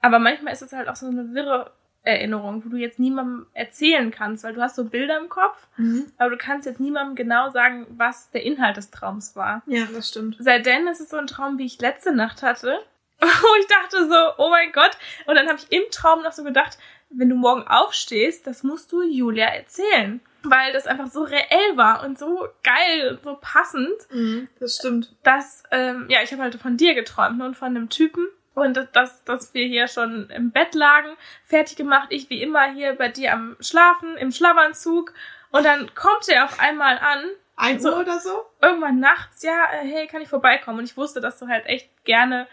Aber 0.00 0.18
manchmal 0.18 0.52
ist 0.52 0.62
es 0.62 0.72
halt 0.72 0.88
auch 0.88 0.96
so 0.96 1.06
eine 1.06 1.32
wirre 1.32 1.72
Erinnerung, 2.08 2.64
wo 2.64 2.68
du 2.70 2.76
jetzt 2.76 2.98
niemandem 2.98 3.46
erzählen 3.54 4.10
kannst, 4.10 4.44
weil 4.44 4.54
du 4.54 4.60
hast 4.62 4.76
so 4.76 4.84
Bilder 4.84 5.18
im 5.18 5.28
Kopf, 5.28 5.66
Mhm. 5.76 6.06
aber 6.18 6.30
du 6.30 6.36
kannst 6.36 6.66
jetzt 6.66 6.80
niemandem 6.80 7.14
genau 7.16 7.50
sagen, 7.50 7.86
was 7.90 8.30
der 8.30 8.42
Inhalt 8.44 8.76
des 8.76 8.90
Traums 8.90 9.36
war. 9.36 9.62
Ja, 9.66 9.84
das 9.92 10.08
stimmt. 10.08 10.36
Seitdem 10.40 10.86
ist 10.88 11.00
es 11.00 11.10
so 11.10 11.16
ein 11.16 11.26
Traum, 11.26 11.58
wie 11.58 11.66
ich 11.66 11.80
letzte 11.80 12.12
Nacht 12.14 12.42
hatte, 12.42 12.78
wo 13.20 13.54
ich 13.60 13.66
dachte 13.66 14.08
so, 14.08 14.16
oh 14.38 14.48
mein 14.50 14.72
Gott. 14.72 14.96
Und 15.26 15.34
dann 15.36 15.46
habe 15.48 15.58
ich 15.58 15.70
im 15.72 15.82
Traum 15.90 16.22
noch 16.22 16.32
so 16.32 16.44
gedacht, 16.44 16.78
wenn 17.10 17.28
du 17.28 17.36
morgen 17.36 17.66
aufstehst, 17.66 18.46
das 18.46 18.62
musst 18.62 18.92
du 18.92 19.02
Julia 19.02 19.46
erzählen. 19.46 20.20
Weil 20.44 20.72
das 20.72 20.86
einfach 20.86 21.08
so 21.08 21.22
reell 21.24 21.76
war 21.76 22.04
und 22.04 22.16
so 22.16 22.46
geil 22.62 23.10
und 23.10 23.24
so 23.24 23.36
passend 23.40 23.90
Mhm, 24.12 24.48
das 24.60 24.76
stimmt. 24.76 25.16
dass, 25.24 25.64
ähm, 25.72 26.06
ja, 26.08 26.20
ich 26.22 26.30
habe 26.32 26.42
halt 26.42 26.54
von 26.54 26.76
dir 26.76 26.94
geträumt 26.94 27.38
ne, 27.38 27.44
und 27.46 27.56
von 27.56 27.68
einem 27.68 27.88
Typen. 27.88 28.28
Und 28.60 28.76
dass, 28.92 29.24
dass, 29.24 29.54
wir 29.54 29.66
hier 29.66 29.88
schon 29.88 30.30
im 30.30 30.50
Bett 30.50 30.74
lagen, 30.74 31.10
fertig 31.44 31.76
gemacht, 31.76 32.08
ich 32.10 32.30
wie 32.30 32.42
immer 32.42 32.72
hier 32.72 32.94
bei 32.94 33.08
dir 33.08 33.32
am 33.32 33.56
Schlafen, 33.60 34.16
im 34.16 34.30
Schlafanzug. 34.30 35.12
Und 35.50 35.64
dann 35.64 35.94
kommt 35.94 36.28
er 36.28 36.44
auf 36.44 36.60
einmal 36.60 36.98
an, 36.98 37.24
Ein 37.56 37.80
So. 37.80 37.96
Oder 37.96 38.18
so? 38.20 38.44
irgendwann 38.60 38.98
nachts, 38.98 39.42
ja, 39.42 39.64
äh, 39.72 39.86
hey, 39.86 40.06
kann 40.06 40.20
ich 40.20 40.28
vorbeikommen? 40.28 40.80
Und 40.80 40.84
ich 40.84 40.96
wusste, 40.96 41.20
dass 41.20 41.38
du 41.38 41.48
halt 41.48 41.66
echt 41.66 41.88
gerne 42.04 42.48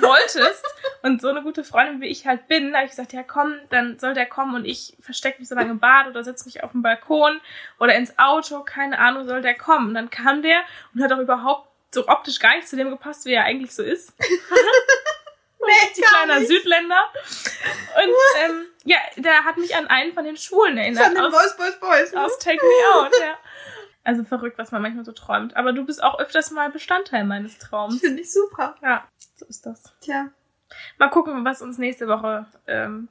wolltest. 0.00 0.64
Und 1.02 1.20
so 1.20 1.28
eine 1.28 1.42
gute 1.42 1.64
Freundin, 1.64 2.00
wie 2.00 2.08
ich 2.08 2.26
halt 2.26 2.48
bin, 2.48 2.74
habe 2.74 2.84
ich 2.84 2.90
gesagt, 2.90 3.12
ja 3.12 3.22
komm, 3.22 3.54
dann 3.70 3.98
soll 3.98 4.14
der 4.14 4.26
kommen 4.26 4.56
und 4.56 4.64
ich 4.64 4.96
verstecke 5.00 5.38
mich 5.38 5.48
so 5.48 5.54
lange 5.54 5.70
im 5.70 5.78
Bad 5.78 6.08
oder 6.08 6.24
setze 6.24 6.46
mich 6.46 6.64
auf 6.64 6.72
den 6.72 6.82
Balkon 6.82 7.40
oder 7.78 7.94
ins 7.94 8.18
Auto, 8.18 8.64
keine 8.64 8.98
Ahnung, 8.98 9.28
soll 9.28 9.40
der 9.40 9.54
kommen. 9.54 9.88
Und 9.88 9.94
dann 9.94 10.10
kam 10.10 10.42
der 10.42 10.62
und 10.94 11.02
hat 11.02 11.12
auch 11.12 11.18
überhaupt 11.18 11.68
so 11.94 12.08
optisch 12.08 12.40
gar 12.40 12.56
nicht 12.56 12.68
zu 12.68 12.76
dem 12.76 12.90
gepasst, 12.90 13.24
wie 13.24 13.34
er 13.34 13.44
eigentlich 13.44 13.72
so 13.72 13.82
ist. 13.82 14.12
Die 15.96 16.02
kleiner 16.02 16.44
Südländer. 16.44 17.04
Und 17.96 18.14
ähm, 18.44 18.66
Ja, 18.84 18.98
der 19.16 19.44
hat 19.44 19.56
mich 19.56 19.74
an 19.76 19.86
einen 19.86 20.12
von 20.12 20.24
den 20.24 20.36
Schwulen 20.36 20.76
erinnert. 20.76 21.04
Von 21.04 21.14
den 21.14 21.24
aus, 21.24 21.32
Boys, 21.32 21.56
Boys, 21.56 21.80
Boys. 21.80 22.12
Ne? 22.12 22.24
aus 22.24 22.38
Take 22.38 22.64
Me 22.64 23.00
Out, 23.00 23.12
ja. 23.20 23.34
Also 24.04 24.22
verrückt, 24.22 24.56
was 24.56 24.70
man 24.70 24.82
manchmal 24.82 25.04
so 25.04 25.12
träumt. 25.12 25.56
Aber 25.56 25.72
du 25.72 25.84
bist 25.84 26.02
auch 26.02 26.20
öfters 26.20 26.52
mal 26.52 26.70
Bestandteil 26.70 27.24
meines 27.24 27.58
Traums. 27.58 28.00
Finde 28.00 28.22
ich 28.22 28.32
super. 28.32 28.76
Ja, 28.80 29.08
so 29.34 29.46
ist 29.46 29.66
das. 29.66 29.82
Tja. 30.00 30.28
Mal 30.98 31.08
gucken, 31.08 31.44
was 31.44 31.60
uns 31.60 31.78
nächste 31.78 32.06
Woche 32.06 32.46
ähm, 32.68 33.08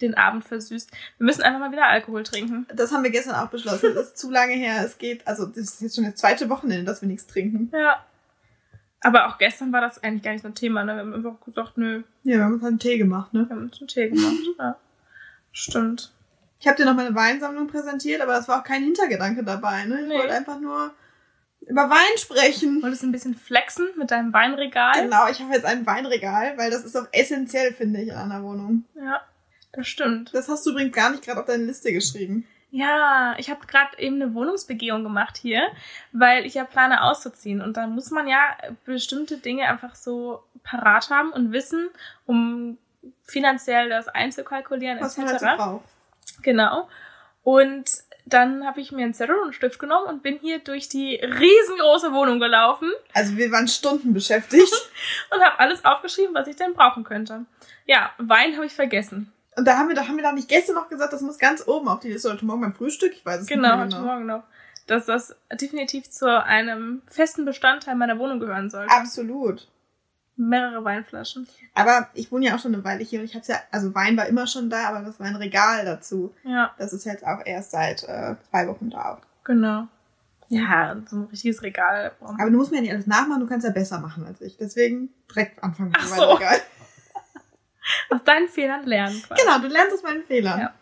den 0.00 0.14
Abend 0.16 0.44
versüßt. 0.44 0.90
Wir 1.18 1.24
müssen 1.24 1.42
einfach 1.42 1.60
mal 1.60 1.72
wieder 1.72 1.86
Alkohol 1.86 2.24
trinken. 2.24 2.66
Das 2.74 2.92
haben 2.92 3.04
wir 3.04 3.10
gestern 3.10 3.36
auch 3.36 3.48
beschlossen. 3.48 3.94
Das 3.94 4.08
ist 4.08 4.18
zu 4.18 4.30
lange 4.30 4.54
her. 4.54 4.82
Es 4.84 4.98
geht, 4.98 5.26
also 5.26 5.46
das 5.46 5.58
ist 5.58 5.80
jetzt 5.80 5.94
schon 5.94 6.04
das 6.04 6.16
zweite 6.16 6.48
Wochenende, 6.48 6.84
dass 6.84 7.02
wir 7.02 7.08
nichts 7.08 7.26
trinken. 7.26 7.70
Ja. 7.72 8.04
Aber 9.02 9.26
auch 9.28 9.38
gestern 9.38 9.72
war 9.72 9.80
das 9.80 10.02
eigentlich 10.02 10.22
gar 10.22 10.32
nicht 10.32 10.42
so 10.42 10.48
ein 10.48 10.54
Thema. 10.54 10.84
Ne? 10.84 10.94
Wir 10.94 11.00
haben 11.00 11.14
einfach 11.14 11.40
gesagt, 11.44 11.76
nö, 11.78 12.02
Ja, 12.22 12.36
wir 12.38 12.44
haben 12.44 12.52
uns 12.54 12.62
halt 12.62 12.70
einen 12.70 12.78
Tee 12.78 12.98
gemacht, 12.98 13.32
ne? 13.34 13.46
wir 13.48 13.56
haben 13.56 13.64
uns 13.64 13.78
einen 13.80 13.88
Tee 13.88 14.08
gemacht. 14.08 14.34
Ja. 14.58 14.76
Stimmt. 15.52 16.12
Ich 16.60 16.66
habe 16.68 16.76
dir 16.76 16.84
noch 16.86 16.94
meine 16.94 17.14
Weinsammlung 17.14 17.66
präsentiert, 17.66 18.20
aber 18.20 18.32
das 18.34 18.46
war 18.48 18.60
auch 18.60 18.64
kein 18.64 18.84
Hintergedanke 18.84 19.42
dabei, 19.42 19.84
ne? 19.84 20.00
Ich 20.02 20.08
Nee. 20.08 20.14
wollte 20.18 20.32
einfach 20.34 20.60
nur 20.60 20.92
über 21.66 21.90
Wein 21.90 22.16
sprechen. 22.18 22.80
Wolltest 22.82 23.02
du 23.02 23.08
ein 23.08 23.12
bisschen 23.12 23.34
flexen 23.34 23.88
mit 23.98 24.10
deinem 24.12 24.32
Weinregal? 24.32 25.02
Genau, 25.02 25.28
ich 25.28 25.40
habe 25.40 25.52
jetzt 25.52 25.64
ein 25.66 25.84
Weinregal, 25.86 26.56
weil 26.56 26.70
das 26.70 26.84
ist 26.84 26.96
auch 26.96 27.06
essentiell, 27.12 27.72
finde 27.72 28.00
ich, 28.02 28.08
in 28.08 28.14
einer 28.14 28.42
Wohnung. 28.42 28.84
Ja, 28.94 29.20
das 29.72 29.88
stimmt. 29.88 30.32
Das 30.32 30.48
hast 30.48 30.64
du 30.64 30.70
übrigens 30.70 30.94
gar 30.94 31.10
nicht 31.10 31.24
gerade 31.24 31.40
auf 31.40 31.46
deine 31.46 31.64
Liste 31.64 31.92
geschrieben. 31.92 32.46
Ja, 32.74 33.34
ich 33.36 33.50
habe 33.50 33.66
gerade 33.66 33.98
eben 33.98 34.20
eine 34.20 34.32
Wohnungsbegehung 34.32 35.02
gemacht 35.02 35.36
hier, 35.36 35.68
weil 36.12 36.46
ich 36.46 36.54
ja 36.54 36.64
plane 36.64 37.02
auszuziehen. 37.04 37.60
Und 37.60 37.76
da 37.76 37.86
muss 37.86 38.10
man 38.10 38.26
ja 38.26 38.38
bestimmte 38.86 39.36
Dinge 39.36 39.68
einfach 39.68 39.94
so 39.94 40.42
parat 40.64 41.10
haben 41.10 41.32
und 41.32 41.52
wissen, 41.52 41.90
um 42.24 42.78
finanziell 43.24 43.90
das 43.90 44.08
einzukalkulieren 44.08 44.98
Was 45.00 45.18
etc. 45.18 45.18
man 45.18 45.28
halt 45.28 45.40
so 45.40 45.64
braucht. 45.64 45.84
Genau. 46.42 46.88
Und 47.42 47.90
dann 48.24 48.64
habe 48.64 48.80
ich 48.80 48.90
mir 48.90 49.04
einen 49.04 49.14
Zettel 49.14 49.36
und 49.36 49.42
einen 49.44 49.52
Stift 49.52 49.78
genommen 49.78 50.06
und 50.06 50.22
bin 50.22 50.38
hier 50.38 50.60
durch 50.60 50.88
die 50.88 51.16
riesengroße 51.16 52.12
Wohnung 52.12 52.38
gelaufen 52.38 52.90
Also 53.12 53.36
wir 53.36 53.50
waren 53.50 53.68
Stunden 53.68 54.14
beschäftigt. 54.14 54.72
und 55.30 55.42
habe 55.42 55.58
alles 55.58 55.84
aufgeschrieben, 55.84 56.34
was 56.34 56.46
ich 56.46 56.56
denn 56.56 56.72
brauchen 56.72 57.04
könnte. 57.04 57.44
Ja, 57.84 58.12
Wein 58.18 58.54
habe 58.54 58.66
ich 58.66 58.72
vergessen. 58.72 59.31
Und 59.56 59.66
da 59.66 59.76
haben 59.76 59.88
wir, 59.88 59.94
da 59.94 60.08
haben 60.08 60.16
wir 60.16 60.22
da 60.22 60.32
nicht 60.32 60.48
gestern 60.48 60.74
noch 60.76 60.88
gesagt, 60.88 61.12
das 61.12 61.20
muss 61.20 61.38
ganz 61.38 61.66
oben 61.66 61.88
auf 61.88 62.00
die 62.00 62.10
Liste. 62.12 62.30
Heute 62.30 62.44
Morgen 62.44 62.62
beim 62.62 62.74
Frühstück, 62.74 63.12
ich 63.12 63.24
weiß 63.24 63.42
es 63.42 63.46
Genau, 63.46 63.62
nicht 63.62 63.70
heute 63.72 63.88
mehr 63.88 63.98
genau. 64.00 64.12
Morgen 64.12 64.26
noch. 64.26 64.42
Dass 64.86 65.06
das 65.06 65.36
definitiv 65.60 66.10
zu 66.10 66.26
einem 66.42 67.02
festen 67.06 67.44
Bestandteil 67.44 67.94
meiner 67.94 68.18
Wohnung 68.18 68.40
gehören 68.40 68.70
sollte. 68.70 68.92
Absolut. 68.92 69.68
Mehrere 70.36 70.82
Weinflaschen. 70.82 71.46
Aber 71.74 72.08
ich 72.14 72.32
wohne 72.32 72.46
ja 72.46 72.54
auch 72.56 72.58
schon 72.58 72.74
eine 72.74 72.82
Weile 72.82 73.04
hier 73.04 73.20
und 73.20 73.26
ich 73.26 73.34
habe 73.34 73.44
ja, 73.46 73.56
also 73.70 73.94
Wein 73.94 74.16
war 74.16 74.26
immer 74.26 74.46
schon 74.46 74.70
da, 74.70 74.88
aber 74.88 75.00
das 75.00 75.20
war 75.20 75.26
ein 75.26 75.36
Regal 75.36 75.84
dazu. 75.84 76.34
Ja, 76.42 76.72
Das 76.78 76.92
ist 76.94 77.04
jetzt 77.04 77.24
auch 77.24 77.40
erst 77.44 77.70
seit 77.72 78.02
äh, 78.04 78.34
zwei 78.50 78.66
Wochen 78.68 78.90
da. 78.90 79.20
genau. 79.44 79.86
Ja, 80.48 80.96
so 81.08 81.16
ein 81.16 81.22
richtiges 81.30 81.62
Regal. 81.62 82.12
Aber 82.20 82.50
du 82.50 82.58
musst 82.58 82.70
mir 82.72 82.76
ja 82.78 82.82
nicht 82.82 82.92
alles 82.92 83.06
nachmachen, 83.06 83.40
du 83.40 83.46
kannst 83.46 83.64
ja 83.66 83.72
besser 83.72 84.00
machen 84.00 84.26
als 84.26 84.38
ich. 84.42 84.58
Deswegen 84.58 85.08
direkt 85.30 85.62
anfangen 85.64 85.94
Ach 85.96 86.06
so. 86.06 86.20
Weinregal. 86.20 86.60
Aus 88.10 88.22
deinen 88.24 88.48
Fehlern 88.48 88.84
lernen 88.84 89.22
quasi. 89.22 89.42
Genau, 89.42 89.58
du 89.58 89.68
lernst 89.68 89.94
aus 89.94 90.02
meinen 90.02 90.22
Fehlern. 90.24 90.60
Ja. 90.60 90.74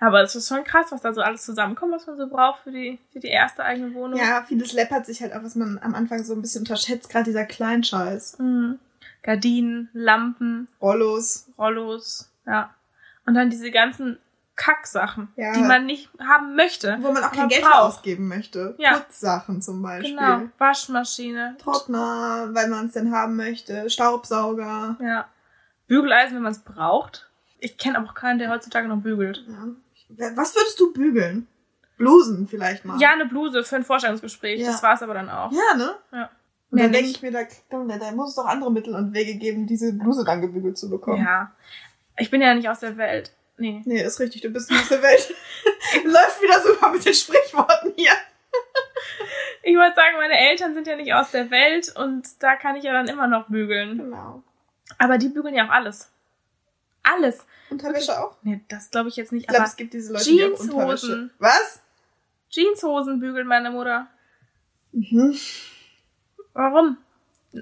Aber 0.00 0.20
es 0.22 0.34
ist 0.34 0.48
schon 0.48 0.64
krass, 0.64 0.86
was 0.90 1.02
da 1.02 1.12
so 1.12 1.20
alles 1.20 1.44
zusammenkommt, 1.44 1.92
was 1.92 2.06
man 2.08 2.16
so 2.16 2.26
braucht 2.28 2.64
für 2.64 2.72
die, 2.72 2.98
für 3.12 3.20
die 3.20 3.28
erste 3.28 3.62
eigene 3.62 3.94
Wohnung. 3.94 4.18
Ja, 4.18 4.42
vieles 4.42 4.72
läppert 4.72 5.06
sich 5.06 5.22
halt 5.22 5.32
auch, 5.32 5.44
was 5.44 5.54
man 5.54 5.78
am 5.78 5.94
Anfang 5.94 6.24
so 6.24 6.34
ein 6.34 6.42
bisschen 6.42 6.62
unterschätzt, 6.62 7.08
gerade 7.08 7.24
dieser 7.26 7.44
Kleinscheiß. 7.44 8.38
Mhm. 8.40 8.80
Gardinen, 9.22 9.88
Lampen, 9.92 10.66
Rollos. 10.80 11.46
Rollos, 11.56 12.28
ja. 12.46 12.74
Und 13.26 13.34
dann 13.34 13.50
diese 13.50 13.70
ganzen 13.70 14.18
Kacksachen, 14.56 15.28
Ja. 15.36 15.52
die 15.52 15.62
man 15.62 15.86
nicht 15.86 16.10
haben 16.20 16.56
möchte. 16.56 16.98
Wo 17.00 17.12
man 17.12 17.22
auch 17.22 17.30
kein 17.30 17.48
Geld 17.48 17.64
ausgeben 17.64 18.26
möchte. 18.26 18.74
Ja. 18.78 18.98
Putzsachen 18.98 19.62
zum 19.62 19.80
Beispiel. 19.82 20.16
Genau, 20.16 20.42
Waschmaschine. 20.58 21.56
Trockner, 21.62 22.48
weil 22.52 22.68
man 22.68 22.86
es 22.86 22.92
denn 22.94 23.12
haben 23.12 23.36
möchte. 23.36 23.88
Staubsauger. 23.88 24.96
Ja. 25.00 25.28
Bügeleisen, 25.92 26.36
wenn 26.36 26.42
man 26.42 26.52
es 26.52 26.60
braucht. 26.60 27.28
Ich 27.58 27.76
kenne 27.76 27.98
aber 27.98 28.08
auch 28.08 28.14
keinen, 28.14 28.38
der 28.38 28.48
heutzutage 28.48 28.88
noch 28.88 29.02
bügelt. 29.02 29.44
Ja. 29.46 30.32
Was 30.34 30.56
würdest 30.56 30.80
du 30.80 30.90
bügeln? 30.94 31.46
Blusen 31.98 32.48
vielleicht 32.48 32.86
mal. 32.86 32.98
Ja, 32.98 33.10
eine 33.10 33.26
Bluse 33.26 33.62
für 33.62 33.76
ein 33.76 33.84
Vorstellungsgespräch. 33.84 34.60
Ja. 34.60 34.68
Das 34.68 34.82
war 34.82 34.94
es 34.94 35.02
aber 35.02 35.12
dann 35.12 35.28
auch. 35.28 35.52
Ja, 35.52 35.76
ne? 35.76 35.94
Ja. 36.10 36.30
Und 36.70 36.80
dann 36.80 36.92
denke 36.92 37.10
ich 37.10 37.20
mir, 37.20 37.30
da, 37.30 37.40
da, 37.68 37.98
da 37.98 38.12
muss 38.12 38.30
es 38.30 38.36
doch 38.36 38.46
andere 38.46 38.72
Mittel 38.72 38.94
und 38.94 39.12
Wege 39.12 39.34
geben, 39.34 39.66
diese 39.66 39.92
Bluse 39.92 40.24
dann 40.24 40.40
gebügelt 40.40 40.78
zu 40.78 40.88
bekommen. 40.88 41.22
Ja. 41.22 41.52
Ich 42.16 42.30
bin 42.30 42.40
ja 42.40 42.54
nicht 42.54 42.70
aus 42.70 42.80
der 42.80 42.96
Welt. 42.96 43.30
Nee. 43.58 43.82
Nee, 43.84 44.02
ist 44.02 44.18
richtig, 44.18 44.40
du 44.40 44.48
bist 44.48 44.70
nicht 44.70 44.80
aus 44.80 44.88
der 44.88 45.02
Welt. 45.02 45.34
Läuft 46.04 46.40
wieder 46.40 46.58
super 46.62 46.90
mit 46.90 47.04
den 47.04 47.12
Sprichworten 47.12 47.92
hier. 47.96 48.12
Ich 49.62 49.76
wollte 49.76 49.94
sagen, 49.94 50.16
meine 50.16 50.38
Eltern 50.38 50.72
sind 50.72 50.86
ja 50.86 50.96
nicht 50.96 51.12
aus 51.12 51.32
der 51.32 51.50
Welt 51.50 51.94
und 51.94 52.26
da 52.40 52.56
kann 52.56 52.76
ich 52.76 52.84
ja 52.84 52.94
dann 52.94 53.08
immer 53.08 53.26
noch 53.26 53.48
bügeln. 53.48 53.98
Genau. 53.98 54.42
Aber 54.98 55.18
die 55.18 55.28
bügeln 55.28 55.54
ja 55.54 55.66
auch 55.66 55.70
alles. 55.70 56.10
Alles. 57.02 57.44
Unterwäsche 57.70 58.18
auch? 58.18 58.36
Nee, 58.42 58.60
das 58.68 58.90
glaube 58.90 59.08
ich 59.08 59.16
jetzt 59.16 59.32
nicht. 59.32 59.42
Ich 59.42 59.48
glaube, 59.48 59.62
aber 59.62 59.68
es 59.68 59.76
gibt 59.76 59.92
diese 59.94 60.12
Leute, 60.12 60.24
die 60.24 60.44
auch 60.44 60.48
Jeanshosen. 60.48 60.70
Unterwäsche. 60.72 61.30
Was? 61.38 61.80
Jeanshosen 62.50 63.20
bügelt 63.20 63.46
meine 63.46 63.70
Mutter. 63.70 64.06
Mhm. 64.92 65.36
Warum? 66.52 66.98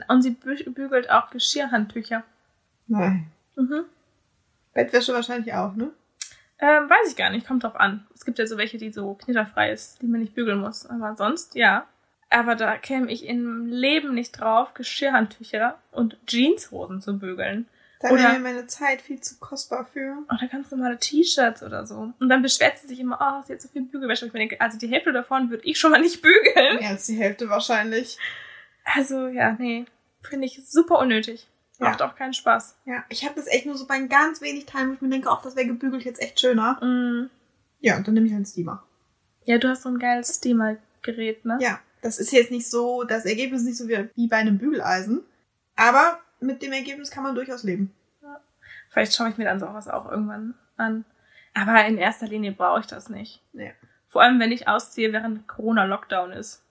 Und 0.09 0.23
sie 0.23 0.31
bü 0.31 0.57
bügelt 0.71 1.11
auch 1.11 1.31
Geschirrhandtücher. 1.31 2.25
Nein. 2.87 3.31
Mhm. 3.57 3.85
Bettwäsche 4.75 5.15
wahrscheinlich 5.15 5.55
auch, 5.55 5.75
ne? 5.75 5.91
Ähm, 6.59 6.91
weiß 6.91 7.11
ich 7.11 7.17
gar 7.17 7.31
nicht, 7.31 7.47
kommt 7.47 7.65
drauf 7.65 7.77
an. 7.77 8.07
Es 8.15 8.25
gibt 8.25 8.39
ja 8.39 8.47
so 8.47 8.59
welche, 8.59 8.77
die 8.79 8.93
so 8.93 9.15
knitterfrei 9.15 9.73
ist, 9.73 10.03
die 10.03 10.07
man 10.07 10.21
nicht 10.21 10.35
bügeln 10.35 10.61
muss. 10.61 10.87
Aber 10.87 11.17
sonst, 11.17 11.55
ja. 11.55 11.87
Aber 12.31 12.55
da 12.55 12.77
käme 12.77 13.11
ich 13.11 13.27
im 13.27 13.67
Leben 13.67 14.15
nicht 14.15 14.41
drauf, 14.41 14.73
Geschirrhandtücher 14.75 15.79
und 15.91 16.17
Jeanshosen 16.29 17.01
zu 17.01 17.19
bügeln. 17.19 17.67
Da 18.01 18.09
wäre 18.09 18.33
mir 18.33 18.39
meine 18.39 18.67
Zeit 18.67 19.03
viel 19.03 19.21
zu 19.21 19.39
kostbar 19.41 19.85
für. 19.85 20.17
Oder 20.33 20.49
ganz 20.51 20.71
normale 20.71 20.99
T-Shirts 20.99 21.63
oder 21.63 21.87
so. 21.87 22.15
Und 22.19 22.29
dann 22.31 22.41
beschwert 22.41 22.79
sie 22.79 22.87
sich 22.87 22.99
immer, 22.99 23.19
oh, 23.21 23.45
sie 23.47 23.53
hat 23.53 23.61
so 23.61 23.69
viel 23.69 23.83
Bügelwäsche. 23.83 24.25
Ich 24.25 24.33
mir 24.33 24.39
denke, 24.39 24.59
also 24.59 24.79
die 24.79 24.89
Hälfte 24.89 25.13
davon 25.13 25.51
würde 25.51 25.65
ich 25.67 25.79
schon 25.79 25.91
mal 25.91 26.01
nicht 26.01 26.23
bügeln. 26.23 26.79
Mehr 26.79 26.91
als 26.91 27.07
die 27.07 27.17
Hälfte 27.17 27.51
wahrscheinlich. 27.51 28.17
Also, 28.85 29.27
ja, 29.27 29.53
nee. 29.59 29.85
Finde 30.23 30.47
ich 30.47 30.63
super 30.65 30.99
unnötig. 30.99 31.47
Ja. 31.79 31.89
Macht 31.89 32.01
auch 32.01 32.15
keinen 32.15 32.33
Spaß. 32.33 32.77
Ja, 32.87 33.05
ich 33.11 33.25
habe 33.25 33.35
das 33.35 33.47
echt 33.49 33.67
nur 33.67 33.77
so 33.77 33.87
bei 33.87 33.99
ganz 34.01 34.41
wenig 34.41 34.67
Teilen, 34.67 34.91
wo 34.91 34.95
ich 34.95 35.01
mir 35.03 35.11
denke, 35.11 35.29
ach, 35.31 35.43
das 35.43 35.57
wäre 35.57 35.67
gebügelt 35.67 36.05
jetzt 36.05 36.23
echt 36.23 36.41
schöner. 36.41 36.83
Mm. 36.83 37.29
Ja, 37.81 37.97
und 37.97 38.07
dann 38.07 38.15
nehme 38.15 38.27
ich 38.27 38.33
halt 38.33 38.39
einen 38.39 38.47
Steamer. 38.47 38.83
Ja, 39.45 39.59
du 39.59 39.69
hast 39.69 39.83
so 39.83 39.89
ein 39.91 39.99
geiles 39.99 40.37
Steamer-Gerät, 40.37 41.45
ne? 41.45 41.59
Ja, 41.61 41.81
das 42.03 42.19
ist 42.19 42.33
jetzt 42.33 42.51
nicht 42.51 42.69
so, 42.69 43.05
das 43.05 43.25
Ergebnis 43.25 43.63
ist 43.63 43.67
nicht 43.67 43.79
so 43.79 43.89
wie, 43.89 44.09
wie 44.15 44.29
bei 44.29 44.37
einem 44.37 44.59
Bügeleisen. 44.59 45.23
Aber 45.77 46.19
mit 46.41 46.63
dem 46.63 46.73
Ergebnis 46.73 47.11
kann 47.11 47.23
man 47.23 47.35
durchaus 47.35 47.63
leben. 47.63 47.93
Vielleicht 48.89 49.15
schaue 49.15 49.29
ich 49.29 49.37
mir 49.39 49.45
dann 49.45 49.61
sowas 49.61 49.89
auch 49.89 50.11
irgendwann 50.11 50.55
an. 50.77 51.05
Aber 51.55 51.85
in 51.87 51.99
erster 51.99 52.27
Linie 52.27 52.53
brauche 52.53 52.81
ich 52.81 52.87
das 52.87 53.09
nicht. 53.09 53.43
Nee. 53.53 53.73
Vor 54.09 54.23
allem, 54.23 54.41
wenn 54.41 54.51
ich 54.53 54.67
ausziehe, 54.67 55.13
während 55.13 55.47
Corona-Lockdown 55.47 56.33
ist. 56.33 56.63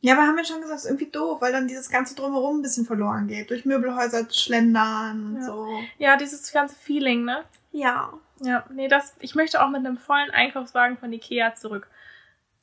Ja, 0.00 0.14
aber 0.14 0.26
haben 0.26 0.36
wir 0.36 0.44
schon 0.44 0.60
gesagt, 0.60 0.80
ist 0.80 0.86
irgendwie 0.86 1.10
doof, 1.10 1.40
weil 1.40 1.52
dann 1.52 1.68
dieses 1.68 1.88
ganze 1.88 2.14
Drumherum 2.14 2.58
ein 2.58 2.62
bisschen 2.62 2.84
verloren 2.84 3.28
geht. 3.28 3.50
Durch 3.50 3.64
Möbelhäuser 3.64 4.26
schlendern 4.30 5.26
und 5.26 5.36
Ja. 5.36 5.42
so. 5.46 5.66
Ja, 5.98 6.16
dieses 6.16 6.52
ganze 6.52 6.74
Feeling, 6.74 7.24
ne? 7.24 7.44
Ja. 7.70 8.12
Ja, 8.40 8.64
nee, 8.74 8.88
das, 8.88 9.14
ich 9.20 9.34
möchte 9.36 9.62
auch 9.62 9.68
mit 9.70 9.86
einem 9.86 9.96
vollen 9.96 10.30
Einkaufswagen 10.32 10.98
von 10.98 11.12
Ikea 11.12 11.54
zurück. 11.54 11.88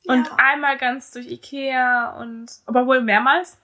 Und 0.06 0.26
ja. 0.26 0.36
einmal 0.38 0.78
ganz 0.78 1.10
durch 1.10 1.26
Ikea 1.26 2.16
und, 2.20 2.46
aber 2.66 2.86
wohl 2.86 3.00
mehrmals. 3.02 3.58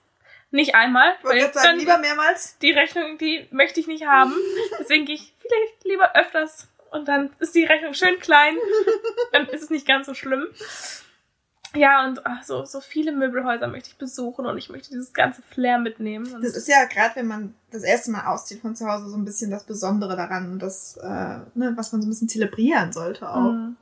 Nicht 0.49 0.75
einmal, 0.75 1.15
Ich 1.19 1.25
weil 1.25 1.41
sagen, 1.41 1.59
dann 1.63 1.77
lieber 1.79 1.97
mehrmals. 1.97 2.57
die 2.59 2.71
Rechnung, 2.71 3.17
die 3.17 3.47
möchte 3.51 3.79
ich 3.79 3.87
nicht 3.87 4.05
haben. 4.05 4.33
Deswegen 4.79 5.05
gehe 5.05 5.15
ich 5.15 5.33
vielleicht 5.39 5.83
lieber 5.83 6.15
öfters 6.15 6.67
und 6.91 7.07
dann 7.07 7.31
ist 7.39 7.53
die 7.53 7.65
Rechnung 7.65 7.93
schön 7.93 8.17
klein. 8.19 8.55
dann 9.33 9.47
ist 9.47 9.63
es 9.63 9.69
nicht 9.69 9.85
ganz 9.85 10.05
so 10.05 10.13
schlimm. 10.13 10.47
Ja, 11.75 12.05
und 12.07 12.25
ach, 12.25 12.43
so, 12.43 12.63
so 12.63 12.79
viele 12.79 13.11
Möbelhäuser 13.11 13.67
möchte 13.67 13.89
ich 13.89 13.97
besuchen 13.97 14.45
und 14.45 14.57
ich 14.57 14.69
möchte 14.69 14.89
dieses 14.89 15.13
ganze 15.13 15.41
Flair 15.41 15.79
mitnehmen. 15.79 16.33
Und 16.33 16.43
Das 16.43 16.55
ist 16.55 16.67
ja 16.67 16.85
gerade, 16.85 17.17
wenn 17.17 17.27
man 17.27 17.53
das 17.71 17.83
erste 17.83 18.11
Mal 18.11 18.25
auszieht 18.25 18.61
von 18.61 18.75
zu 18.75 18.87
Hause, 18.87 19.09
so 19.09 19.17
ein 19.17 19.25
bisschen 19.25 19.51
das 19.51 19.65
Besondere 19.65 20.15
daran 20.15 20.53
und 20.53 20.59
das, 20.59 20.95
äh, 20.97 21.39
ne, 21.55 21.73
was 21.75 21.91
man 21.91 22.01
so 22.01 22.07
ein 22.07 22.09
bisschen 22.09 22.29
zelebrieren 22.29 22.93
sollte 22.93 23.29
auch. 23.29 23.51
Mhm. 23.51 23.75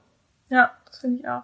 Ja, 0.49 0.71
das 0.87 0.97
finde 0.99 1.19
ich 1.19 1.27
auch. 1.27 1.43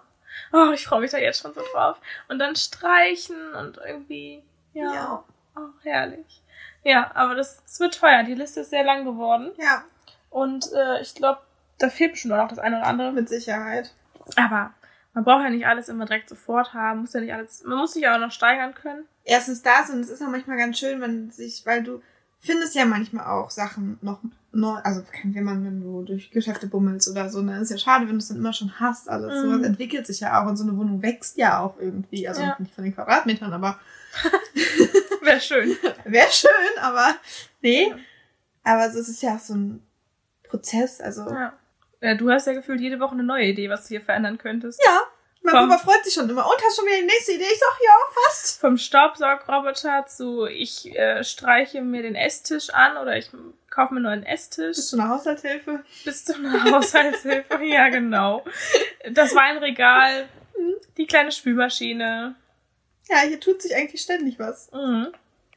Oh, 0.52 0.70
ich 0.72 0.86
freue 0.86 1.00
mich 1.00 1.10
da 1.10 1.18
jetzt 1.18 1.40
schon 1.40 1.54
so 1.54 1.60
drauf. 1.72 1.98
Und 2.28 2.38
dann 2.38 2.56
streichen 2.56 3.54
und 3.54 3.78
irgendwie, 3.84 4.42
ja, 4.72 4.92
Ja. 4.94 5.24
Oh, 5.56 5.68
herrlich. 5.82 6.42
Ja, 6.84 7.10
aber 7.14 7.34
das, 7.34 7.62
das 7.62 7.78
wird 7.80 7.98
teuer. 7.98 8.22
Die 8.24 8.34
Liste 8.34 8.60
ist 8.60 8.70
sehr 8.70 8.84
lang 8.84 9.04
geworden. 9.04 9.52
Ja, 9.58 9.84
Und 10.30 10.72
äh, 10.72 11.00
ich 11.02 11.14
glaube, 11.14 11.40
da 11.78 11.88
fehlt 11.88 12.12
bestimmt 12.12 12.34
auch 12.34 12.38
noch 12.38 12.48
das 12.48 12.58
eine 12.58 12.78
oder 12.78 12.86
andere. 12.86 13.12
mit 13.12 13.28
Sicherheit. 13.28 13.92
Aber 14.36 14.72
man 15.14 15.24
braucht 15.24 15.42
ja 15.44 15.50
nicht 15.50 15.66
alles 15.66 15.88
immer 15.88 16.06
direkt 16.06 16.28
sofort 16.28 16.72
haben. 16.74 17.00
Muss 17.00 17.12
ja 17.12 17.20
nicht 17.20 17.34
alles. 17.34 17.64
Man 17.64 17.78
muss 17.78 17.92
sich 17.92 18.02
ja 18.02 18.14
auch 18.14 18.18
noch 18.20 18.30
steigern 18.32 18.74
können. 18.74 19.06
Erstens 19.24 19.62
das 19.62 19.90
und 19.90 20.00
es 20.00 20.08
ist 20.10 20.22
auch 20.22 20.28
manchmal 20.28 20.56
ganz 20.56 20.78
schön, 20.78 21.00
wenn 21.00 21.30
sich, 21.30 21.64
weil 21.66 21.82
du 21.82 22.02
findest 22.40 22.74
ja 22.74 22.84
manchmal 22.84 23.26
auch 23.26 23.50
Sachen 23.50 23.98
noch 24.00 24.20
neu, 24.52 24.74
also 24.84 25.02
wenn 25.24 25.44
man, 25.44 25.64
wenn 25.64 25.80
du 25.80 26.02
durch 26.02 26.30
Geschäfte 26.30 26.66
bummelst 26.66 27.08
oder 27.10 27.28
so, 27.30 27.40
dann 27.42 27.62
ist 27.62 27.70
ja 27.70 27.78
schade, 27.78 28.04
wenn 28.06 28.12
du 28.12 28.18
es 28.18 28.28
dann 28.28 28.36
immer 28.36 28.52
schon 28.52 28.78
hast, 28.80 29.08
alles. 29.08 29.34
Mhm. 29.34 29.50
Sowas 29.50 29.66
entwickelt 29.66 30.06
sich 30.06 30.20
ja 30.20 30.42
auch 30.42 30.46
und 30.46 30.56
so 30.56 30.64
eine 30.64 30.76
Wohnung 30.76 31.00
wächst 31.02 31.36
ja 31.38 31.60
auch 31.60 31.78
irgendwie. 31.80 32.28
Also 32.28 32.42
Ja. 32.42 32.56
nicht 32.58 32.74
von 32.74 32.84
den 32.84 32.94
Quadratmetern, 32.94 33.52
aber 33.52 33.78
Wäre 35.22 35.40
schön. 35.40 35.76
wäre 36.04 36.30
schön, 36.30 36.50
aber 36.80 37.14
nee. 37.60 37.94
Aber 38.64 38.90
so, 38.90 38.98
es 39.00 39.08
ist 39.08 39.22
ja 39.22 39.36
auch 39.36 39.40
so 39.40 39.54
ein 39.54 39.82
Prozess, 40.44 41.00
also. 41.00 41.22
Ja, 41.30 41.40
Ja. 41.40 41.52
ja. 42.08 42.14
Du 42.16 42.30
hast 42.30 42.46
ja 42.46 42.52
gefühlt 42.52 42.80
jede 42.80 43.00
Woche 43.00 43.12
eine 43.12 43.22
neue 43.24 43.46
Idee, 43.46 43.68
was 43.70 43.82
du 43.84 43.88
hier 43.88 44.00
verändern 44.02 44.38
könntest. 44.38 44.80
mein 45.42 45.52
Vom- 45.54 45.68
Papa 45.70 45.82
freut 45.82 46.04
sich 46.04 46.14
schon 46.14 46.28
immer. 46.28 46.44
Und 46.44 46.62
hast 46.64 46.76
schon 46.76 46.84
wieder 46.86 46.98
die 47.00 47.06
nächste 47.06 47.32
Idee? 47.32 47.44
Ich 47.52 47.58
sag, 47.58 47.78
ja, 47.82 47.94
fast. 48.26 48.60
Vom 48.60 48.76
Staubsaugroboter 48.76 50.04
zu 50.06 50.44
ich 50.46 50.94
äh, 50.96 51.24
streiche 51.24 51.80
mir 51.82 52.02
den 52.02 52.14
Esstisch 52.14 52.70
an 52.70 52.96
oder 52.98 53.16
ich 53.16 53.30
kaufe 53.72 53.94
mir 53.94 53.98
einen 53.98 54.04
neuen 54.20 54.22
Esstisch. 54.26 54.76
Bist 54.76 54.92
du 54.92 54.98
eine 55.00 55.08
Haushaltshilfe? 55.08 55.82
Bis 56.04 56.24
zu 56.24 56.34
einer 56.34 56.62
Haushaltshilfe. 56.70 57.62
ja, 57.64 57.88
genau. 57.88 58.44
Das 59.10 59.34
Weinregal, 59.34 60.28
die 60.96 61.06
kleine 61.06 61.32
Spülmaschine. 61.32 62.34
Ja, 63.08 63.16
hier 63.26 63.40
tut 63.40 63.60
sich 63.62 63.74
eigentlich 63.74 64.00
ständig 64.00 64.38
was. 64.38 64.70
Mhm. 64.72 65.08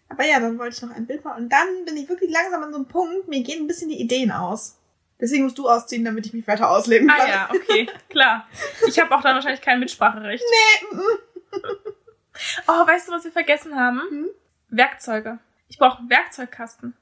Aber 0.09 0.25
ja, 0.25 0.39
dann 0.39 0.57
wollte 0.57 0.75
ich 0.75 0.81
noch 0.81 0.95
ein 0.95 1.05
Bild 1.05 1.23
machen. 1.23 1.43
Und 1.43 1.49
dann 1.51 1.85
bin 1.85 1.97
ich 1.97 2.09
wirklich 2.09 2.31
langsam 2.31 2.63
an 2.63 2.71
so 2.71 2.77
einem 2.77 2.87
Punkt, 2.87 3.27
mir 3.27 3.41
gehen 3.43 3.63
ein 3.63 3.67
bisschen 3.67 3.89
die 3.89 3.99
Ideen 4.01 4.31
aus. 4.31 4.77
Deswegen 5.19 5.43
musst 5.45 5.57
du 5.57 5.69
ausziehen, 5.69 6.03
damit 6.03 6.25
ich 6.25 6.33
mich 6.33 6.45
weiter 6.47 6.69
ausleben 6.69 7.09
Ah 7.09 7.15
kann. 7.17 7.27
ja, 7.29 7.49
okay, 7.53 7.87
klar. 8.09 8.47
Ich 8.87 8.99
habe 8.99 9.15
auch 9.15 9.21
dann 9.21 9.35
wahrscheinlich 9.35 9.61
kein 9.61 9.79
Mitspracherecht. 9.79 10.43
Nee, 10.43 10.87
Oh, 12.67 12.85
weißt 12.85 13.07
du, 13.07 13.11
was 13.13 13.23
wir 13.23 13.31
vergessen 13.31 13.75
haben? 13.75 14.01
Hm? 14.09 14.27
Werkzeuge. 14.69 15.39
Ich 15.69 15.77
brauche 15.77 15.99
einen 15.99 16.09
Werkzeugkasten. 16.09 16.93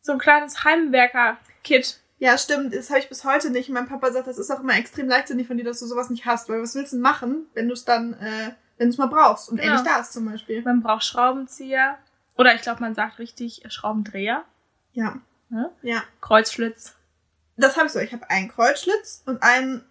So 0.00 0.12
ein 0.12 0.18
kleines 0.18 0.64
Heimwerker-Kit. 0.64 2.00
Ja, 2.20 2.36
stimmt. 2.36 2.74
Das 2.74 2.88
habe 2.90 2.98
ich 3.00 3.08
bis 3.08 3.24
heute 3.24 3.50
nicht. 3.50 3.68
Mein 3.68 3.88
Papa 3.88 4.10
sagt, 4.10 4.26
das 4.26 4.38
ist 4.38 4.50
auch 4.50 4.60
immer 4.60 4.76
extrem 4.76 5.08
leichtsinnig 5.08 5.46
von 5.46 5.56
dir, 5.56 5.64
dass 5.64 5.80
du 5.80 5.86
sowas 5.86 6.10
nicht 6.10 6.26
hast. 6.26 6.48
Weil 6.48 6.60
was 6.62 6.74
willst 6.74 6.92
du 6.92 6.96
denn 6.96 7.02
machen, 7.02 7.46
wenn 7.54 7.68
du 7.68 7.74
es 7.74 7.84
dann, 7.84 8.14
äh, 8.14 8.52
wenn 8.76 8.88
du 8.88 8.92
es 8.92 8.98
mal 8.98 9.06
brauchst 9.06 9.48
und 9.48 9.62
Ja. 9.62 9.72
nicht 9.72 9.86
da 9.86 10.00
ist 10.00 10.12
zum 10.12 10.24
Beispiel? 10.30 10.62
Man 10.62 10.82
braucht 10.82 11.04
Schraubenzieher. 11.04 11.96
Oder 12.36 12.54
ich 12.54 12.62
glaube, 12.62 12.80
man 12.80 12.94
sagt 12.94 13.18
richtig 13.18 13.64
äh, 13.64 13.70
Schraubendreher. 13.70 14.44
Ja. 14.92 15.18
Ne? 15.50 15.70
Ja. 15.82 16.02
Kreuzschlitz. 16.20 16.94
Das 17.56 17.76
habe 17.76 17.86
ich 17.86 17.92
so. 17.92 17.98
Ich 18.00 18.12
habe 18.12 18.28
einen 18.30 18.48
Kreuzschlitz 18.48 19.22
und 19.26 19.42
einen 19.42 19.84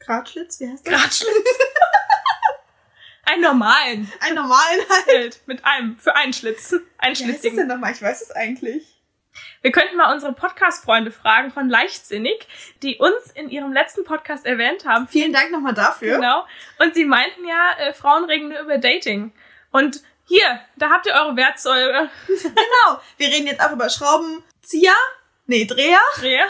Gradschlitz. 0.00 0.60
Wie 0.60 0.68
heißt 0.70 0.86
das? 0.86 0.92
Gradschlitz. 0.94 1.30
einen 3.24 3.42
normalen 3.42 4.10
Einen 4.20 4.34
normalen 4.36 4.80
halt. 5.06 5.40
Mit 5.46 5.64
einem, 5.64 5.98
für 5.98 6.14
einen 6.14 6.32
Schlitz. 6.32 6.72
Einen 6.72 6.80
Wie 6.80 7.06
heißt 7.08 7.10
das 7.10 7.18
schlitzigen. 7.18 7.56
denn 7.58 7.68
nochmal? 7.68 7.92
Ich 7.92 8.02
weiß 8.02 8.22
es 8.22 8.30
eigentlich. 8.30 8.97
Wir 9.62 9.72
könnten 9.72 9.96
mal 9.96 10.12
unsere 10.12 10.32
Podcast-Freunde 10.32 11.10
fragen 11.10 11.50
von 11.50 11.68
Leichtsinnig, 11.68 12.46
die 12.82 12.98
uns 12.98 13.30
in 13.32 13.50
ihrem 13.50 13.72
letzten 13.72 14.04
Podcast 14.04 14.46
erwähnt 14.46 14.84
haben. 14.86 15.08
Vielen 15.08 15.32
Dank 15.32 15.50
nochmal 15.50 15.74
dafür. 15.74 16.16
Genau. 16.16 16.44
Und 16.78 16.94
sie 16.94 17.04
meinten 17.04 17.46
ja, 17.46 17.72
äh, 17.78 17.92
Frauen 17.92 18.24
reden 18.24 18.48
nur 18.50 18.60
über 18.60 18.78
Dating. 18.78 19.32
Und 19.72 20.02
hier, 20.26 20.60
da 20.76 20.90
habt 20.90 21.06
ihr 21.06 21.14
eure 21.14 21.36
Werkzeuge. 21.36 22.10
Genau. 22.28 23.00
Wir 23.16 23.28
reden 23.28 23.46
jetzt 23.46 23.60
auch 23.60 23.72
über 23.72 23.88
Schraubenzieher, 23.88 24.94
nee, 25.46 25.64
Dreher 25.64 26.00
Dreher, 26.16 26.46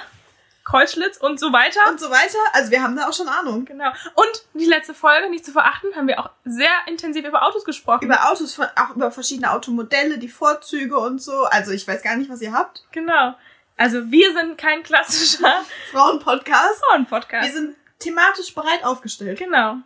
Kreuzschlitz 0.69 1.17
und 1.17 1.41
so 1.41 1.53
weiter. 1.53 1.81
und 1.89 1.99
so 1.99 2.11
weiter. 2.11 2.39
Also 2.53 2.71
wir 2.71 2.83
haben 2.83 2.95
da 2.95 3.09
auch 3.09 3.15
schon 3.15 3.29
Ahnung. 3.29 3.65
Genau. 3.65 3.91
Und 4.15 4.45
die 4.53 4.67
letzte 4.67 4.93
Folge, 4.93 5.31
nicht 5.31 5.45
zu 5.45 5.53
verachten, 5.53 5.95
haben 5.97 6.07
wir 6.09 6.21
auch 6.21 6.31
sehr 6.45 6.69
intensiv 6.87 7.25
über 7.27 7.47
Autos 7.47 7.65
gesprochen. 7.65 8.05
Über 8.05 8.31
Autos, 8.31 8.61
auch 8.61 8.95
über 8.95 9.11
verschiedene 9.11 9.51
Automodelle, 9.51 10.19
die 10.19 10.29
Vorzüge 10.29 10.99
und 10.99 11.23
so. 11.23 11.45
Also 11.45 11.73
ich 11.73 11.89
weiß 11.89 12.03
gar 12.03 12.17
nicht, 12.17 12.31
was 12.31 12.43
ihr 12.43 12.53
habt. 12.53 12.85
Genau. 12.93 13.35
Also 13.79 14.11
wir 14.11 14.33
sind 14.35 14.59
kein 14.59 14.83
klassischer 14.83 15.65
Frauenpodcast. 15.91 16.83
Wir 16.83 16.89
Frauenpodcast. 16.89 17.53
sind 17.55 17.77
thematisch 17.99 18.55
breit 18.55 18.85
aufgestellt. 18.85 19.39
Genau. 19.39 19.77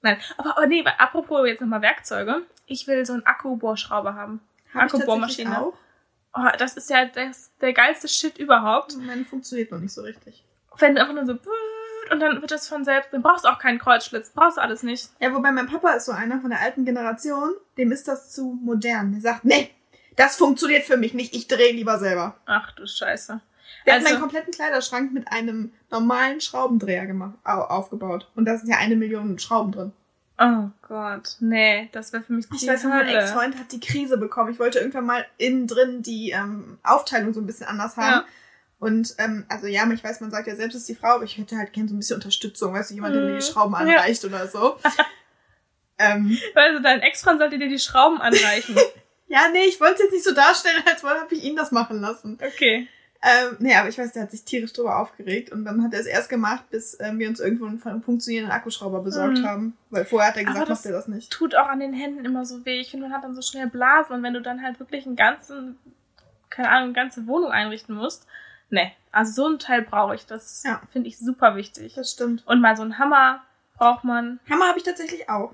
Nein, 0.00 0.20
aber, 0.36 0.56
aber 0.56 0.66
nee, 0.66 0.84
apropos 0.98 1.46
jetzt 1.46 1.60
nochmal 1.60 1.82
Werkzeuge. 1.82 2.42
Ich 2.66 2.88
will 2.88 3.06
so 3.06 3.12
einen 3.12 3.24
Akkubohrschrauber 3.24 4.14
haben. 4.14 4.40
Hab 4.74 4.86
ich 4.86 4.94
Akkubohrmaschine. 4.94 5.50
tatsächlich 5.50 5.74
auch. 5.74 5.78
Oh, 6.34 6.48
das 6.58 6.76
ist 6.76 6.88
ja 6.90 7.04
das, 7.06 7.50
der 7.60 7.72
geilste 7.72 8.08
Shit 8.08 8.38
überhaupt. 8.38 8.96
Meine 8.96 9.24
funktioniert 9.24 9.70
noch 9.70 9.78
nicht 9.80 9.92
so 9.92 10.02
richtig. 10.02 10.44
Wenn 10.78 10.96
einfach 10.96 11.14
nur 11.14 11.26
so 11.26 11.38
und 12.10 12.20
dann 12.20 12.40
wird 12.40 12.50
das 12.50 12.68
von 12.68 12.84
selbst, 12.84 13.12
dann 13.12 13.22
brauchst 13.22 13.44
du 13.44 13.48
auch 13.48 13.58
keinen 13.58 13.78
Kreuzschlitz, 13.78 14.30
brauchst 14.30 14.56
du 14.56 14.60
alles 14.62 14.82
nicht. 14.82 15.08
Ja, 15.20 15.32
wobei 15.34 15.52
mein 15.52 15.66
Papa 15.66 15.92
ist 15.92 16.06
so 16.06 16.12
einer 16.12 16.40
von 16.40 16.50
der 16.50 16.60
alten 16.60 16.84
Generation, 16.84 17.52
dem 17.78 17.92
ist 17.92 18.08
das 18.08 18.32
zu 18.32 18.58
modern. 18.62 19.12
Der 19.12 19.20
sagt, 19.20 19.44
nee, 19.44 19.70
das 20.16 20.36
funktioniert 20.36 20.84
für 20.84 20.96
mich 20.96 21.14
nicht, 21.14 21.34
ich 21.34 21.48
drehe 21.48 21.72
lieber 21.72 21.98
selber. 21.98 22.36
Ach 22.46 22.72
du 22.72 22.86
Scheiße. 22.86 23.40
Der 23.86 23.94
Also- 23.94 24.04
hat 24.06 24.12
meinen 24.12 24.20
kompletten 24.20 24.52
Kleiderschrank 24.52 25.12
mit 25.12 25.30
einem 25.32 25.72
normalen 25.90 26.40
Schraubendreher 26.40 27.06
gemacht, 27.06 27.34
au, 27.44 27.60
aufgebaut. 27.62 28.30
Und 28.34 28.44
da 28.46 28.56
sind 28.58 28.68
ja 28.68 28.78
eine 28.78 28.96
Million 28.96 29.38
Schrauben 29.38 29.72
drin. 29.72 29.92
Oh 30.44 30.70
Gott, 30.88 31.36
nee, 31.40 31.88
das 31.92 32.12
wäre 32.12 32.22
für 32.22 32.32
mich 32.32 32.46
Ich 32.52 32.60
die 32.60 32.66
weiß 32.68 32.84
noch, 32.84 32.90
mein. 32.90 33.08
Ex-Freund 33.08 33.58
hat 33.58 33.70
die 33.72 33.80
Krise 33.80 34.16
bekommen. 34.18 34.50
Ich 34.52 34.58
wollte 34.58 34.78
irgendwann 34.78 35.06
mal 35.06 35.24
innen 35.38 35.66
drin 35.66 36.02
die 36.02 36.30
ähm, 36.30 36.78
Aufteilung 36.82 37.32
so 37.32 37.40
ein 37.40 37.46
bisschen 37.46 37.66
anders 37.66 37.96
haben. 37.96 38.22
Ja. 38.22 38.24
Und 38.78 39.14
ähm, 39.18 39.44
also 39.48 39.66
ja, 39.68 39.88
ich 39.92 40.02
weiß, 40.02 40.20
man 40.20 40.30
sagt 40.32 40.48
ja 40.48 40.56
selbst 40.56 40.74
ist 40.74 40.88
die 40.88 40.96
Frau, 40.96 41.08
aber 41.14 41.24
ich 41.24 41.38
hätte 41.38 41.56
halt 41.56 41.72
gerne 41.72 41.88
so 41.88 41.94
ein 41.94 41.98
bisschen 41.98 42.16
Unterstützung, 42.16 42.74
weißt 42.74 42.90
du, 42.90 42.94
jemand, 42.94 43.14
der 43.14 43.22
mir 43.22 43.28
die 43.28 43.34
Mhm. 43.34 43.40
Schrauben 43.52 43.72
Ja. 43.74 43.78
anreicht 43.80 44.24
oder 44.24 44.48
so. 44.48 44.76
ähm, 45.98 46.36
Also 46.54 46.82
dein 46.82 47.00
Ex-Freund 47.00 47.38
sollte 47.38 47.58
dir 47.58 47.68
die 47.68 47.78
Schrauben 47.78 48.20
anreichen. 48.20 48.76
ja, 49.28 49.42
nee, 49.52 49.64
ich 49.66 49.80
wollte 49.80 49.94
es 49.94 50.00
jetzt 50.00 50.12
nicht 50.12 50.24
so 50.24 50.34
darstellen, 50.34 50.82
als 50.86 51.04
wollte 51.04 51.20
habe 51.20 51.34
ich 51.34 51.44
ihn 51.44 51.56
das 51.56 51.70
machen 51.70 52.00
lassen. 52.00 52.38
Okay. 52.44 52.88
Ähm, 53.24 53.56
nee, 53.60 53.74
aber 53.76 53.88
ich 53.88 53.96
weiß, 53.98 54.12
der 54.12 54.22
hat 54.24 54.32
sich 54.32 54.44
tierisch 54.44 54.72
drüber 54.72 54.98
aufgeregt 54.98 55.52
und 55.52 55.64
dann 55.64 55.82
hat 55.84 55.94
er 55.94 56.00
es 56.00 56.06
erst 56.06 56.28
gemacht, 56.28 56.64
bis 56.70 56.98
ähm, 57.00 57.20
wir 57.20 57.28
uns 57.28 57.38
irgendwo 57.38 57.66
einen 57.66 57.78
fun- 57.78 58.02
funktionierenden 58.02 58.52
Akkuschrauber 58.52 59.00
besorgt 59.00 59.38
Mhm. 59.38 59.46
haben. 59.46 59.76
Weil 59.90 60.04
vorher 60.04 60.30
hat 60.30 60.36
er 60.36 60.44
gesagt, 60.44 60.68
macht 60.68 60.84
er 60.86 60.92
das 60.92 61.06
nicht. 61.06 61.30
Tut 61.30 61.54
auch 61.54 61.68
an 61.68 61.78
den 61.78 61.92
Händen 61.92 62.24
immer 62.24 62.44
so 62.44 62.64
weh. 62.66 62.80
Ich 62.80 62.90
finde, 62.90 63.06
man 63.06 63.16
hat 63.16 63.22
dann 63.22 63.34
so 63.36 63.42
schnell 63.42 63.68
Blasen 63.68 64.16
und 64.16 64.22
wenn 64.24 64.34
du 64.34 64.42
dann 64.42 64.60
halt 64.62 64.80
wirklich 64.80 65.06
einen 65.06 65.14
ganzen, 65.14 65.78
keine 66.50 66.68
Ahnung, 66.70 66.84
eine 66.86 66.92
ganze 66.94 67.26
Wohnung 67.28 67.52
einrichten 67.52 67.94
musst. 67.94 68.26
Nee, 68.70 68.90
also 69.12 69.30
so 69.32 69.48
ein 69.48 69.58
Teil 69.60 69.82
brauche 69.82 70.14
ich. 70.16 70.26
Das 70.26 70.62
Ja. 70.64 70.80
finde 70.92 71.08
ich 71.08 71.18
super 71.18 71.54
wichtig. 71.54 71.94
Das 71.94 72.10
stimmt. 72.10 72.44
Und 72.46 72.60
mal 72.60 72.74
so 72.76 72.82
einen 72.82 72.98
Hammer 72.98 73.42
braucht 73.76 74.02
man. 74.02 74.40
Hammer 74.50 74.66
habe 74.66 74.78
ich 74.78 74.84
tatsächlich 74.84 75.28
auch. 75.30 75.52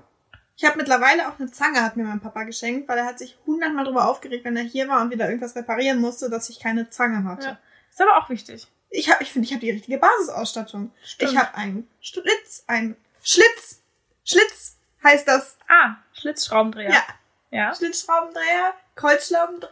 Ich 0.59 0.65
habe 0.65 0.75
mittlerweile 0.75 1.29
auch 1.29 1.39
eine 1.39 1.49
Zange, 1.49 1.81
hat 1.81 1.95
mir 1.95 2.03
mein 2.03 2.19
Papa 2.19 2.43
geschenkt, 2.43 2.89
weil 2.89 2.97
er 2.97 3.05
hat 3.05 3.17
sich 3.17 3.37
hundertmal 3.45 3.85
drüber 3.85 4.09
aufgeregt, 4.09 4.43
wenn 4.43 4.57
er 4.57 4.63
hier 4.63 4.89
war 4.89 4.99
und 4.99 5.09
wieder 5.09 5.25
irgendwas 5.29 5.55
reparieren 5.55 6.01
musste, 6.01 6.29
dass 6.29 6.49
ich 6.49 6.59
keine 6.59 6.89
Zange 6.89 7.23
hatte. 7.23 7.47
Ja. 7.47 7.59
Ist 7.89 8.01
aber 8.01 8.17
auch 8.17 8.29
wichtig. 8.29 8.67
Ich 8.89 9.09
habe, 9.09 9.23
ich 9.23 9.31
finde, 9.31 9.45
ich 9.45 9.53
habe 9.53 9.61
die 9.61 9.71
richtige 9.71 9.97
Basisausstattung. 9.99 10.91
Stimmt. 11.01 11.31
Ich 11.31 11.37
habe 11.37 11.55
einen 11.55 11.89
Schlitz, 12.01 12.65
einen 12.67 12.97
Schlitz, 13.23 13.81
Schlitz 14.25 14.75
heißt 15.01 15.29
das. 15.29 15.55
Ah, 15.69 15.95
Schlitzschraubendreher. 16.11 16.91
Ja, 16.91 17.03
Ja. 17.51 17.73
Schlitzschraubendreher, 17.73 18.73
Kreuzschraubendreher, 18.95 19.71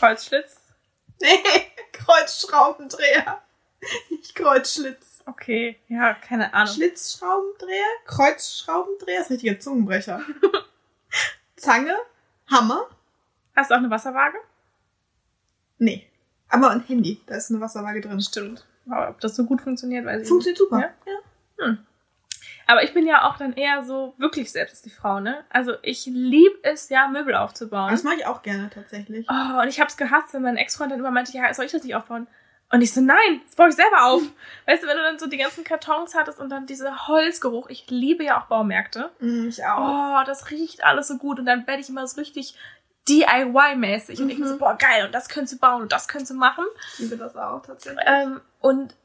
Kreuzschlitz. 0.00 0.56
nee, 1.20 1.38
Kreuzschraubendreher, 1.92 3.40
nicht 4.10 4.34
Kreuzschlitz. 4.34 5.22
Okay. 5.26 5.78
Ja, 5.88 6.14
keine 6.14 6.52
Ahnung. 6.54 6.74
Schlitzschraubendreher, 6.74 7.86
Kreuzschraubendreher, 8.06 9.18
das 9.18 9.26
ist 9.26 9.32
richtiger 9.32 9.58
Zungenbrecher. 9.58 10.22
Zange, 11.56 11.96
Hammer, 12.50 12.88
Hast 13.54 13.70
du 13.70 13.74
auch 13.74 13.78
eine 13.78 13.90
Wasserwaage? 13.90 14.38
nee. 15.78 16.06
Aber 16.48 16.68
ein 16.70 16.80
Handy, 16.80 17.18
da 17.26 17.36
ist 17.36 17.50
eine 17.50 17.62
Wasserwaage 17.62 18.02
drin. 18.02 18.20
Stimmt. 18.20 18.66
Aber 18.86 19.08
ob 19.08 19.20
das 19.20 19.34
so 19.34 19.44
gut 19.44 19.62
funktioniert, 19.62 20.04
weiß 20.04 20.20
ich 20.20 20.28
Funktioniert 20.28 20.58
super. 20.58 20.80
Ja? 20.80 20.92
Ja. 21.66 21.78
Aber 22.66 22.82
ich 22.82 22.92
bin 22.92 23.06
ja 23.06 23.26
auch 23.26 23.38
dann 23.38 23.54
eher 23.54 23.82
so 23.84 24.12
wirklich 24.18 24.52
selbst 24.52 24.84
die 24.84 24.90
Frau, 24.90 25.18
ne? 25.18 25.44
Also 25.48 25.72
ich 25.80 26.04
liebe 26.04 26.58
es 26.62 26.90
ja, 26.90 27.08
Möbel 27.08 27.34
aufzubauen. 27.34 27.90
Das 27.90 28.02
mache 28.02 28.16
ich 28.16 28.26
auch 28.26 28.42
gerne 28.42 28.68
tatsächlich. 28.68 29.26
Oh, 29.30 29.60
und 29.62 29.68
ich 29.68 29.80
hab's 29.80 29.96
gehasst, 29.96 30.34
wenn 30.34 30.42
mein 30.42 30.58
Ex-Freund 30.58 30.92
dann 30.92 30.98
immer 30.98 31.10
meinte, 31.10 31.32
ja, 31.32 31.52
soll 31.54 31.64
ich 31.64 31.72
das 31.72 31.84
nicht 31.84 31.94
aufbauen? 31.94 32.26
Und 32.72 32.80
ich 32.82 32.92
so, 32.94 33.00
nein, 33.02 33.42
das 33.46 33.54
baue 33.54 33.68
ich 33.68 33.74
selber 33.74 34.04
auf. 34.06 34.22
Weißt 34.66 34.82
du, 34.82 34.86
wenn 34.88 34.96
du 34.96 35.02
dann 35.02 35.18
so 35.18 35.26
die 35.26 35.36
ganzen 35.36 35.62
Kartons 35.62 36.14
hattest 36.14 36.40
und 36.40 36.48
dann 36.48 36.66
dieser 36.66 37.06
Holzgeruch. 37.06 37.68
Ich 37.68 37.84
liebe 37.90 38.24
ja 38.24 38.40
auch 38.40 38.46
Baumärkte. 38.46 39.10
Mm, 39.20 39.48
ich 39.48 39.62
auch. 39.64 40.22
Oh, 40.22 40.24
das 40.26 40.50
riecht 40.50 40.82
alles 40.82 41.08
so 41.08 41.18
gut. 41.18 41.38
Und 41.38 41.44
dann 41.46 41.66
werde 41.66 41.82
ich 41.82 41.88
immer 41.90 42.06
so 42.06 42.16
richtig 42.18 42.54
DIY-mäßig 43.08 44.20
und 44.20 44.28
denke 44.28 44.42
Mhm. 44.44 44.48
so, 44.48 44.58
boah, 44.58 44.76
geil, 44.76 45.04
und 45.06 45.12
das 45.14 45.28
könntest 45.28 45.54
du 45.54 45.58
bauen 45.58 45.82
und 45.82 45.92
das 45.92 46.08
könntest 46.08 46.30
du 46.30 46.34
machen. 46.36 46.64
Ich 46.94 47.00
liebe 47.00 47.16
das 47.16 47.36
auch 47.36 47.60
tatsächlich. 47.62 48.04
Ähm, 48.06 48.40
und 48.60 48.92
ich- 48.92 48.96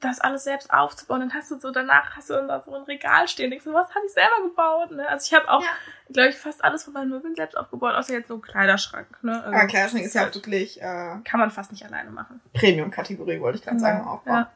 das 0.00 0.18
alles 0.20 0.44
selbst 0.44 0.72
aufzubauen, 0.72 1.20
dann 1.20 1.34
hast 1.34 1.50
du 1.50 1.58
so 1.58 1.70
danach 1.70 2.16
hast 2.16 2.30
du 2.30 2.34
dann 2.34 2.48
da 2.48 2.60
so 2.62 2.74
ein 2.74 2.82
Regal 2.84 3.28
stehen, 3.28 3.50
denkst 3.50 3.66
du, 3.66 3.74
was 3.74 3.94
habe 3.94 4.06
ich 4.06 4.12
selber 4.12 4.42
gebaut? 4.48 4.92
Ne? 4.92 5.06
Also 5.08 5.26
ich 5.30 5.38
habe 5.38 5.50
auch, 5.50 5.62
Ja. 5.62 5.68
glaube 6.10 6.28
ich, 6.30 6.36
fast 6.38 6.64
alles 6.64 6.84
von 6.84 6.94
meinen 6.94 7.10
Möbeln 7.10 7.34
selbst 7.34 7.54
aufgebaut, 7.56 7.94
außer 7.94 8.14
jetzt 8.14 8.28
so 8.28 8.36
ein 8.36 8.40
Kleiderschrank. 8.42 9.06
Ne? 9.22 9.32
Also, 9.34 9.46
Aber 9.54 9.66
Kleiderschrank 9.66 10.04
ist 10.04 10.14
ja 10.14 10.22
auch 10.22 10.24
halt- 10.26 10.34
wirklich 10.36 10.80
äh, 10.80 11.16
kann 11.24 11.38
man 11.40 11.50
fast 11.50 11.70
nicht 11.70 11.84
alleine 11.84 12.10
machen. 12.10 12.40
Premium-Kategorie, 12.54 13.40
wollte 13.40 13.58
ich 13.58 13.64
gerade 13.64 13.78
sagen, 13.78 14.00
im 14.00 14.08
Aufbau. 14.08 14.32
Ja. 14.32 14.50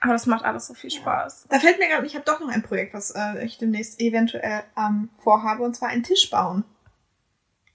Aber 0.00 0.12
das 0.12 0.26
macht 0.26 0.44
alles 0.44 0.66
so 0.66 0.74
viel 0.74 0.90
Spaß. 0.90 1.46
Da 1.48 1.58
fällt 1.58 1.78
mir 1.80 1.88
gerade, 1.88 2.06
ich 2.06 2.14
habe 2.14 2.24
doch 2.24 2.38
noch 2.40 2.48
ein 2.48 2.62
Projekt, 2.62 2.92
was 2.94 3.10
äh, 3.12 3.44
ich 3.44 3.58
demnächst 3.58 4.00
eventuell 4.00 4.62
ähm, 4.76 5.10
vorhabe, 5.18 5.62
und 5.64 5.74
zwar 5.74 5.88
einen 5.90 6.02
Tisch 6.04 6.28
bauen. 6.30 6.64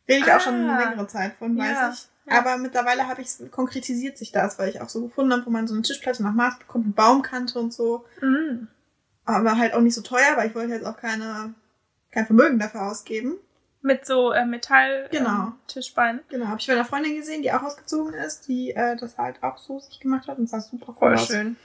Rede 0.08 0.26
ich 0.26 0.32
Ah. 0.32 0.38
auch 0.38 0.42
schon 0.42 0.56
eine 0.70 0.78
längere 0.86 1.08
Zeit 1.08 1.34
von, 1.36 1.58
weiß 1.58 1.70
Ja, 1.70 1.90
ich. 1.94 2.08
Ja. 2.30 2.38
Aber 2.40 2.58
mittlerweile 2.58 3.08
habe 3.08 3.22
ich 3.22 3.30
konkretisiert 3.52 4.18
sich 4.18 4.32
das, 4.32 4.60
weil 4.60 4.70
ich 4.70 4.82
auch 4.82 4.90
so 4.90 5.02
gefunden 5.04 5.34
habe, 5.34 5.46
wo 5.46 5.50
man 5.50 5.68
so 5.68 5.74
eine 5.74 5.84
Tischplatte 5.84 6.24
nach 6.24 6.34
Maß 6.34 6.60
bekommt, 6.60 6.86
eine 6.86 6.94
Baumkante 6.94 7.58
und 7.60 7.74
so. 7.74 8.06
Mhm. 8.22 8.68
Aber 9.26 9.58
halt 9.58 9.74
auch 9.74 9.82
nicht 9.82 9.94
so 9.96 10.02
teuer, 10.02 10.36
weil 10.36 10.48
ich 10.50 10.56
wollte 10.56 10.74
jetzt 10.74 10.86
auch 10.86 10.98
keine, 10.98 11.54
kein 12.12 12.26
Vermögen 12.26 12.60
dafür 12.60 12.84
ausgeben. 12.84 13.36
Mit 13.82 14.06
so 14.06 14.32
äh, 14.32 14.46
Metall 14.46 15.08
Genau. 15.12 15.30
ähm, 15.48 15.54
Tischbeinen. 15.68 16.22
Genau, 16.30 16.48
habe 16.48 16.60
ich 16.60 16.68
bei 16.68 16.74
einer 16.74 16.84
Freundin 16.86 17.16
gesehen, 17.16 17.42
die 17.42 17.52
auch 17.52 17.62
ausgezogen 17.62 18.14
ist, 18.14 18.48
die 18.48 18.72
äh, 18.72 18.96
das 18.98 19.18
halt 19.18 19.42
auch 19.44 19.58
so 19.58 19.80
sich 19.80 20.00
gemacht 20.00 20.28
hat 20.28 20.38
und 20.40 20.50
sah 20.50 20.60
super 20.60 20.88
cool 20.90 20.96
Voll 20.96 21.14
aus. 21.14 21.28
schön. 21.28 21.58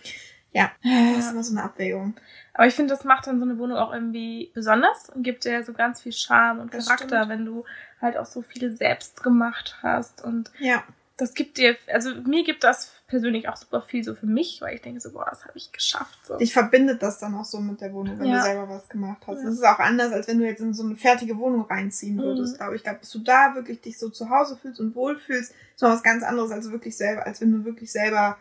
Ja, 0.52 0.70
das 0.82 1.24
ist 1.26 1.32
immer 1.32 1.42
so 1.42 1.54
eine 1.56 1.64
Abwägung. 1.64 2.14
Aber 2.54 2.66
ich 2.66 2.74
finde, 2.74 2.92
das 2.94 3.04
macht 3.04 3.26
dann 3.26 3.38
so 3.38 3.44
eine 3.46 3.58
Wohnung 3.58 3.78
auch 3.78 3.92
irgendwie 3.92 4.50
besonders 4.54 5.08
und 5.08 5.22
gibt 5.22 5.44
dir 5.44 5.64
so 5.64 5.72
ganz 5.72 6.02
viel 6.02 6.12
Charme 6.12 6.60
und 6.60 6.74
Das 6.74 6.84
Charakter, 6.86 7.06
stimmt. 7.24 7.28
wenn 7.30 7.44
du 7.46 7.64
halt 8.00 8.16
auch 8.18 8.26
so 8.26 8.42
viel 8.42 8.70
selbst 8.76 9.22
gemacht 9.22 9.78
hast. 9.82 10.22
Und 10.22 10.50
Ja, 10.58 10.82
das 11.16 11.32
gibt 11.32 11.56
dir, 11.56 11.76
also 11.90 12.14
mir 12.26 12.44
gibt 12.44 12.64
das 12.64 12.92
persönlich 13.06 13.48
auch 13.48 13.56
super 13.56 13.80
viel 13.80 14.04
so 14.04 14.14
für 14.14 14.26
mich, 14.26 14.60
weil 14.60 14.74
ich 14.74 14.82
denke 14.82 15.00
so, 15.00 15.12
boah, 15.12 15.26
das 15.30 15.44
habe 15.46 15.56
ich 15.56 15.72
geschafft. 15.72 16.18
So. 16.26 16.36
dich 16.36 16.52
verbindet 16.52 17.02
das 17.02 17.18
dann 17.18 17.34
auch 17.34 17.44
so 17.46 17.58
mit 17.60 17.80
der 17.80 17.92
Wohnung, 17.94 18.18
wenn 18.18 18.26
Ja. 18.28 18.36
du 18.36 18.42
selber 18.42 18.68
was 18.68 18.88
gemacht 18.90 19.22
hast. 19.26 19.38
Ja. 19.38 19.44
Das 19.44 19.54
ist 19.54 19.64
auch 19.64 19.78
anders, 19.78 20.12
als 20.12 20.28
wenn 20.28 20.38
du 20.38 20.44
jetzt 20.44 20.60
in 20.60 20.74
so 20.74 20.82
eine 20.84 20.96
fertige 20.96 21.38
Wohnung 21.38 21.62
reinziehen 21.62 22.16
Mhm. 22.16 22.22
würdest, 22.22 22.58
glaube 22.58 22.74
ich. 22.74 22.80
Ich 22.80 22.84
glaube, 22.84 22.98
bis 22.98 23.10
du 23.10 23.20
da 23.20 23.54
wirklich 23.54 23.80
dich 23.80 23.98
so 23.98 24.10
zu 24.10 24.28
Hause 24.28 24.58
fühlst 24.60 24.80
und 24.80 24.94
wohlfühlst, 24.94 25.52
ist 25.74 25.80
noch 25.82 25.90
was 25.90 26.02
ganz 26.02 26.22
anderes 26.22 26.50
als 26.50 26.70
wirklich 26.70 26.94
selber, 26.96 27.24
als 27.24 27.40
wenn 27.40 27.52
du 27.52 27.64
wirklich 27.64 27.90
selber 27.90 28.36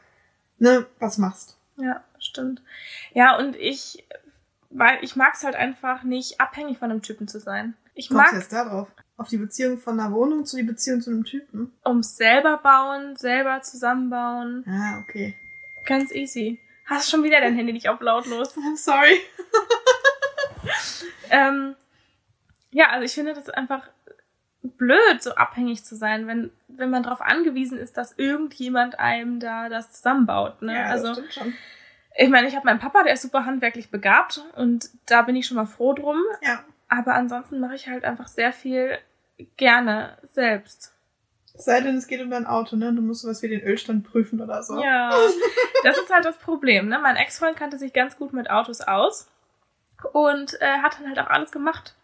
ne, 0.60 0.86
was 1.00 1.18
machst. 1.18 1.56
Ja, 1.78 2.04
stimmt. 2.20 2.62
Ja, 3.14 3.38
und 3.38 3.56
ich, 3.56 4.06
weil 4.70 5.04
ich 5.04 5.16
mag 5.16 5.34
es 5.34 5.44
halt 5.44 5.56
einfach 5.56 6.04
nicht, 6.04 6.40
abhängig 6.40 6.78
von 6.78 6.92
einem 6.92 7.02
Typen 7.02 7.28
zu 7.28 7.40
sein. 7.40 7.76
Ich 7.94 8.10
Kommst 8.10 8.24
mag 8.24 8.34
jetzt 8.34 8.54
da 8.54 8.66
drauf? 8.66 8.88
Auf 9.18 9.28
die 9.28 9.38
Beziehung 9.38 9.78
von 9.78 10.00
einer 10.00 10.12
Wohnung 10.12 10.46
zu 10.46 10.58
die 10.58 10.64
Beziehung 10.64 11.02
zu 11.02 11.12
einem 11.12 11.26
Typen? 11.26 11.74
ums 11.86 12.18
selber 12.18 12.58
bauen, 12.58 13.16
selber 13.16 13.62
zusammenbauen. 13.62 14.66
Ah, 14.68 15.00
okay. 15.04 15.36
Ganz 15.86 16.12
easy. 16.12 16.60
Hast 16.86 17.10
schon 17.10 17.24
wieder 17.24 17.40
dein 17.40 17.56
Handy 17.56 17.74
nicht 17.74 17.90
auf 17.90 18.02
lautlos. 18.02 18.56
I'm 18.58 18.78
sorry. 18.78 19.20
Ähm, 21.32 21.76
ja, 22.72 22.90
also 22.90 23.06
ich 23.06 23.14
finde 23.14 23.34
das 23.34 23.50
einfach 23.50 23.90
blöd, 24.64 25.22
so 25.22 25.36
abhängig 25.36 25.84
zu 25.84 25.96
sein, 25.96 26.28
wenn, 26.28 26.52
wenn 26.68 26.90
man 26.90 27.04
darauf 27.04 27.22
angewiesen 27.22 27.78
ist, 27.78 27.98
dass 27.98 28.18
irgendjemand 28.18 29.00
einem 29.00 29.40
da 29.40 29.70
das 29.70 29.92
zusammenbaut. 29.92 30.62
Ne? 30.62 30.76
Ja, 30.76 30.86
also 30.86 31.08
das 31.08 31.18
stimmt 31.18 31.34
schon. 31.34 31.54
ich 32.16 32.30
meine, 32.30 32.48
ich 32.48 32.56
habe 32.56 32.66
meinen 32.66 32.80
Papa, 32.80 33.04
der 33.04 33.14
ist 33.14 33.24
super 33.24 33.46
handwerklich 33.46 33.90
begabt 33.90 34.44
und 34.56 34.90
da 35.08 35.24
bin 35.24 35.36
ich 35.36 35.48
schon 35.48 35.58
mal 35.58 35.66
froh 35.66 35.94
drum. 35.94 36.18
Ja. 36.42 36.64
Aber 36.90 37.14
ansonsten 37.14 37.60
mache 37.60 37.76
ich 37.76 37.88
halt 37.88 38.04
einfach 38.04 38.28
sehr 38.28 38.54
viel 38.54 38.98
gerne 39.58 40.18
selbst. 40.34 40.94
Es 41.54 41.66
sei 41.66 41.82
denn, 41.82 41.98
es 41.98 42.08
geht 42.08 42.22
um 42.22 42.30
dein 42.30 42.46
Auto, 42.46 42.76
ne? 42.76 42.94
Du 42.94 43.02
musst 43.02 43.22
sowas 43.22 43.42
wie 43.42 43.50
den 43.50 43.62
Ölstand 43.62 44.06
prüfen 44.06 44.42
oder 44.42 44.64
so. 44.64 44.82
Ja, 44.82 45.12
das 45.84 45.98
ist 45.98 46.14
halt 46.14 46.26
das 46.26 46.38
Problem. 46.38 46.88
Ne? 46.88 47.00
Mein 47.00 47.18
Ex-Freund 47.18 47.58
kannte 47.58 47.78
sich 47.78 47.94
ganz 47.94 48.18
gut 48.18 48.34
mit 48.34 48.50
Autos 48.50 48.82
aus 48.82 49.30
und 50.14 50.60
äh, 50.62 50.80
hat 50.82 50.98
dann 51.00 51.08
halt 51.08 51.20
auch 51.20 51.30
alles 51.30 51.52
gemacht. 51.52 51.96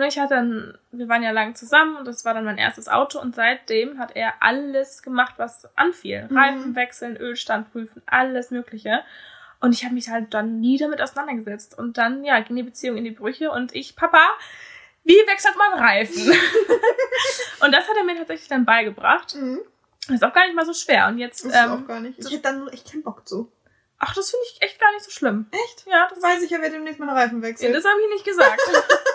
Ne, 0.00 0.08
Ich 0.08 0.18
hatte 0.18 0.34
dann, 0.34 0.78
wir 0.92 1.10
waren 1.10 1.22
ja 1.22 1.30
lang 1.30 1.54
zusammen 1.54 1.96
und 1.96 2.06
das 2.06 2.24
war 2.24 2.32
dann 2.32 2.46
mein 2.46 2.56
erstes 2.56 2.88
Auto 2.88 3.20
und 3.20 3.34
seitdem 3.34 3.98
hat 3.98 4.16
er 4.16 4.32
alles 4.40 5.02
gemacht, 5.02 5.34
was 5.36 5.68
anfiel. 5.76 6.26
Mhm. 6.30 6.38
Reifen 6.38 6.74
wechseln, 6.74 7.18
Ölstand 7.18 7.70
prüfen, 7.70 8.00
alles 8.06 8.50
Mögliche. 8.50 9.00
Und 9.60 9.74
ich 9.74 9.84
habe 9.84 9.92
mich 9.92 10.08
halt 10.08 10.32
dann 10.32 10.58
nie 10.58 10.78
damit 10.78 11.02
auseinandergesetzt. 11.02 11.78
Und 11.78 11.98
dann, 11.98 12.24
ja, 12.24 12.40
ging 12.40 12.56
die 12.56 12.62
Beziehung 12.62 12.96
in 12.96 13.04
die 13.04 13.10
Brüche 13.10 13.50
und 13.50 13.74
ich, 13.74 13.94
Papa, 13.94 14.22
wie 15.04 15.12
wechselt 15.12 15.56
man 15.58 15.78
Reifen? 15.78 16.32
und 17.60 17.70
das 17.70 17.86
hat 17.86 17.94
er 17.98 18.04
mir 18.04 18.16
tatsächlich 18.16 18.48
dann 18.48 18.64
beigebracht. 18.64 19.34
Mhm. 19.34 19.60
Ist 20.08 20.24
auch 20.24 20.32
gar 20.32 20.46
nicht 20.46 20.56
mal 20.56 20.64
so 20.64 20.72
schwer. 20.72 21.08
Und 21.08 21.18
jetzt, 21.18 21.44
Das 21.44 21.52
ist 21.52 21.58
ähm, 21.62 21.72
auch 21.72 21.86
gar 21.86 22.00
nicht. 22.00 22.18
Ich 22.18 22.24
hätte 22.30 22.40
dann 22.40 22.60
nur 22.60 22.72
echt 22.72 22.90
keinen 22.90 23.02
Bock 23.02 23.28
zu. 23.28 23.52
ach, 23.98 24.14
das 24.14 24.30
finde 24.30 24.46
ich 24.50 24.62
echt 24.62 24.80
gar 24.80 24.90
nicht 24.92 25.04
so 25.04 25.10
schlimm. 25.10 25.50
Echt? 25.50 25.84
Ja, 25.86 26.08
das, 26.08 26.22
weiß 26.22 26.42
ich 26.42 26.50
ja, 26.50 26.62
wer 26.62 26.70
demnächst 26.70 27.00
meine 27.00 27.12
Reifen 27.12 27.42
ja, 27.42 27.48
wechselt. 27.48 27.74
das 27.74 27.84
habe 27.84 28.00
ich 28.00 28.08
nicht 28.14 28.24
gesagt. 28.24 28.62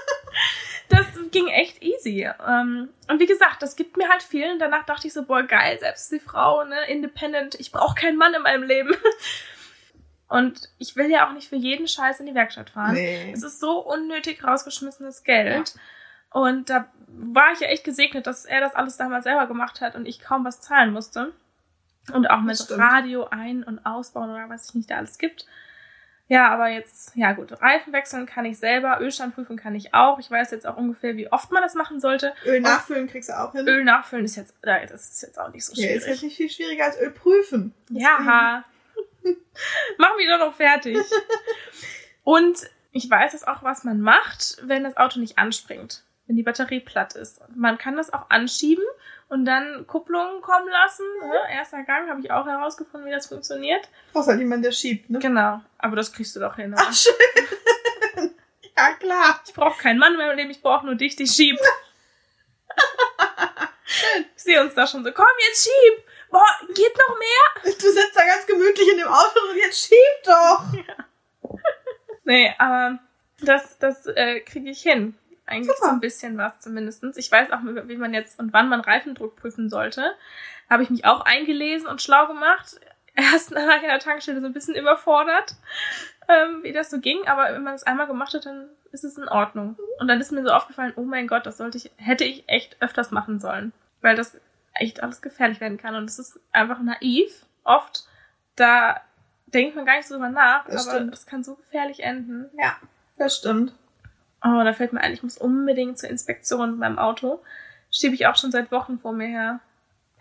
das 0.89 1.05
ging 1.31 1.47
echt 1.47 1.83
easy. 1.83 2.29
Ähm, 2.47 2.89
und 3.09 3.19
wie 3.19 3.25
gesagt, 3.25 3.61
das 3.61 3.75
gibt 3.75 3.97
mir 3.97 4.09
halt 4.09 4.23
viel. 4.23 4.51
Und 4.51 4.59
danach 4.59 4.85
dachte 4.85 5.07
ich 5.07 5.13
so, 5.13 5.23
boah, 5.23 5.43
geil, 5.43 5.77
selbst 5.79 6.11
die 6.11 6.19
Frau, 6.19 6.63
ne, 6.63 6.85
independent. 6.87 7.55
Ich 7.59 7.71
brauche 7.71 7.95
keinen 7.95 8.17
Mann 8.17 8.33
in 8.33 8.41
meinem 8.41 8.63
Leben. 8.63 8.95
Und 10.27 10.69
ich 10.79 10.95
will 10.95 11.11
ja 11.11 11.27
auch 11.27 11.33
nicht 11.33 11.49
für 11.49 11.55
jeden 11.55 11.87
Scheiß 11.87 12.19
in 12.19 12.25
die 12.25 12.33
Werkstatt 12.33 12.71
fahren. 12.71 12.93
nee. 12.95 13.31
Es 13.31 13.43
ist 13.43 13.59
so 13.59 13.79
unnötig 13.79 14.43
rausgeschmissenes 14.43 15.23
Geld. 15.23 15.75
Und 16.31 16.69
da 16.69 16.87
war 17.07 17.51
ich 17.53 17.59
ja 17.59 17.67
echt 17.67 17.83
gesegnet, 17.83 18.25
dass 18.27 18.43
er 18.43 18.59
das 18.59 18.75
alles 18.75 18.97
damals 18.97 19.23
selber 19.23 19.47
gemacht 19.47 19.81
hat 19.81 19.95
und 19.95 20.05
ich 20.07 20.19
kaum 20.19 20.43
was 20.43 20.61
zahlen 20.61 20.91
musste. 20.91 21.31
Und 22.11 22.29
auch 22.29 22.41
mit 22.41 22.57
stimmt. 22.57 22.79
Radio 22.79 23.27
ein- 23.29 23.63
und 23.63 23.85
ausbauen 23.85 24.29
oder 24.29 24.49
was 24.49 24.63
es 24.63 24.73
nicht 24.75 24.89
da 24.89 24.97
alles 24.97 25.17
gibt. 25.17 25.45
Ja, 26.27 26.49
aber 26.49 26.69
jetzt, 26.69 27.15
ja 27.15 27.33
gut, 27.33 27.51
Reifen 27.61 27.93
wechseln 27.93 28.25
kann 28.25 28.45
ich 28.45 28.57
selber, 28.57 28.99
Ölstand 28.99 29.35
prüfen 29.35 29.57
kann 29.57 29.75
ich 29.75 29.93
auch. 29.93 30.17
Ich 30.17 30.31
weiß 30.31 30.49
jetzt 30.51 30.65
auch 30.65 30.75
ungefähr, 30.75 31.15
wie 31.17 31.31
oft 31.31 31.51
man 31.51 31.61
das 31.61 31.75
machen 31.75 31.99
sollte. 31.99 32.33
Öl 32.45 32.61
nachfüllen 32.61 33.07
kriegst 33.07 33.29
du 33.29 33.39
auch 33.39 33.51
hin. 33.51 33.67
Öl 33.67 33.83
nachfüllen 33.83 34.25
ist 34.25 34.35
jetzt, 34.35 34.55
das 34.61 35.09
ist 35.11 35.21
jetzt 35.21 35.39
auch 35.39 35.51
nicht 35.53 35.63
so 35.63 35.73
Ja, 35.73 35.89
ist 35.89 36.01
schwierig. 36.03 36.07
jetzt 36.07 36.23
nicht 36.23 36.37
viel 36.37 36.49
schwieriger 36.49 36.85
als 36.85 36.99
Öl 36.99 37.11
prüfen. 37.11 37.75
Ja. 37.89 38.63
Mach 39.97 40.15
mich 40.17 40.27
doch 40.27 40.39
noch 40.39 40.55
fertig. 40.55 40.97
Und 42.23 42.57
ich 42.91 43.09
weiß 43.09 43.33
jetzt 43.33 43.47
auch, 43.47 43.61
was 43.61 43.83
man 43.83 44.01
macht, 44.01 44.57
wenn 44.63 44.83
das 44.83 44.97
Auto 44.97 45.19
nicht 45.19 45.37
anspringt. 45.37 46.03
Wenn 46.27 46.35
die 46.35 46.43
Batterie 46.43 46.79
platt 46.79 47.15
ist. 47.15 47.41
Man 47.55 47.77
kann 47.77 47.97
das 47.97 48.11
auch 48.11 48.29
anschieben 48.29 48.83
und 49.29 49.45
dann 49.45 49.85
Kupplungen 49.85 50.41
kommen 50.41 50.67
lassen. 50.69 51.05
Ne? 51.21 51.33
Erster 51.51 51.83
Gang 51.83 52.09
habe 52.09 52.19
ich 52.21 52.31
auch 52.31 52.47
herausgefunden, 52.47 53.07
wie 53.07 53.13
das 53.13 53.27
funktioniert. 53.27 53.87
Brauchst 54.11 54.29
halt 54.29 54.39
jemand, 54.39 54.65
der 54.65 54.71
schiebt, 54.71 55.09
ne? 55.09 55.19
Genau. 55.19 55.61
Aber 55.77 55.95
das 55.95 56.11
kriegst 56.11 56.35
du 56.35 56.39
doch 56.39 56.55
hin. 56.55 56.73
Oder? 56.73 56.83
Ach, 56.83 56.93
schön. 56.93 57.13
ja, 58.77 58.93
klar. 58.93 59.41
Ich 59.45 59.53
brauche 59.53 59.79
keinen 59.79 59.99
Mann 59.99 60.13
in 60.13 60.17
meinem 60.17 60.35
Leben, 60.35 60.49
ich 60.49 60.61
brauche 60.61 60.85
nur 60.85 60.95
dich, 60.95 61.15
die 61.15 61.27
schiebt. 61.27 61.61
ich 64.35 64.43
sehe 64.43 64.61
uns 64.63 64.73
da 64.73 64.87
schon 64.87 65.03
so. 65.03 65.11
Komm, 65.11 65.25
jetzt 65.47 65.63
schieb! 65.63 66.05
Boah, 66.31 66.45
geht 66.73 66.97
noch 67.07 67.17
mehr? 67.17 67.73
Du 67.73 67.91
sitzt 67.91 68.15
da 68.15 68.25
ganz 68.25 68.45
gemütlich 68.47 68.91
in 68.91 68.97
dem 68.97 69.07
Auto 69.07 69.39
und 69.51 69.57
jetzt 69.57 69.87
schieb 69.87 70.23
doch. 70.25 70.63
Nee, 72.27 72.55
aber 72.57 72.97
das, 73.41 73.77
das 73.77 74.07
äh, 74.07 74.39
kriege 74.39 74.71
ich 74.71 74.81
hin. 74.81 75.15
Eigentlich 75.45 75.75
Super. 75.77 75.89
so 75.89 75.93
ein 75.95 75.99
bisschen 75.99 76.37
was 76.37 76.59
zumindestens. 76.59 77.17
Ich 77.17 77.31
weiß 77.31 77.51
auch, 77.51 77.59
wie 77.63 77.97
man 77.97 78.13
jetzt 78.13 78.39
und 78.39 78.53
wann 78.53 78.69
man 78.69 78.81
Reifendruck 78.81 79.35
prüfen 79.35 79.69
sollte. 79.69 80.13
Habe 80.69 80.83
ich 80.83 80.89
mich 80.89 81.05
auch 81.05 81.21
eingelesen 81.21 81.87
und 81.87 82.01
schlau 82.01 82.27
gemacht. 82.27 82.79
Erst 83.15 83.51
ich 83.51 83.57
in 83.57 83.87
der 83.87 83.99
Tankstelle 83.99 84.41
so 84.41 84.47
ein 84.47 84.53
bisschen 84.53 84.75
überfordert, 84.75 85.55
ähm, 86.27 86.63
wie 86.63 86.73
das 86.73 86.89
so 86.89 86.99
ging. 86.99 87.25
Aber 87.27 87.53
wenn 87.53 87.63
man 87.63 87.73
das 87.73 87.83
einmal 87.83 88.07
gemacht 88.07 88.33
hat, 88.33 88.45
dann 88.45 88.67
ist 88.91 89.03
es 89.05 89.17
in 89.17 89.27
Ordnung. 89.29 89.77
Und 89.99 90.07
dann 90.07 90.19
ist 90.19 90.31
mir 90.31 90.43
so 90.43 90.51
aufgefallen, 90.51 90.93
oh 90.97 91.03
mein 91.03 91.27
Gott, 91.27 91.45
das 91.45 91.57
sollte 91.57 91.77
ich, 91.77 91.91
hätte 91.97 92.25
ich 92.25 92.43
echt 92.47 92.81
öfters 92.81 93.11
machen 93.11 93.39
sollen. 93.39 93.71
Weil 94.01 94.15
das 94.15 94.37
echt 94.73 95.01
alles 95.01 95.21
gefährlich 95.21 95.61
werden 95.61 95.77
kann. 95.77 95.95
Und 95.95 96.09
es 96.09 96.19
ist 96.19 96.39
einfach 96.51 96.79
naiv, 96.81 97.45
oft. 97.63 98.05
Da 98.57 98.99
denkt 99.47 99.75
man 99.75 99.85
gar 99.85 99.95
nicht 99.95 100.07
so 100.07 100.15
drüber 100.15 100.29
nach, 100.29 100.65
Das 100.65 100.87
aber 100.87 100.97
stimmt. 100.97 101.13
es 101.13 101.25
kann 101.25 101.43
so 101.43 101.55
gefährlich 101.55 102.01
enden. 102.01 102.49
Ja, 102.57 102.75
das 103.17 103.37
stimmt. 103.37 103.73
Oh, 104.45 104.63
da 104.63 104.73
fällt 104.73 104.93
mir 104.93 105.01
ein, 105.01 105.13
ich 105.13 105.23
muss 105.23 105.37
unbedingt 105.37 105.97
zur 105.97 106.09
Inspektion 106.09 106.79
beim 106.79 106.99
Auto. 106.99 107.41
Schiebe 107.91 108.13
ich 108.15 108.27
auch 108.27 108.35
schon 108.35 108.51
seit 108.51 108.71
Wochen 108.71 108.99
vor 108.99 109.11
mir 109.13 109.27
her. 109.27 109.59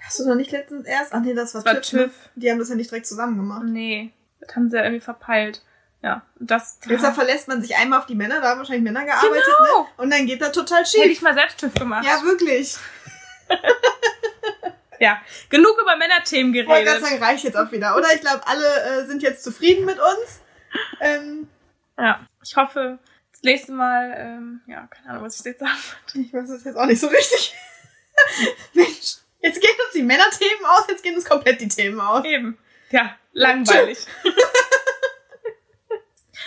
Hast 0.01 0.21
du 0.21 0.29
noch 0.29 0.35
nicht 0.35 0.51
letztens 0.51 0.87
erst? 0.87 1.13
Ach 1.13 1.21
nee, 1.21 1.35
das 1.35 1.55
war, 1.55 1.63
Das 1.63 1.75
war 1.75 1.81
TÜV. 1.83 1.93
ne? 1.93 2.05
TÜV. 2.07 2.13
Die 2.37 2.51
haben 2.51 2.59
das 2.59 2.69
ja 2.71 2.75
nicht 2.75 2.91
direkt 2.91 3.07
zusammen 3.07 3.37
gemacht. 3.37 3.63
Nee, 3.67 4.13
das 4.41 4.55
haben 4.57 4.71
sie 4.71 4.77
ja 4.77 4.83
irgendwie 4.83 5.01
verpeilt. 5.01 5.63
Ja, 6.03 6.23
das 6.39 6.79
Deshalb 6.81 7.15
verlässt 7.15 7.49
man 7.49 7.63
sich 7.63 7.77
einmal 7.77 7.99
auf 7.99 8.07
die 8.07 8.15
Männer, 8.15 8.41
da 8.43 8.51
haben 8.51 8.59
wahrscheinlich 8.59 8.85
Männer 8.85 9.05
gearbeitet, 9.07 9.43
Genau. 9.59 9.83
ne? 9.83 9.89
Und 9.97 10.13
dann 10.13 10.27
geht 10.27 10.43
das 10.43 10.53
total 10.53 10.81
hätte 10.85 10.91
schief. 10.91 11.07
ich 11.13 11.23
mal 11.23 11.33
selbst 11.35 11.59
TÜV 11.61 11.73
gemacht. 11.75 12.05
Ja, 12.05 12.23
wirklich. 12.23 12.77
Ja, 15.01 15.21
genug 15.51 15.77
über 15.83 15.97
Männerthemen 15.97 16.55
Ich 16.55 16.67
wollte 16.69 16.85
gerade 16.85 17.01
geredet. 17.01 17.19
sagen, 17.19 17.23
reicht 17.23 17.45
jetzt 17.45 17.57
auch 17.57 17.71
wieder, 17.73 17.97
oder? 17.97 18.07
Ich 18.15 18.21
glaube, 18.21 18.47
alle 18.47 19.03
äh, 19.03 19.05
sind 19.07 19.23
jetzt 19.23 19.43
zufrieden 19.43 19.85
mit 19.85 19.99
uns. 19.99 20.41
Ähm, 21.01 21.49
Ja, 21.99 22.21
ich 22.43 22.57
hoffe, 22.57 22.99
nächste 23.45 23.73
Mal, 23.73 24.15
ähm, 24.17 24.61
ja, 24.67 24.87
keine 24.89 25.11
Ahnung, 25.11 25.25
was 25.25 25.39
ich 25.39 25.45
jetzt 25.45 25.61
sagen 25.61 25.73
wollte. 25.73 26.19
ich 26.19 26.33
weiß 26.33 26.51
es 26.51 26.65
jetzt 26.65 26.77
auch 26.77 26.87
nicht 26.87 27.01
so 27.01 27.09
richtig. 27.09 27.55
Mensch, 28.75 29.17
jetzt 29.41 29.61
gehen 29.61 29.77
uns 29.85 29.93
die 29.95 30.03
Männerthemen 30.03 30.65
aus, 30.65 30.87
jetzt 30.89 31.03
gehen 31.03 31.15
uns 31.15 31.25
komplett 31.25 31.61
die 31.61 31.69
Themen 31.69 32.01
aus. 32.01 32.25
Eben. 32.25 32.59
Ja, 32.91 33.17
langweilig. 33.33 33.99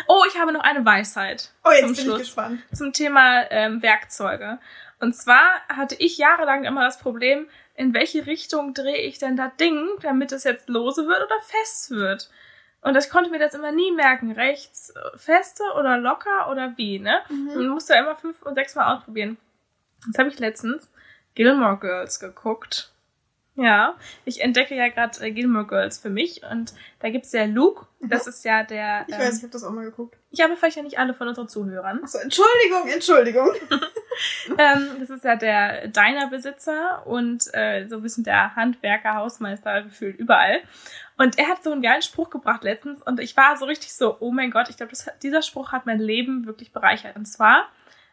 oh, 0.08 0.24
ich 0.28 0.40
habe 0.40 0.54
noch 0.54 0.62
eine 0.62 0.86
Weisheit. 0.86 1.52
Oh, 1.64 1.72
jetzt 1.72 1.82
zum 1.82 1.96
bin 1.96 2.04
Schluss. 2.04 2.22
ich 2.22 2.28
gespannt. 2.28 2.62
zum 2.74 2.94
Thema 2.94 3.50
ähm, 3.52 3.82
Werkzeuge. 3.82 4.60
Und 5.00 5.16
zwar 5.16 5.62
hatte 5.70 5.96
ich 6.00 6.18
jahrelang 6.18 6.64
immer 6.64 6.84
das 6.84 7.00
Problem, 7.00 7.48
in 7.76 7.94
welche 7.94 8.26
Richtung 8.26 8.74
drehe 8.74 8.98
ich 8.98 9.20
denn 9.20 9.38
das 9.38 9.56
Ding, 9.60 9.88
damit 10.02 10.32
es 10.32 10.44
jetzt 10.44 10.68
lose 10.68 11.08
wird 11.08 11.24
oder 11.24 11.40
fest 11.42 11.92
wird. 11.92 12.30
Und 12.82 12.96
ich 12.96 13.10
konnte 13.10 13.32
mir 13.32 13.40
das 13.40 13.54
immer 13.54 13.72
nie 13.72 13.92
merken, 13.92 14.32
rechts 14.32 14.94
feste 15.16 15.64
oder 15.78 15.98
locker 15.98 16.50
oder 16.52 16.78
wie, 16.78 17.00
ne? 17.00 17.22
Mhm. 17.30 17.50
Und 17.50 17.70
musste 17.70 17.96
immer 17.96 18.16
fünf 18.16 18.42
und 18.44 18.56
sechs 18.56 18.76
Mal 18.76 18.96
ausprobieren. 18.96 19.38
Das 20.08 20.20
habe 20.20 20.30
ich 20.30 20.40
letztens 20.40 20.92
Gilmore 21.36 21.78
Girls 21.78 22.20
geguckt. 22.20 22.92
Ja, 23.58 23.96
ich 24.24 24.42
entdecke 24.42 24.76
ja 24.76 24.88
gerade 24.90 25.20
äh, 25.20 25.32
Gilmore 25.32 25.66
Girls 25.66 25.98
für 25.98 26.12
mich 26.12 26.42
und 26.50 26.74
da 27.00 27.10
gibt's 27.10 27.32
ja 27.32 27.46
Luke, 27.46 27.88
das 28.02 28.28
ist 28.28 28.46
ja 28.46 28.64
der. 28.64 29.06
Ich 29.08 29.18
weiß, 29.18 29.38
ich 29.38 29.44
habe 29.44 29.52
das 29.52 29.64
auch 29.64 29.72
mal 29.72 29.84
geguckt. 29.84 30.16
Ich 30.30 30.42
habe 30.42 30.56
vielleicht 30.56 30.78
ja 30.78 30.84
nicht 30.84 31.00
alle 31.00 31.16
von 31.16 31.28
unseren 31.28 31.48
Zuhörern. 31.48 32.04
Achso, 32.04 32.20
Entschuldigung, 32.20 32.88
Entschuldigung. 32.88 33.52
ähm, 34.58 34.98
das 35.00 35.10
ist 35.10 35.24
ja 35.24 35.36
der 35.36 35.88
Diner-Besitzer 35.88 37.06
und 37.06 37.46
äh, 37.54 37.88
so 37.88 37.98
ein 37.98 38.02
bisschen 38.02 38.24
der 38.24 38.56
Handwerker, 38.56 39.16
Hausmeister 39.16 39.84
gefühlt 39.84 40.18
überall. 40.18 40.62
Und 41.18 41.40
er 41.40 41.48
hat 41.48 41.64
so 41.64 41.72
einen 41.72 41.82
geilen 41.82 42.04
Spruch 42.04 42.30
gebracht 42.30 42.64
letztens 42.64 43.02
und 43.02 43.20
ich 43.20 43.36
war 43.36 43.58
so 43.58 43.66
richtig 43.66 43.94
so, 43.94 44.18
oh 44.20 44.32
mein 44.32 44.52
Gott, 44.52 44.70
ich 44.70 44.78
glaube, 44.78 44.94
dieser 45.24 45.42
Spruch 45.42 45.72
hat 45.72 45.86
mein 45.86 46.00
Leben 46.00 46.46
wirklich 46.46 46.72
bereichert. 46.72 47.16
Und 47.16 47.26
zwar, 47.26 47.70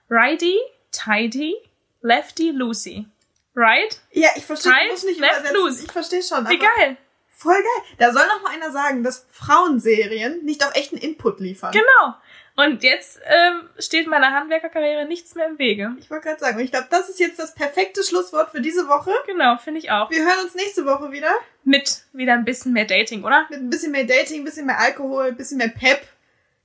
righty, 0.09 0.57
tidy, 0.91 1.55
lefty, 2.01 2.51
Lucy. 2.51 3.07
Right? 3.55 4.01
Ja, 4.11 4.31
ich 4.37 4.45
verstehe, 4.45 4.73
Right, 4.73 4.91
muss 4.91 5.05
nicht 5.05 5.21
left, 5.21 5.41
übersetzen. 5.41 5.57
loose. 5.57 5.85
Ich 5.85 5.93
verstehe 5.93 6.23
schon. 6.23 6.49
Wie 6.49 6.59
geil. 6.59 6.97
Voll 7.29 7.55
geil. 7.55 7.83
Da 7.99 8.13
soll 8.13 8.27
noch 8.27 8.43
mal 8.43 8.53
einer 8.53 8.71
sagen, 8.71 9.03
dass 9.03 9.27
Frauenserien 9.31 10.45
nicht 10.45 10.65
auch 10.65 10.75
echten 10.75 10.97
Input 10.97 11.41
liefern. 11.41 11.73
Genau. 11.73 12.15
Und 12.57 12.85
jetzt 12.85 13.21
ähm, 13.25 13.69
steht 13.81 14.07
meiner 14.07 14.31
Handwerkerkarriere 14.31 15.07
nichts 15.07 15.35
mehr 15.35 15.47
im 15.47 15.59
Wege. 15.59 15.97
Ich 15.99 16.09
wollte 16.11 16.29
gerade 16.29 16.39
sagen, 16.41 16.61
ich 16.61 16.71
glaube, 16.71 16.87
das 16.91 17.09
ist 17.09 17.19
jetzt 17.19 17.41
das 17.41 17.53
perfekte 17.55 18.05
Schlusswort 18.05 18.51
für 18.51 18.61
diese 18.61 18.87
Woche. 18.87 19.13
Genau, 19.27 19.57
finde 19.57 19.81
ich 19.81 19.91
auch. 19.91 20.09
Wir 20.11 20.25
hören 20.25 20.39
uns 20.45 20.55
nächste 20.55 20.87
Woche 20.87 21.11
wieder 21.11 21.33
Mit 21.65 22.03
wieder 22.13 22.35
ein 22.35 22.45
bisschen 22.45 22.73
mehr 22.73 22.85
Dating, 22.85 23.25
oder? 23.25 23.47
mit 23.51 23.59
ein 23.61 23.71
bisschen 23.71 23.91
mehr 23.91 24.05
Dating, 24.05 24.43
ein 24.43 24.45
bisschen 24.45 24.67
mehr 24.67 24.79
Alkohol, 24.79 25.27
ein 25.27 25.37
bisschen 25.37 25.59
mehr 25.59 25.69
Pep. 25.69 26.07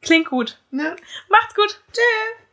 Klingt 0.04 0.30
gut. 0.30 0.60
Ne? 0.70 0.96
Macht's 1.28 1.56
gut. 1.56 1.82
Tschüss. 1.92 2.46